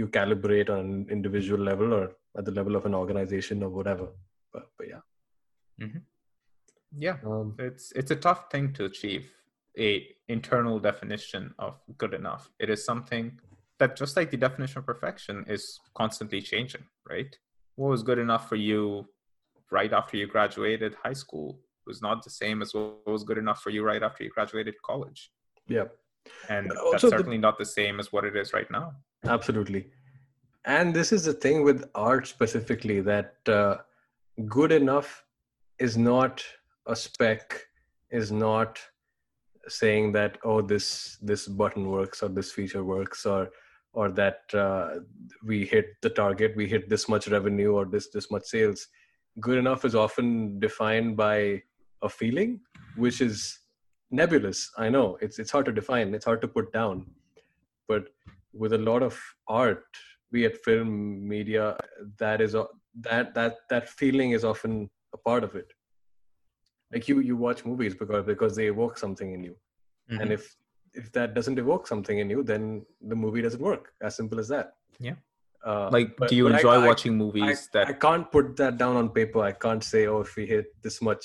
you 0.00 0.06
calibrate 0.18 0.70
on 0.74 0.78
an 0.84 1.06
individual 1.16 1.60
level 1.70 1.92
or 1.98 2.04
at 2.38 2.44
the 2.48 2.54
level 2.60 2.76
of 2.80 2.86
an 2.90 2.94
organization 3.02 3.62
or 3.62 3.70
whatever 3.78 4.08
but, 4.52 4.70
but 4.78 4.86
yeah. 4.88 5.86
Yeah. 6.96 7.16
um, 7.24 7.54
it's 7.58 7.92
it's 7.92 8.10
a 8.10 8.16
tough 8.16 8.50
thing 8.50 8.72
to 8.74 8.84
achieve 8.86 9.30
a 9.78 10.06
internal 10.28 10.78
definition 10.80 11.54
of 11.58 11.78
good 11.98 12.14
enough. 12.14 12.50
It 12.58 12.70
is 12.70 12.84
something 12.84 13.38
that 13.78 13.96
just 13.96 14.16
like 14.16 14.30
the 14.30 14.36
definition 14.36 14.78
of 14.78 14.86
perfection 14.86 15.44
is 15.48 15.78
constantly 15.94 16.40
changing 16.40 16.84
right? 17.08 17.36
What 17.76 17.88
was 17.88 18.02
good 18.02 18.18
enough 18.18 18.48
for 18.48 18.56
you 18.56 19.06
right 19.70 19.92
after 19.92 20.16
you 20.16 20.26
graduated 20.26 20.94
high 21.02 21.12
school 21.14 21.60
was 21.86 22.02
not 22.02 22.22
the 22.22 22.30
same 22.30 22.60
as 22.60 22.74
what 22.74 23.06
was 23.06 23.24
good 23.24 23.38
enough 23.38 23.62
for 23.62 23.70
you 23.70 23.82
right 23.82 24.02
after 24.02 24.24
you 24.24 24.30
graduated 24.30 24.74
college. 24.82 25.30
Yeah. 25.68 25.84
And 26.50 26.70
Also 26.72 26.90
that's 26.90 27.02
the- 27.04 27.10
certainly 27.10 27.38
not 27.38 27.56
the 27.58 27.64
same 27.64 27.98
as 28.00 28.12
what 28.12 28.24
it 28.24 28.36
is 28.36 28.52
right 28.52 28.70
now. 28.70 28.92
Absolutely. 29.24 29.90
And 30.66 30.92
this 30.92 31.12
is 31.12 31.24
the 31.24 31.32
thing 31.32 31.64
with 31.64 31.88
art 31.94 32.26
specifically 32.26 33.00
that 33.00 33.36
uh, 33.48 33.78
good 34.46 34.72
enough 34.72 35.24
is 35.78 35.96
not 35.96 36.44
a 36.86 36.96
spec 36.96 37.66
is 38.10 38.30
not 38.32 38.78
saying 39.68 40.12
that 40.12 40.38
oh 40.44 40.60
this 40.62 41.18
this 41.20 41.46
button 41.46 41.88
works 41.88 42.22
or 42.22 42.28
this 42.28 42.52
feature 42.52 42.84
works 42.84 43.26
or 43.26 43.50
or 43.92 44.10
that 44.10 44.42
uh, 44.54 45.00
we 45.44 45.64
hit 45.64 45.86
the 46.02 46.10
target 46.10 46.54
we 46.56 46.66
hit 46.66 46.88
this 46.88 47.08
much 47.08 47.28
revenue 47.28 47.72
or 47.72 47.84
this 47.84 48.08
this 48.10 48.30
much 48.30 48.44
sales. 48.44 48.86
Good 49.40 49.58
enough 49.58 49.84
is 49.84 49.94
often 49.94 50.58
defined 50.60 51.16
by 51.16 51.62
a 52.02 52.08
feeling 52.08 52.60
which 52.96 53.20
is 53.20 53.58
nebulous 54.10 54.70
i 54.78 54.88
know. 54.88 55.18
It's 55.20 55.38
it's 55.38 55.50
hard 55.50 55.66
to 55.66 55.72
define 55.72 56.14
it's 56.14 56.24
hard 56.24 56.40
to 56.42 56.48
put 56.48 56.72
down. 56.72 57.06
But 57.88 58.08
with 58.52 58.72
a 58.72 58.78
lot 58.78 59.02
of 59.02 59.18
art 59.48 59.84
be 60.32 60.44
it 60.44 60.56
film 60.64 61.26
media 61.28 61.76
that 62.18 62.40
is 62.40 62.54
that 63.08 63.34
that 63.34 63.56
that 63.70 63.88
feeling 63.88 64.32
is 64.32 64.44
often 64.44 64.90
a 65.14 65.18
part 65.18 65.44
of 65.44 65.54
it. 65.54 65.72
Like 66.92 67.08
you 67.08 67.20
you 67.20 67.36
watch 67.36 67.64
movies 67.64 67.94
because 67.94 68.24
because 68.24 68.56
they 68.56 68.66
evoke 68.66 68.98
something 68.98 69.32
in 69.32 69.42
you. 69.44 69.56
Mm-hmm. 70.10 70.20
and 70.22 70.32
if 70.32 70.44
if 70.94 71.12
that 71.12 71.34
doesn't 71.34 71.58
evoke 71.58 71.86
something 71.86 72.18
in 72.18 72.30
you 72.30 72.42
then 72.42 72.62
the 73.10 73.16
movie 73.24 73.42
doesn't 73.42 73.60
work 73.60 73.92
as 74.00 74.16
simple 74.16 74.38
as 74.42 74.48
that. 74.48 74.68
Yeah. 74.98 75.16
uh, 75.70 75.88
like 75.96 76.16
but- 76.18 76.28
do 76.30 76.36
you 76.36 76.46
enjoy 76.48 76.76
I- 76.76 76.86
watching 76.90 77.12
I, 77.12 77.16
movies 77.22 77.58
I 77.62 77.66
that 77.74 77.86
i 77.92 77.94
can't 78.04 78.26
put 78.36 78.56
that 78.60 78.78
down 78.82 78.96
on 79.00 79.10
paper. 79.18 79.40
I 79.50 79.52
can't 79.64 79.84
say 79.92 80.06
oh 80.12 80.20
if 80.26 80.30
we 80.36 80.46
hit 80.54 80.66
this 80.86 80.96
much 81.08 81.24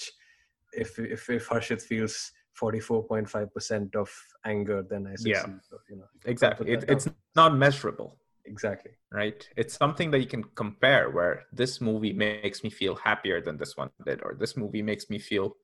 if 0.83 0.89
if 1.17 1.29
if 1.37 1.47
harshit 1.53 1.81
feels 1.91 2.15
44.5% 2.61 3.95
of 4.03 4.09
anger 4.53 4.79
then 4.91 5.07
i 5.07 5.15
Yeah. 5.19 5.41
succeed 5.41 5.59
or, 5.71 5.79
you 5.89 5.95
know. 5.99 6.09
Exactly. 6.33 6.71
it, 6.73 6.83
it's 6.87 7.07
not 7.41 7.55
measurable 7.65 8.09
exactly 8.45 8.91
right? 9.13 9.47
It's 9.55 9.75
something 9.75 10.11
that 10.11 10.19
you 10.19 10.25
can 10.25 10.43
compare 10.55 11.09
where 11.11 11.45
this 11.53 11.79
movie 11.79 12.13
makes 12.13 12.63
me 12.63 12.69
feel 12.69 12.95
happier 12.95 13.39
than 13.41 13.57
this 13.57 13.77
one 13.77 13.91
did, 14.05 14.21
or 14.23 14.33
this 14.33 14.57
movie 14.57 14.81
makes 14.81 15.09
me 15.09 15.19
feel 15.19 15.55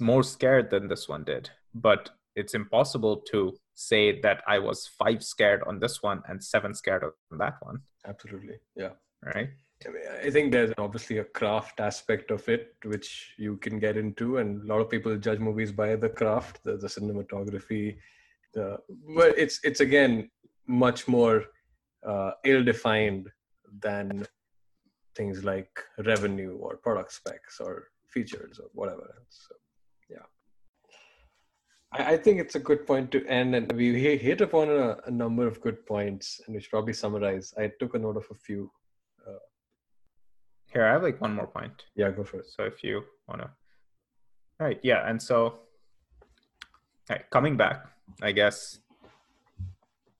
more 0.00 0.22
scared 0.22 0.70
than 0.70 0.88
this 0.88 1.08
one 1.08 1.24
did. 1.24 1.50
But 1.74 2.10
it's 2.36 2.54
impossible 2.54 3.16
to 3.32 3.56
say 3.74 4.20
that 4.20 4.42
I 4.46 4.58
was 4.60 4.86
five 4.86 5.22
scared 5.22 5.62
on 5.66 5.80
this 5.80 6.02
one 6.02 6.22
and 6.28 6.42
seven 6.42 6.72
scared 6.74 7.02
on 7.04 7.38
that 7.38 7.56
one, 7.60 7.80
absolutely 8.06 8.56
yeah 8.76 8.90
right? 9.34 9.50
I, 9.84 9.88
mean, 9.90 10.02
I 10.26 10.30
think 10.30 10.52
there's 10.52 10.72
obviously 10.78 11.18
a 11.18 11.24
craft 11.24 11.80
aspect 11.80 12.30
of 12.30 12.48
it 12.48 12.76
which 12.84 13.34
you 13.36 13.56
can 13.56 13.80
get 13.80 13.96
into 13.96 14.38
and 14.38 14.62
a 14.62 14.66
lot 14.66 14.80
of 14.80 14.88
people 14.88 15.16
judge 15.16 15.40
movies 15.40 15.72
by 15.72 15.96
the 15.96 16.08
craft 16.08 16.62
the, 16.62 16.76
the 16.76 16.86
cinematography 16.86 17.96
the 18.54 18.78
but 19.16 19.36
it's 19.36 19.58
it's 19.64 19.80
again 19.80 20.30
much 20.66 21.08
more 21.08 21.46
uh, 22.06 22.32
ill-defined 22.44 23.28
than 23.80 24.26
things 25.14 25.44
like 25.44 25.80
revenue 26.04 26.56
or 26.56 26.76
product 26.76 27.12
specs 27.12 27.60
or 27.60 27.88
features 28.08 28.58
or 28.58 28.68
whatever 28.72 29.02
else 29.18 29.46
so 29.48 29.54
yeah 30.10 30.26
I, 31.92 32.14
I 32.14 32.16
think 32.16 32.40
it's 32.40 32.54
a 32.54 32.60
good 32.60 32.86
point 32.86 33.10
to 33.12 33.24
end 33.26 33.54
and 33.54 33.70
we 33.72 33.98
hit 34.18 34.40
upon 34.40 34.68
a, 34.68 34.96
a 35.06 35.10
number 35.10 35.46
of 35.46 35.60
good 35.60 35.84
points 35.86 36.40
and 36.46 36.54
we 36.54 36.60
should 36.60 36.70
probably 36.70 36.92
summarize 36.92 37.54
i 37.58 37.70
took 37.80 37.94
a 37.94 37.98
note 37.98 38.16
of 38.16 38.26
a 38.30 38.34
few 38.34 38.70
Here, 40.72 40.86
I 40.86 40.92
have 40.92 41.02
like 41.02 41.20
one 41.20 41.34
more 41.34 41.46
point. 41.46 41.84
yeah 41.94 42.10
go 42.10 42.24
for 42.24 42.38
it 42.40 42.46
So 42.46 42.64
if 42.64 42.82
you 42.82 43.04
want 43.28 43.42
to, 43.42 43.50
all 44.58 44.66
right, 44.68 44.80
yeah, 44.82 45.08
and 45.08 45.20
so, 45.20 45.58
right, 47.10 47.24
coming 47.30 47.56
back, 47.56 47.84
I 48.22 48.32
guess. 48.32 48.78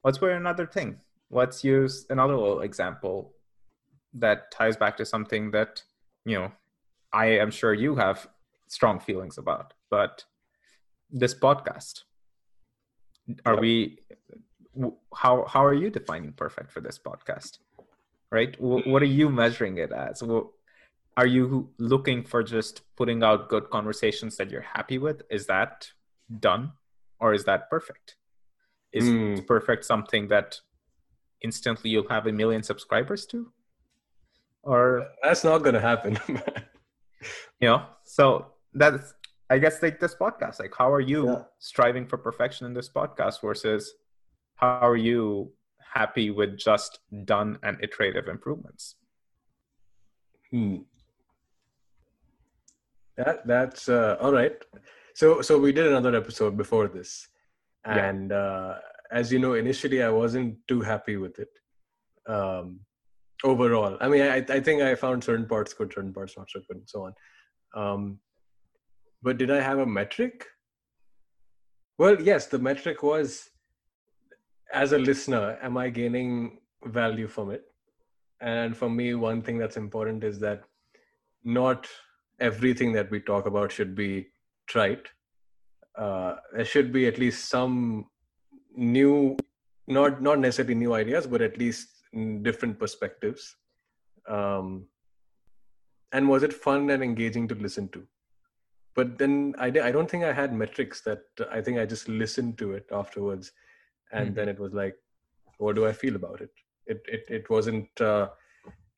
Let's 0.04 0.18
put 0.18 0.32
another 0.32 0.66
thing. 0.66 1.00
Let's 1.32 1.64
use 1.64 2.06
another 2.10 2.36
little 2.36 2.60
example 2.60 3.34
that 4.14 4.50
ties 4.50 4.76
back 4.76 4.98
to 4.98 5.06
something 5.06 5.50
that 5.52 5.82
you 6.26 6.38
know 6.38 6.52
I 7.12 7.26
am 7.26 7.50
sure 7.50 7.72
you 7.74 7.96
have 7.96 8.28
strong 8.68 9.00
feelings 9.00 9.38
about. 9.38 9.72
But 9.90 10.24
this 11.10 11.34
podcast, 11.34 12.02
are 13.46 13.58
we? 13.58 13.98
How 15.14 15.44
how 15.46 15.64
are 15.64 15.74
you 15.74 15.90
defining 15.90 16.32
perfect 16.32 16.70
for 16.70 16.80
this 16.80 16.98
podcast? 16.98 17.58
Right. 18.30 18.54
What 18.60 19.02
are 19.02 19.06
you 19.20 19.28
measuring 19.28 19.78
it 19.78 19.92
as? 19.92 20.22
Are 21.16 21.26
you 21.26 21.70
looking 21.78 22.24
for 22.24 22.42
just 22.42 22.82
putting 22.96 23.22
out 23.22 23.48
good 23.50 23.68
conversations 23.68 24.36
that 24.36 24.50
you're 24.50 24.62
happy 24.62 24.96
with 24.96 25.22
is 25.30 25.46
that 25.46 25.88
done 26.40 26.72
or 27.20 27.34
is 27.34 27.44
that 27.44 27.68
perfect 27.68 28.16
is 28.92 29.04
Hmm. 29.08 29.44
perfect 29.46 29.84
something 29.84 30.28
that 30.28 30.60
instantly 31.44 31.90
you'll 31.90 32.08
have 32.08 32.26
a 32.26 32.32
million 32.32 32.62
subscribers 32.62 33.26
to 33.26 33.52
or 34.62 35.06
That's 35.22 35.44
not 35.44 35.58
going 35.58 35.74
to 35.74 35.80
happen. 35.80 36.18
you 37.60 37.68
know 37.68 37.84
so 38.04 38.46
that's 38.74 39.14
I 39.50 39.58
guess 39.58 39.82
like 39.82 40.00
this 40.00 40.14
podcast, 40.14 40.60
like 40.60 40.72
how 40.76 40.90
are 40.90 41.00
you 41.00 41.26
Yeah. 41.26 41.42
striving 41.58 42.06
for 42.06 42.16
perfection 42.16 42.66
in 42.66 42.72
this 42.72 42.88
podcast 42.88 43.42
versus 43.42 43.92
how 44.56 44.78
are 44.88 44.96
you 44.96 45.52
happy 45.92 46.30
with 46.30 46.56
just 46.56 47.00
done 47.26 47.58
and 47.62 47.76
iterative 47.82 48.28
improvements? 48.28 48.96
Hmm. 50.50 50.76
That 53.16 53.46
that's 53.46 53.88
uh, 53.88 54.16
all 54.20 54.32
right. 54.32 54.56
So 55.14 55.42
so 55.42 55.58
we 55.58 55.72
did 55.72 55.86
another 55.86 56.16
episode 56.16 56.56
before 56.56 56.88
this, 56.88 57.28
Yeah. 57.86 58.08
and 58.08 58.32
uh, 58.32 58.74
as 59.12 59.32
you 59.32 59.38
know, 59.38 59.54
initially 59.54 60.02
I 60.02 60.08
wasn't 60.08 60.56
too 60.66 60.80
happy 60.80 61.16
with 61.16 61.38
it. 61.38 61.48
Um, 62.26 62.80
overall, 63.44 63.96
I 64.00 64.08
mean, 64.08 64.22
I 64.22 64.36
I 64.48 64.60
think 64.60 64.82
I 64.82 64.94
found 64.94 65.22
certain 65.22 65.46
parts 65.46 65.74
good, 65.74 65.92
certain 65.92 66.12
parts 66.12 66.36
not 66.36 66.50
so 66.50 66.60
good, 66.66 66.78
and 66.78 66.88
so 66.88 67.06
on. 67.06 67.14
Um, 67.74 68.18
but 69.22 69.38
did 69.38 69.50
I 69.50 69.60
have 69.60 69.78
a 69.78 69.86
metric? 69.86 70.46
Well, 71.98 72.20
yes, 72.20 72.46
the 72.46 72.58
metric 72.58 73.02
was 73.02 73.50
as 74.72 74.92
a 74.92 74.98
listener, 74.98 75.58
am 75.62 75.76
I 75.76 75.90
gaining 75.90 76.58
value 76.84 77.28
from 77.28 77.50
it? 77.50 77.64
And 78.40 78.76
for 78.76 78.88
me, 78.90 79.14
one 79.14 79.42
thing 79.42 79.58
that's 79.58 79.76
important 79.76 80.24
is 80.24 80.40
that 80.40 80.62
not 81.44 81.86
everything 82.40 82.92
that 82.92 83.10
we 83.10 83.20
talk 83.20 83.46
about 83.46 83.70
should 83.70 83.94
be 83.94 84.28
trite. 84.66 85.06
Uh, 85.96 86.36
there 86.54 86.64
should 86.64 86.92
be 86.92 87.06
at 87.06 87.18
least 87.18 87.48
some 87.48 88.06
new, 88.76 89.36
not 89.86 90.22
not 90.22 90.38
necessarily 90.38 90.74
new 90.74 90.94
ideas, 90.94 91.26
but 91.26 91.42
at 91.42 91.58
least 91.58 91.88
different 92.42 92.78
perspectives. 92.78 93.56
Um, 94.28 94.86
and 96.12 96.28
was 96.28 96.42
it 96.42 96.52
fun 96.52 96.90
and 96.90 97.02
engaging 97.02 97.48
to 97.48 97.54
listen 97.54 97.88
to? 97.90 98.06
But 98.94 99.18
then 99.18 99.54
I, 99.58 99.66
I 99.68 99.90
don't 99.90 100.10
think 100.10 100.24
I 100.24 100.32
had 100.32 100.52
metrics 100.52 101.00
that 101.02 101.22
I 101.50 101.60
think 101.62 101.78
I 101.78 101.86
just 101.86 102.08
listened 102.08 102.58
to 102.58 102.72
it 102.72 102.86
afterwards, 102.92 103.52
and 104.12 104.32
Mhm. 104.32 104.34
then 104.34 104.48
it 104.48 104.58
was 104.58 104.72
like, 104.74 104.96
what 105.58 105.76
do 105.76 105.86
I 105.86 105.92
feel 105.92 106.16
about 106.16 106.40
it? 106.40 106.50
It 106.86 107.02
it 107.08 107.24
it 107.28 107.50
wasn't 107.50 108.00
uh, 108.00 108.28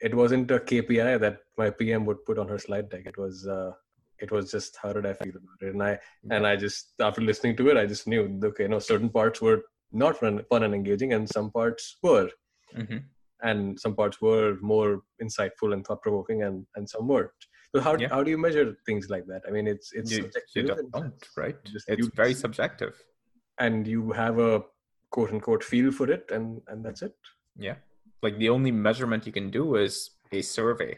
it 0.01 0.14
wasn't 0.14 0.51
a 0.51 0.59
KPI 0.59 1.18
that 1.18 1.43
my 1.57 1.70
PM 1.70 2.05
would 2.07 2.25
put 2.25 2.39
on 2.39 2.49
her 2.49 2.59
slide 2.59 2.89
deck. 2.91 3.07
It 3.07 3.16
was 3.18 3.47
uh, 3.47 3.72
it 4.19 4.31
was 4.31 4.51
just 4.51 4.77
how 4.83 4.93
did 4.93 5.07
I 5.07 5.12
feel 5.15 5.31
about 5.37 5.61
it, 5.62 5.73
and 5.75 5.83
I 5.83 5.99
and 6.31 6.47
I 6.47 6.57
just 6.57 6.93
after 7.01 7.21
listening 7.21 7.57
to 7.57 7.69
it, 7.71 7.77
I 7.77 7.87
just 7.87 8.07
knew 8.07 8.41
okay, 8.45 8.67
no, 8.69 8.79
certain 8.79 9.09
parts 9.11 9.41
were 9.41 9.65
not 9.93 10.19
fun, 10.19 10.43
fun 10.51 10.62
and 10.65 10.75
engaging, 10.75 11.12
and 11.12 11.29
some 11.29 11.51
parts 11.51 11.97
were, 12.03 12.31
Mm-hmm. 12.77 12.99
and 13.43 13.79
some 13.79 13.95
parts 13.95 14.21
were 14.21 14.57
more 14.61 15.03
insightful 15.23 15.73
and 15.73 15.87
thought 15.87 16.03
provoking, 16.03 16.43
and 16.43 16.67
and 16.77 16.89
some 16.89 17.07
weren't. 17.09 17.31
So 17.75 17.81
how 17.81 17.97
Yeah. 17.97 18.09
how 18.09 18.23
do 18.23 18.31
you 18.31 18.39
measure 18.39 18.77
things 18.87 19.11
like 19.11 19.27
that? 19.27 19.43
I 19.49 19.51
mean, 19.51 19.67
it's 19.67 19.93
it's 19.93 20.11
You, 20.12 20.19
you 20.19 20.23
subjective, 20.25 20.79
and- 20.79 20.93
don't, 20.93 21.29
right? 21.37 21.57
just 21.65 21.89
It's 21.89 21.99
you 21.99 22.11
very 22.15 22.35
subjective. 22.35 22.95
and 23.59 23.87
you 23.87 24.11
have 24.12 24.39
a 24.39 24.62
quote 25.11 25.31
unquote 25.31 25.62
feel 25.73 25.91
for 25.93 26.11
it, 26.11 26.31
and 26.31 26.61
and 26.69 26.85
that's 26.85 27.03
it. 27.03 27.15
Yeah. 27.57 27.77
Like 28.23 28.39
the 28.39 28.49
only 28.49 28.71
measurement 28.73 29.27
you 29.27 29.33
can 29.33 29.51
do 29.51 29.77
is 29.77 30.11
a 30.33 30.41
survey 30.43 30.93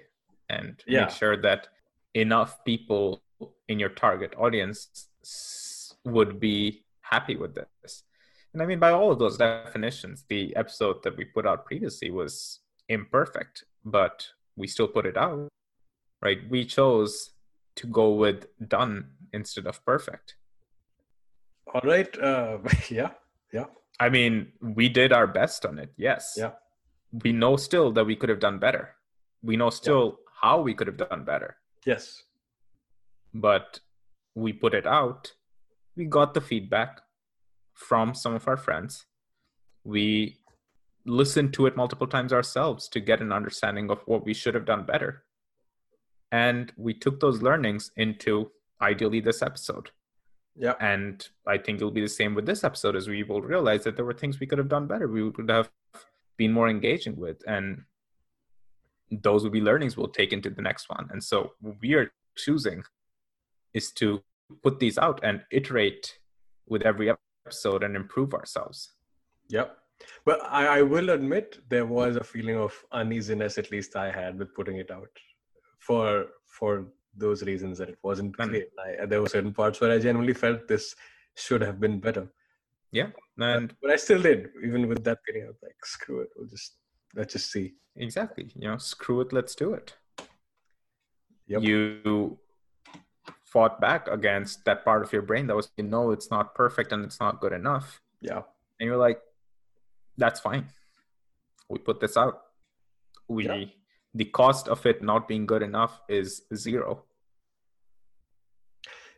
and 0.49 0.83
Yeah. 0.87 1.01
make 1.07 1.11
sure 1.11 1.37
that 1.49 1.69
enough 2.17 2.64
people 2.64 3.23
in 3.69 3.79
your 3.79 3.91
target 3.91 4.35
audience 4.39 5.09
would 6.05 6.41
be 6.41 6.85
happy 7.03 7.37
with 7.37 7.55
this. 7.55 8.05
And 8.53 8.62
I 8.62 8.67
mean, 8.67 8.79
by 8.79 8.91
all 8.91 9.12
of 9.12 9.19
those 9.19 9.37
definitions, 9.37 10.25
the 10.29 10.57
episode 10.57 11.03
that 11.03 11.17
we 11.17 11.25
put 11.27 11.47
out 11.47 11.67
previously 11.67 12.11
was 12.11 12.61
imperfect, 12.89 13.64
but 13.85 14.27
we 14.57 14.67
still 14.67 14.89
put 14.89 15.05
it 15.05 15.17
out, 15.17 15.49
right? 16.23 16.39
We 16.49 16.64
chose 16.64 17.31
to 17.77 17.87
go 17.87 18.14
with 18.14 18.47
done 18.67 19.11
instead 19.33 19.67
of 19.67 19.85
perfect. 19.85 20.37
All 21.73 21.83
right. 21.85 22.19
Uh, 22.19 22.59
yeah. 22.91 23.11
I 23.99 24.09
mean, 24.09 24.53
we 24.61 24.89
did 24.89 25.12
our 25.12 25.27
best 25.27 25.67
on 25.67 25.79
it, 25.79 25.93
yes. 25.97 26.35
Yeah. 26.37 26.53
We 27.12 27.33
know 27.33 27.57
still 27.57 27.93
that 27.93 28.05
we 28.05 28.17
could 28.17 28.29
have 28.29 28.41
done 28.41 28.59
better. 28.59 28.95
We 29.43 29.57
know 29.57 29.71
still 29.71 30.19
how 30.41 30.61
we 30.61 30.75
could 30.75 30.87
have 30.87 30.97
done 30.97 31.25
better, 31.25 31.57
Yes. 31.87 32.24
but 33.32 33.80
we 34.34 34.53
put 34.53 34.74
it 34.74 34.87
out. 34.87 35.32
We 35.97 36.05
got 36.07 36.34
the 36.34 36.41
feedback 36.41 37.01
from 37.74 38.14
some 38.14 38.34
of 38.34 38.49
our 38.49 38.57
friends. 38.57 39.07
We 39.84 40.39
listened 41.07 41.53
to 41.55 41.66
it 41.66 41.76
multiple 41.76 42.07
times 42.07 42.32
ourselves 42.32 42.89
to 42.89 43.01
get 43.01 43.20
an 43.20 43.32
understanding 43.32 43.91
of 43.91 44.01
what 44.07 44.24
we 44.24 44.34
should 44.34 44.55
have 44.55 44.64
done 44.66 44.84
better. 44.84 45.24
And 46.32 46.72
we 46.76 46.93
took 46.95 47.20
those 47.20 47.41
learnings 47.43 47.93
into 47.97 48.51
ideally 48.82 49.20
this 49.20 49.43
episode. 49.43 49.91
Yeah. 50.57 50.74
And 50.80 51.26
I 51.47 51.59
think 51.59 51.76
it'll 51.76 51.91
be 51.91 52.01
the 52.01 52.09
same 52.09 52.34
with 52.34 52.47
this 52.47 52.64
episode 52.64 52.97
as 52.97 53.09
we 53.09 53.22
will 53.22 53.43
realize 53.43 53.84
that 53.84 53.97
there 53.97 54.05
were 54.05 54.14
things 54.14 54.41
we 54.41 54.47
could 54.47 54.59
have 54.59 54.68
done 54.68 54.87
better. 54.87 55.07
We 55.09 55.22
would 55.22 55.51
have 55.51 55.70
been 56.37 56.53
more 56.53 56.68
engaging 56.68 57.16
with. 57.16 57.43
And 57.47 57.84
those 59.11 59.43
will 59.45 59.51
be 59.51 59.61
learnings 59.61 59.97
we'll 59.97 60.09
take 60.09 60.33
into 60.33 60.51
the 60.51 60.63
next 60.63 60.89
one. 60.89 61.09
And 61.13 61.23
so 61.23 61.53
what 61.61 61.77
we 61.81 61.95
are 61.95 62.11
choosing 62.37 62.83
is 63.75 63.93
to 63.93 64.23
put 64.63 64.79
these 64.79 64.99
out 64.99 65.21
and 65.23 65.43
iterate 65.51 66.19
with 66.69 66.83
every 66.83 67.11
episode 67.45 67.83
and 67.85 67.95
improve 67.97 68.35
ourselves. 68.35 68.93
Yep. 69.49 69.77
Well, 70.27 70.39
I, 70.45 70.67
I 70.79 70.83
will 70.83 71.11
admit 71.11 71.59
there 71.69 71.87
was 71.87 72.17
a 72.17 72.25
feeling 72.25 72.57
of 72.57 72.75
uneasiness, 72.93 73.57
at 73.59 73.71
least 73.71 73.97
I 73.97 74.11
had 74.11 74.39
with 74.39 74.55
putting 74.55 74.77
it 74.79 74.91
out, 74.91 75.09
for 75.79 76.27
for 76.47 76.87
those 77.17 77.43
reasons 77.45 77.79
that 77.79 77.89
it 77.89 77.99
wasn't 78.03 78.35
And- 78.39 78.51
great. 78.51 78.69
I, 79.01 79.07
there 79.07 79.23
were 79.23 79.29
certain 79.29 79.55
parts 79.55 79.81
where 79.81 79.91
I 79.93 79.99
genuinely 79.99 80.35
felt 80.35 80.69
this 80.69 80.95
should 81.35 81.63
have 81.63 81.81
been 81.81 81.99
better, 82.01 82.29
Yeah, 82.93 83.09
And 83.39 83.75
but 83.81 83.91
I 83.91 83.97
still 83.97 84.21
did. 84.21 84.51
Even 84.65 84.87
with 84.89 85.03
that 85.05 85.19
feeling, 85.27 85.45
I 85.45 85.47
was 85.49 85.61
like, 85.63 85.77
screw 85.85 86.21
it. 86.21 86.29
We'll 86.37 86.49
just 86.49 86.77
let's 87.17 87.33
just 87.33 87.51
see. 87.51 87.75
exactly, 87.97 88.51
you 88.55 88.69
know, 88.69 88.77
screw 88.79 89.21
it, 89.23 89.33
let's 89.33 89.55
do 89.57 89.73
it. 89.75 89.95
Yep. 91.49 91.62
You 91.62 92.39
fought 93.45 93.81
back 93.81 94.07
against 94.09 94.64
that 94.67 94.85
part 94.85 95.03
of 95.03 95.12
your 95.12 95.23
brain 95.23 95.47
that 95.47 95.57
was, 95.57 95.71
you 95.77 95.85
know, 95.85 96.11
it's 96.11 96.31
not 96.31 96.55
perfect 96.55 96.93
and 96.93 97.05
it's 97.05 97.19
not 97.21 97.41
good 97.41 97.53
enough. 97.53 98.01
Yeah. 98.21 98.43
and 98.81 98.87
you're 98.87 98.97
like 99.09 99.21
that's 100.19 100.41
fine 100.41 100.64
we 101.69 101.79
put 101.79 102.01
this 102.01 102.17
out 102.17 102.35
we 103.29 103.47
Yeah. 103.47 103.64
the 104.14 104.25
cost 104.25 104.69
of 104.69 104.85
it 104.87 105.03
not 105.03 105.29
being 105.29 105.45
good 105.47 105.62
enough 105.62 106.01
is 106.09 106.43
zero 106.55 107.05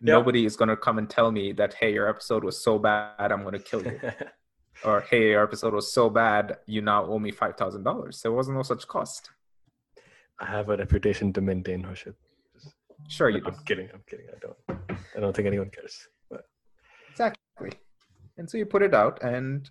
Yeah. 0.00 0.14
nobody 0.14 0.44
is 0.44 0.56
going 0.56 0.68
to 0.68 0.76
come 0.76 0.98
and 0.98 1.08
tell 1.08 1.30
me 1.32 1.52
that 1.52 1.74
hey 1.74 1.92
your 1.92 2.08
episode 2.08 2.42
was 2.44 2.56
so 2.62 2.78
bad 2.78 3.30
i'm 3.32 3.42
going 3.42 3.54
to 3.54 3.64
kill 3.70 3.82
you 3.84 3.98
or 4.84 5.00
hey 5.10 5.30
your 5.30 5.42
episode 5.42 5.74
was 5.74 5.92
so 5.92 6.08
bad 6.08 6.58
you 6.66 6.80
now 6.80 7.04
owe 7.04 7.18
me 7.18 7.32
$5000 7.32 8.22
there 8.22 8.32
wasn't 8.32 8.56
no 8.56 8.62
such 8.62 8.86
cost 8.86 9.30
I 10.40 10.46
have 10.46 10.68
a 10.68 10.76
reputation 10.76 11.32
to 11.32 11.40
maintain, 11.40 11.82
Harshit. 11.82 12.14
sure 13.08 13.28
you 13.28 13.40
do 13.40 13.48
I'm 13.48 13.56
kidding. 13.64 13.88
I'm 13.92 14.04
kidding. 14.06 14.26
I 14.32 14.38
don't. 14.38 14.80
I 15.16 15.20
don't 15.20 15.34
think 15.34 15.48
anyone 15.48 15.68
cares. 15.68 16.06
But 16.30 16.42
exactly 17.10 17.72
and 18.36 18.48
so 18.48 18.56
you 18.56 18.64
put 18.66 18.82
it 18.82 18.94
out 18.94 19.20
and 19.22 19.68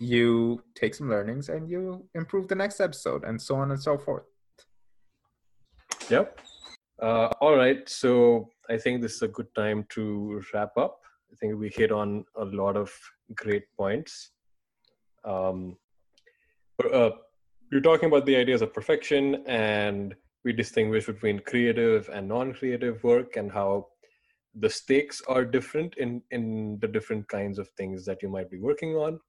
you 0.00 0.60
take 0.74 0.94
some 0.94 1.08
learnings 1.08 1.48
and 1.50 1.70
you 1.70 2.04
improve 2.14 2.48
the 2.48 2.54
next 2.56 2.80
episode 2.80 3.22
and 3.22 3.40
so 3.40 3.54
on 3.54 3.70
and 3.70 3.80
so 3.80 3.96
forth 3.96 4.24
Yep. 6.10 6.40
Uh, 7.00 7.28
all 7.40 7.54
right. 7.56 7.88
So 7.88 8.48
I 8.68 8.76
think 8.76 9.00
this 9.00 9.14
is 9.14 9.22
a 9.22 9.28
good 9.28 9.54
time 9.54 9.86
to 9.90 10.42
wrap 10.52 10.76
up. 10.76 11.00
I 11.32 11.36
think 11.36 11.58
we 11.58 11.68
hit 11.68 11.92
on 11.92 12.24
a 12.36 12.44
lot 12.44 12.76
of 12.76 12.92
great 13.34 13.64
points. 13.76 14.32
Um, 15.24 15.76
uh, 16.92 17.10
you're 17.70 17.80
talking 17.80 18.08
about 18.08 18.26
the 18.26 18.36
ideas 18.36 18.62
of 18.62 18.72
perfection, 18.72 19.44
and 19.46 20.14
we 20.44 20.52
distinguish 20.52 21.06
between 21.06 21.40
creative 21.40 22.08
and 22.12 22.28
non-creative 22.28 23.02
work, 23.04 23.36
and 23.36 23.52
how 23.52 23.88
the 24.54 24.70
stakes 24.70 25.22
are 25.28 25.44
different 25.44 25.94
in 25.96 26.22
in 26.30 26.78
the 26.80 26.88
different 26.88 27.28
kinds 27.28 27.58
of 27.58 27.68
things 27.76 28.04
that 28.06 28.22
you 28.22 28.28
might 28.28 28.50
be 28.50 28.58
working 28.58 28.96
on. 28.96 29.20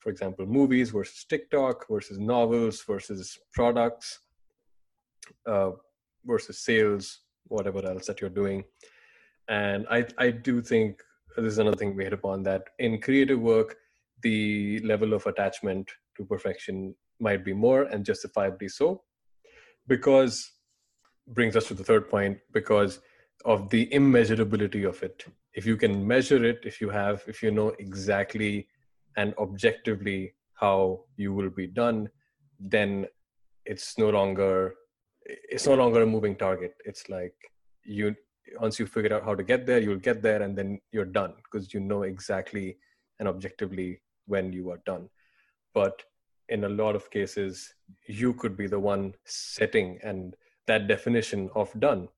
For 0.00 0.10
example, 0.10 0.44
movies 0.46 0.90
versus 0.90 1.24
TikTok 1.28 1.86
versus 1.88 2.18
novels 2.18 2.82
versus 2.82 3.38
products. 3.54 4.20
Uh, 5.46 5.70
versus 6.26 6.58
sales, 6.58 7.20
whatever 7.44 7.84
else 7.86 8.06
that 8.06 8.20
you're 8.20 8.30
doing. 8.30 8.64
And 9.48 9.86
I, 9.90 10.06
I 10.18 10.30
do 10.30 10.60
think 10.60 11.02
this 11.42 11.52
is 11.52 11.58
another 11.58 11.76
thing 11.76 11.94
we 11.94 12.04
hit 12.04 12.12
upon 12.12 12.42
that 12.44 12.64
in 12.78 13.00
creative 13.00 13.40
work, 13.40 13.76
the 14.22 14.80
level 14.80 15.12
of 15.12 15.26
attachment 15.26 15.90
to 16.16 16.24
perfection 16.24 16.94
might 17.20 17.44
be 17.44 17.52
more 17.52 17.82
and 17.84 18.04
justifiably 18.04 18.68
so, 18.68 19.02
because 19.86 20.52
brings 21.28 21.56
us 21.56 21.66
to 21.68 21.74
the 21.74 21.84
third 21.84 22.08
point 22.08 22.38
because 22.52 23.00
of 23.44 23.68
the 23.70 23.86
immeasurability 23.88 24.88
of 24.88 25.02
it. 25.02 25.24
If 25.54 25.66
you 25.66 25.76
can 25.76 26.06
measure 26.06 26.44
it, 26.44 26.60
if 26.64 26.80
you 26.80 26.90
have, 26.90 27.22
if 27.26 27.42
you 27.42 27.50
know 27.50 27.74
exactly 27.78 28.68
and 29.16 29.34
objectively 29.38 30.34
how 30.54 31.04
you 31.16 31.32
will 31.32 31.50
be 31.50 31.66
done, 31.66 32.08
then 32.60 33.06
it's 33.66 33.98
no 33.98 34.10
longer 34.10 34.74
it's 35.26 35.66
no 35.66 35.74
longer 35.74 36.02
a 36.02 36.06
moving 36.06 36.36
target 36.36 36.74
it's 36.84 37.08
like 37.08 37.34
you 37.84 38.14
once 38.60 38.78
you 38.78 38.86
figure 38.86 39.14
out 39.14 39.24
how 39.24 39.34
to 39.34 39.42
get 39.42 39.66
there 39.66 39.78
you'll 39.78 39.96
get 39.96 40.22
there 40.22 40.42
and 40.42 40.56
then 40.56 40.80
you're 40.92 41.04
done 41.04 41.34
because 41.44 41.72
you 41.74 41.80
know 41.80 42.02
exactly 42.02 42.76
and 43.18 43.28
objectively 43.28 44.00
when 44.26 44.52
you 44.52 44.70
are 44.70 44.80
done. 44.84 45.08
But 45.72 46.02
in 46.48 46.64
a 46.64 46.68
lot 46.68 46.94
of 46.94 47.10
cases 47.10 47.74
you 48.06 48.34
could 48.34 48.56
be 48.56 48.66
the 48.66 48.78
one 48.78 49.14
setting 49.24 49.98
and 50.02 50.36
that 50.66 50.88
definition 50.88 51.48
of 51.54 51.72
done. 51.80 52.08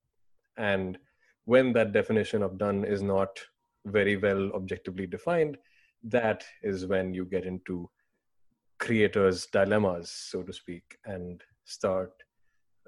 And 0.56 0.98
when 1.44 1.72
that 1.74 1.92
definition 1.92 2.42
of 2.42 2.58
done 2.58 2.84
is 2.84 3.02
not 3.02 3.40
very 3.86 4.16
well 4.16 4.50
objectively 4.52 5.06
defined 5.06 5.56
that 6.02 6.44
is 6.62 6.86
when 6.86 7.14
you 7.14 7.24
get 7.24 7.44
into 7.44 7.88
creators 8.78 9.46
dilemmas 9.46 10.10
so 10.10 10.42
to 10.42 10.52
speak 10.52 10.96
and 11.04 11.42
start 11.64 12.12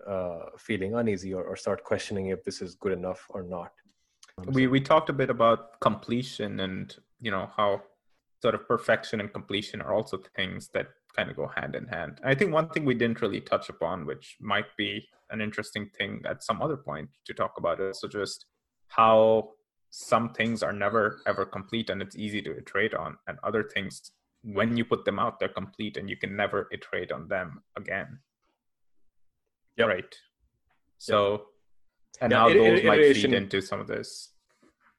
uh, 0.06 0.46
feeling 0.58 0.94
uneasy 0.94 1.34
or, 1.34 1.44
or 1.44 1.56
start 1.56 1.84
questioning 1.84 2.26
if 2.26 2.44
this 2.44 2.62
is 2.62 2.74
good 2.74 2.92
enough 2.92 3.26
or 3.30 3.42
not. 3.42 3.72
We 4.46 4.66
we 4.66 4.80
talked 4.80 5.10
a 5.10 5.12
bit 5.12 5.30
about 5.30 5.80
completion 5.80 6.60
and 6.60 6.94
you 7.20 7.30
know 7.30 7.50
how 7.56 7.82
sort 8.42 8.54
of 8.54 8.66
perfection 8.66 9.20
and 9.20 9.32
completion 9.32 9.82
are 9.82 9.92
also 9.92 10.18
things 10.34 10.70
that 10.72 10.88
kind 11.14 11.30
of 11.30 11.36
go 11.36 11.50
hand 11.56 11.74
in 11.74 11.86
hand. 11.88 12.20
I 12.24 12.34
think 12.34 12.52
one 12.52 12.68
thing 12.70 12.84
we 12.84 12.94
didn't 12.94 13.20
really 13.20 13.40
touch 13.40 13.68
upon 13.68 14.06
which 14.06 14.36
might 14.40 14.74
be 14.76 15.06
an 15.30 15.40
interesting 15.40 15.90
thing 15.96 16.22
at 16.26 16.42
some 16.42 16.62
other 16.62 16.76
point 16.76 17.08
to 17.26 17.34
talk 17.34 17.54
about 17.58 17.80
is 17.80 18.00
so 18.00 18.08
just 18.08 18.46
how 18.88 19.50
some 19.90 20.32
things 20.32 20.62
are 20.62 20.72
never 20.72 21.20
ever 21.26 21.44
complete 21.44 21.90
and 21.90 22.00
it's 22.00 22.16
easy 22.16 22.40
to 22.42 22.56
iterate 22.56 22.94
on 22.94 23.16
and 23.26 23.38
other 23.42 23.62
things 23.62 24.12
when 24.42 24.76
you 24.76 24.84
put 24.84 25.04
them 25.04 25.18
out 25.18 25.38
they're 25.38 25.48
complete 25.48 25.96
and 25.96 26.08
you 26.08 26.16
can 26.16 26.34
never 26.36 26.68
iterate 26.72 27.12
on 27.12 27.28
them 27.28 27.62
again 27.76 28.18
yep. 29.80 29.88
right 29.88 30.14
so 30.98 31.32
yep. 31.32 31.40
and 32.20 32.32
yeah, 32.32 32.38
how 32.38 32.48
it, 32.48 32.54
those 32.54 32.78
it, 32.78 32.84
might 32.84 33.14
feed 33.14 33.32
into 33.32 33.60
some 33.60 33.80
of 33.80 33.86
this 33.86 34.32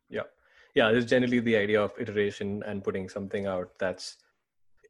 yeah 0.09 0.27
yeah 0.75 0.91
there's 0.91 1.05
generally 1.05 1.39
the 1.39 1.55
idea 1.55 1.81
of 1.81 1.91
iteration 1.99 2.63
and 2.65 2.83
putting 2.83 3.07
something 3.09 3.47
out 3.47 3.69
that's 3.79 4.17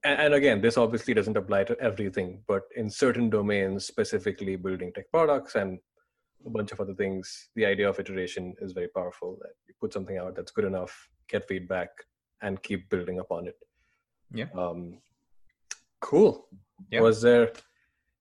and, 0.04 0.34
again 0.34 0.62
this 0.62 0.78
obviously 0.78 1.14
doesn't 1.14 1.38
apply 1.38 1.64
to 1.64 1.80
everything 1.80 2.42
but 2.48 2.64
in 2.76 2.90
certain 2.90 3.30
domains 3.30 3.86
specifically 3.86 4.56
building 4.56 4.92
tech 4.94 5.10
products 5.12 5.56
and 5.56 5.80
a 6.46 6.50
bunch 6.50 6.72
of 6.72 6.80
other 6.80 6.96
things 6.96 7.50
the 7.56 7.66
idea 7.66 7.88
of 7.88 8.00
iteration 8.00 8.54
is 8.62 8.72
very 8.72 8.88
powerful 8.88 9.38
that 9.42 9.52
you 9.68 9.74
put 9.80 9.94
something 9.94 10.18
out 10.18 10.36
that's 10.36 10.52
good 10.52 10.66
enough 10.66 11.10
get 11.28 11.48
feedback 11.48 11.90
and 12.42 12.64
keep 12.64 12.90
building 12.90 13.20
upon 13.20 13.48
it 13.48 13.58
yeah 14.34 14.46
um 14.58 14.98
cool 16.00 16.48
yeah. 16.90 17.00
was 17.00 17.22
there 17.22 17.52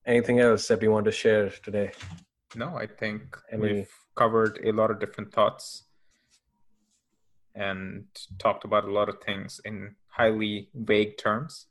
anything 0.06 0.40
else 0.40 0.68
that 0.68 0.82
you 0.82 0.90
want 0.90 1.04
to 1.06 1.12
share 1.12 1.50
today? 1.50 1.92
No 2.56 2.76
i 2.76 2.86
think 2.86 3.36
Any... 3.52 3.62
we've 3.62 3.94
covered 4.16 4.58
a 4.64 4.72
lot 4.72 4.90
of 4.90 4.98
different 4.98 5.32
thoughts 5.32 5.84
and 7.54 8.04
talked 8.38 8.64
about 8.64 8.84
a 8.84 8.92
lot 8.92 9.08
of 9.08 9.16
things 9.24 9.60
in 9.64 9.94
highly 10.08 10.68
vague 10.74 11.18
terms. 11.18 11.66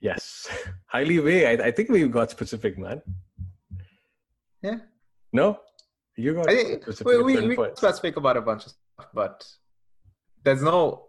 Yes. 0.00 0.48
Highly 0.86 1.18
vague. 1.18 1.60
I, 1.60 1.66
I 1.68 1.70
think 1.70 1.88
we 1.88 2.06
got 2.08 2.30
specific 2.30 2.78
man. 2.78 3.00
Yeah. 4.62 4.78
No? 5.32 5.60
You 6.16 6.34
got 6.34 6.48
I 6.48 6.54
think, 6.54 6.86
we, 7.04 7.22
we, 7.22 7.56
we 7.56 7.68
specific 7.74 8.16
about 8.16 8.36
a 8.36 8.40
bunch 8.40 8.66
of 8.66 8.72
stuff 8.72 9.08
but 9.12 9.44
there's 10.44 10.62
no 10.62 11.08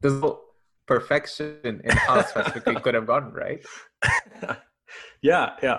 there's 0.00 0.20
no 0.20 0.40
perfection 0.86 1.80
in 1.84 1.90
how 1.90 2.22
specific 2.22 2.66
we 2.66 2.74
could 2.80 2.94
have 2.94 3.06
gotten 3.06 3.32
right 3.32 3.64
yeah 5.22 5.50
yeah. 5.62 5.78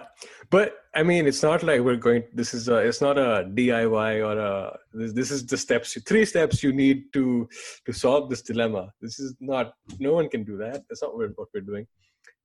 But 0.50 0.76
i 0.96 1.02
mean 1.04 1.26
it's 1.28 1.44
not 1.44 1.64
like 1.64 1.82
we're 1.82 2.04
going 2.08 2.24
this 2.34 2.54
is 2.54 2.68
a 2.70 2.78
it's 2.78 3.02
not 3.02 3.18
a 3.18 3.30
diy 3.58 4.16
or 4.28 4.38
a 4.38 4.78
this, 4.94 5.14
this 5.14 5.32
is 5.32 5.46
the 5.46 5.58
steps 5.58 5.98
three 6.08 6.26
steps 6.26 6.62
you 6.64 6.72
need 6.72 7.12
to 7.14 7.48
to 7.86 7.94
solve 7.94 8.30
this 8.30 8.42
dilemma. 8.42 8.92
This 9.02 9.20
is 9.20 9.36
not 9.40 9.74
no 10.00 10.14
one 10.14 10.30
can 10.30 10.44
do 10.44 10.58
that. 10.58 10.84
That's 10.88 11.02
not 11.02 11.18
what 11.18 11.48
we're 11.54 11.62
doing. 11.62 11.88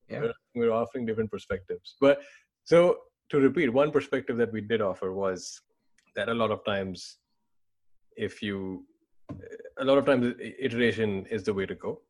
Yeah. 0.08 0.20
we're, 0.20 0.32
we're 0.54 0.72
offering 0.72 1.04
different 1.04 1.30
perspectives. 1.30 1.96
But 2.00 2.20
so 2.64 2.98
to 3.30 3.38
repeat 3.38 3.72
one 3.72 3.90
perspective 3.90 4.36
that 4.38 4.52
we 4.52 4.60
did 4.62 4.80
offer 4.80 5.12
was 5.12 5.60
that 6.16 6.28
a 6.28 6.34
lot 6.34 6.50
of 6.50 6.64
times 6.64 7.18
if 8.16 8.42
you 8.42 8.84
a 9.78 9.84
lot 9.84 9.98
of 9.98 10.06
times 10.06 10.34
iteration 10.58 11.26
is 11.26 11.42
the 11.44 11.52
way 11.52 11.66
to 11.66 11.74
go. 11.74 12.00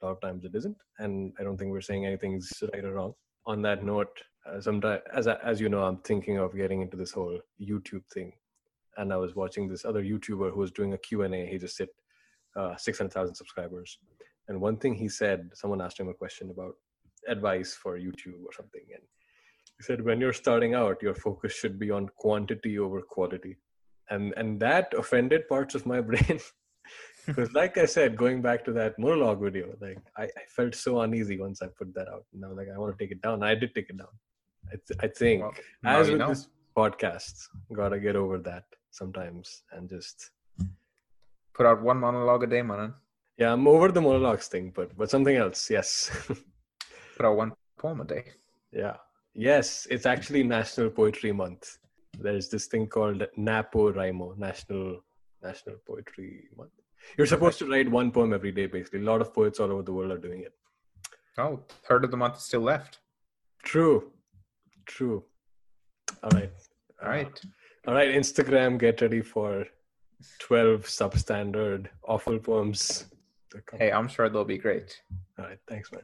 A 0.00 0.06
lot 0.06 0.12
of 0.12 0.20
times 0.20 0.44
it 0.44 0.54
isn't. 0.54 0.76
And 0.98 1.32
i 1.38 1.42
don't 1.44 1.56
think 1.58 1.70
we're 1.70 1.88
saying 1.90 2.06
anything's 2.06 2.50
right 2.72 2.84
or 2.84 2.94
wrong 2.94 3.14
on 3.46 3.62
that 3.62 3.84
note 3.84 4.22
uh, 4.46 4.98
as 5.14 5.26
as 5.26 5.60
you 5.60 5.68
know 5.68 5.82
i'm 5.82 5.98
thinking 5.98 6.38
of 6.38 6.56
getting 6.56 6.82
into 6.82 6.96
this 6.96 7.12
whole 7.12 7.38
youtube 7.60 8.04
thing. 8.12 8.32
And 8.96 9.12
i 9.12 9.16
was 9.16 9.34
watching 9.34 9.68
this 9.68 9.84
other 9.84 10.02
youtuber 10.02 10.52
who 10.52 10.60
was 10.60 10.70
doing 10.70 10.92
a 10.92 10.98
q&a 10.98 11.46
he 11.46 11.58
just 11.58 11.78
hit 11.78 11.90
uh, 12.54 12.76
600000 12.76 13.34
subscribers. 13.34 13.98
And 14.48 14.60
one 14.60 14.76
thing 14.76 14.94
he 14.94 15.08
said 15.08 15.50
someone 15.54 15.80
asked 15.80 15.98
him 15.98 16.08
a 16.08 16.14
question 16.14 16.50
about 16.50 16.74
advice 17.28 17.74
for 17.74 17.98
youtube 17.98 18.40
or 18.44 18.52
something. 18.54 18.84
And 18.92 19.02
he 19.78 19.82
said 19.82 20.04
when 20.04 20.20
you're 20.20 20.32
starting 20.32 20.74
out 20.74 21.02
your 21.02 21.14
focus 21.14 21.52
should 21.54 21.78
be 21.78 21.90
on 21.90 22.08
quantity 22.16 22.78
over 22.78 23.00
quality. 23.00 23.56
And 24.10 24.34
and 24.36 24.60
that 24.60 24.92
offended 24.94 25.48
parts 25.48 25.74
of 25.74 25.86
my 25.86 26.00
brain 26.08 26.40
because 27.26 27.52
like 27.52 27.78
i 27.78 27.84
said 27.84 28.16
going 28.16 28.40
back 28.42 28.64
to 28.64 28.72
that 28.72 28.98
monologue 28.98 29.40
video 29.40 29.66
like 29.80 29.98
I, 30.16 30.24
I, 30.24 30.44
felt 30.48 30.74
so 30.74 31.00
uneasy 31.00 31.38
once 31.38 31.62
i 31.62 31.66
put 31.66 31.94
that 31.94 32.08
out. 32.08 32.24
And 32.32 32.44
i 32.44 32.48
was 32.48 32.56
like 32.56 32.68
i 32.74 32.78
want 32.78 32.96
to 32.96 33.02
take 33.02 33.12
it 33.12 33.22
down. 33.22 33.42
I 33.42 33.54
did 33.54 33.74
take 33.74 33.90
it 33.90 33.98
down 33.98 34.14
i, 34.72 34.76
th- 34.86 35.00
I 35.00 35.08
think. 35.08 35.42
Well, 35.42 35.52
as 35.84 36.10
with 36.10 36.18
know. 36.18 36.28
this 36.28 36.48
podcast 36.76 37.48
gotta 37.74 37.98
get 37.98 38.16
over 38.16 38.38
that 38.38 38.64
sometimes 38.90 39.62
and 39.72 39.88
just 39.88 40.30
put 41.54 41.66
out 41.66 41.82
one 41.82 41.98
monologue 41.98 42.44
a 42.44 42.46
day 42.46 42.62
man 42.62 42.94
yeah 43.38 43.52
i'm 43.52 43.66
over 43.68 43.92
the 43.92 44.00
monologues 44.00 44.48
thing 44.48 44.72
but 44.74 44.96
but 44.96 45.10
something 45.10 45.36
else 45.36 45.70
yes. 45.70 46.10
Put 47.16 47.26
out 47.26 47.36
one 47.36 47.52
poem 47.78 48.00
a 48.00 48.04
day. 48.04 48.24
Yeah. 48.72 48.96
Yes 49.34 49.86
it's 49.90 50.06
actually 50.06 50.42
national 50.42 50.90
poetry 50.90 51.32
month. 51.32 51.78
There's 52.18 52.48
this 52.48 52.66
thing 52.66 52.86
called 52.86 53.24
NaPoWriMo, 53.38 54.36
National 54.38 55.00
National 55.42 55.76
Poetry 55.86 56.48
Month. 56.56 56.72
You're 57.16 57.26
supposed 57.26 57.58
to 57.58 57.70
write 57.70 57.90
one 57.90 58.10
poem 58.10 58.32
every 58.32 58.52
day, 58.52 58.66
basically. 58.66 59.00
A 59.00 59.04
lot 59.04 59.20
of 59.20 59.34
poets 59.34 59.60
all 59.60 59.70
over 59.70 59.82
the 59.82 59.92
world 59.92 60.12
are 60.12 60.18
doing 60.18 60.42
it. 60.42 60.54
Oh, 61.38 61.60
third 61.86 62.04
of 62.04 62.10
the 62.10 62.16
month 62.16 62.36
is 62.36 62.44
still 62.44 62.60
left. 62.60 62.98
True. 63.62 64.10
True. 64.86 65.24
All 66.22 66.30
right. 66.30 66.52
All 67.02 67.08
right. 67.08 67.40
Uh, 67.86 67.88
all 67.90 67.94
right. 67.94 68.14
Instagram, 68.14 68.78
get 68.78 69.00
ready 69.00 69.22
for 69.22 69.66
12 70.40 70.82
substandard 70.82 71.88
awful 72.06 72.38
poems. 72.38 73.06
Hey, 73.78 73.92
I'm 73.92 74.08
sure 74.08 74.28
they'll 74.28 74.44
be 74.44 74.58
great. 74.58 75.00
All 75.38 75.44
right. 75.44 75.58
Thanks, 75.68 75.90
man. 75.92 76.02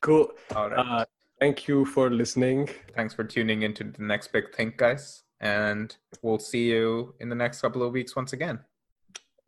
Cool. 0.00 0.30
All 0.54 0.70
right. 0.70 0.78
Uh, 0.78 1.04
thank 1.38 1.68
you 1.68 1.84
for 1.84 2.10
listening. 2.10 2.68
Thanks 2.94 3.14
for 3.14 3.24
tuning 3.24 3.62
into 3.62 3.84
the 3.84 4.02
next 4.02 4.32
big 4.32 4.54
thing, 4.54 4.74
guys. 4.76 5.24
And 5.40 5.94
we'll 6.22 6.38
see 6.38 6.68
you 6.68 7.14
in 7.20 7.28
the 7.30 7.34
next 7.34 7.62
couple 7.62 7.82
of 7.82 7.92
weeks 7.92 8.14
once 8.14 8.32
again 8.32 8.60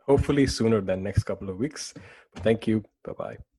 hopefully 0.06 0.46
sooner 0.46 0.80
than 0.80 1.02
next 1.02 1.24
couple 1.24 1.48
of 1.50 1.58
weeks. 1.58 1.94
Thank 2.36 2.66
you. 2.66 2.84
Bye 3.04 3.12
bye. 3.12 3.51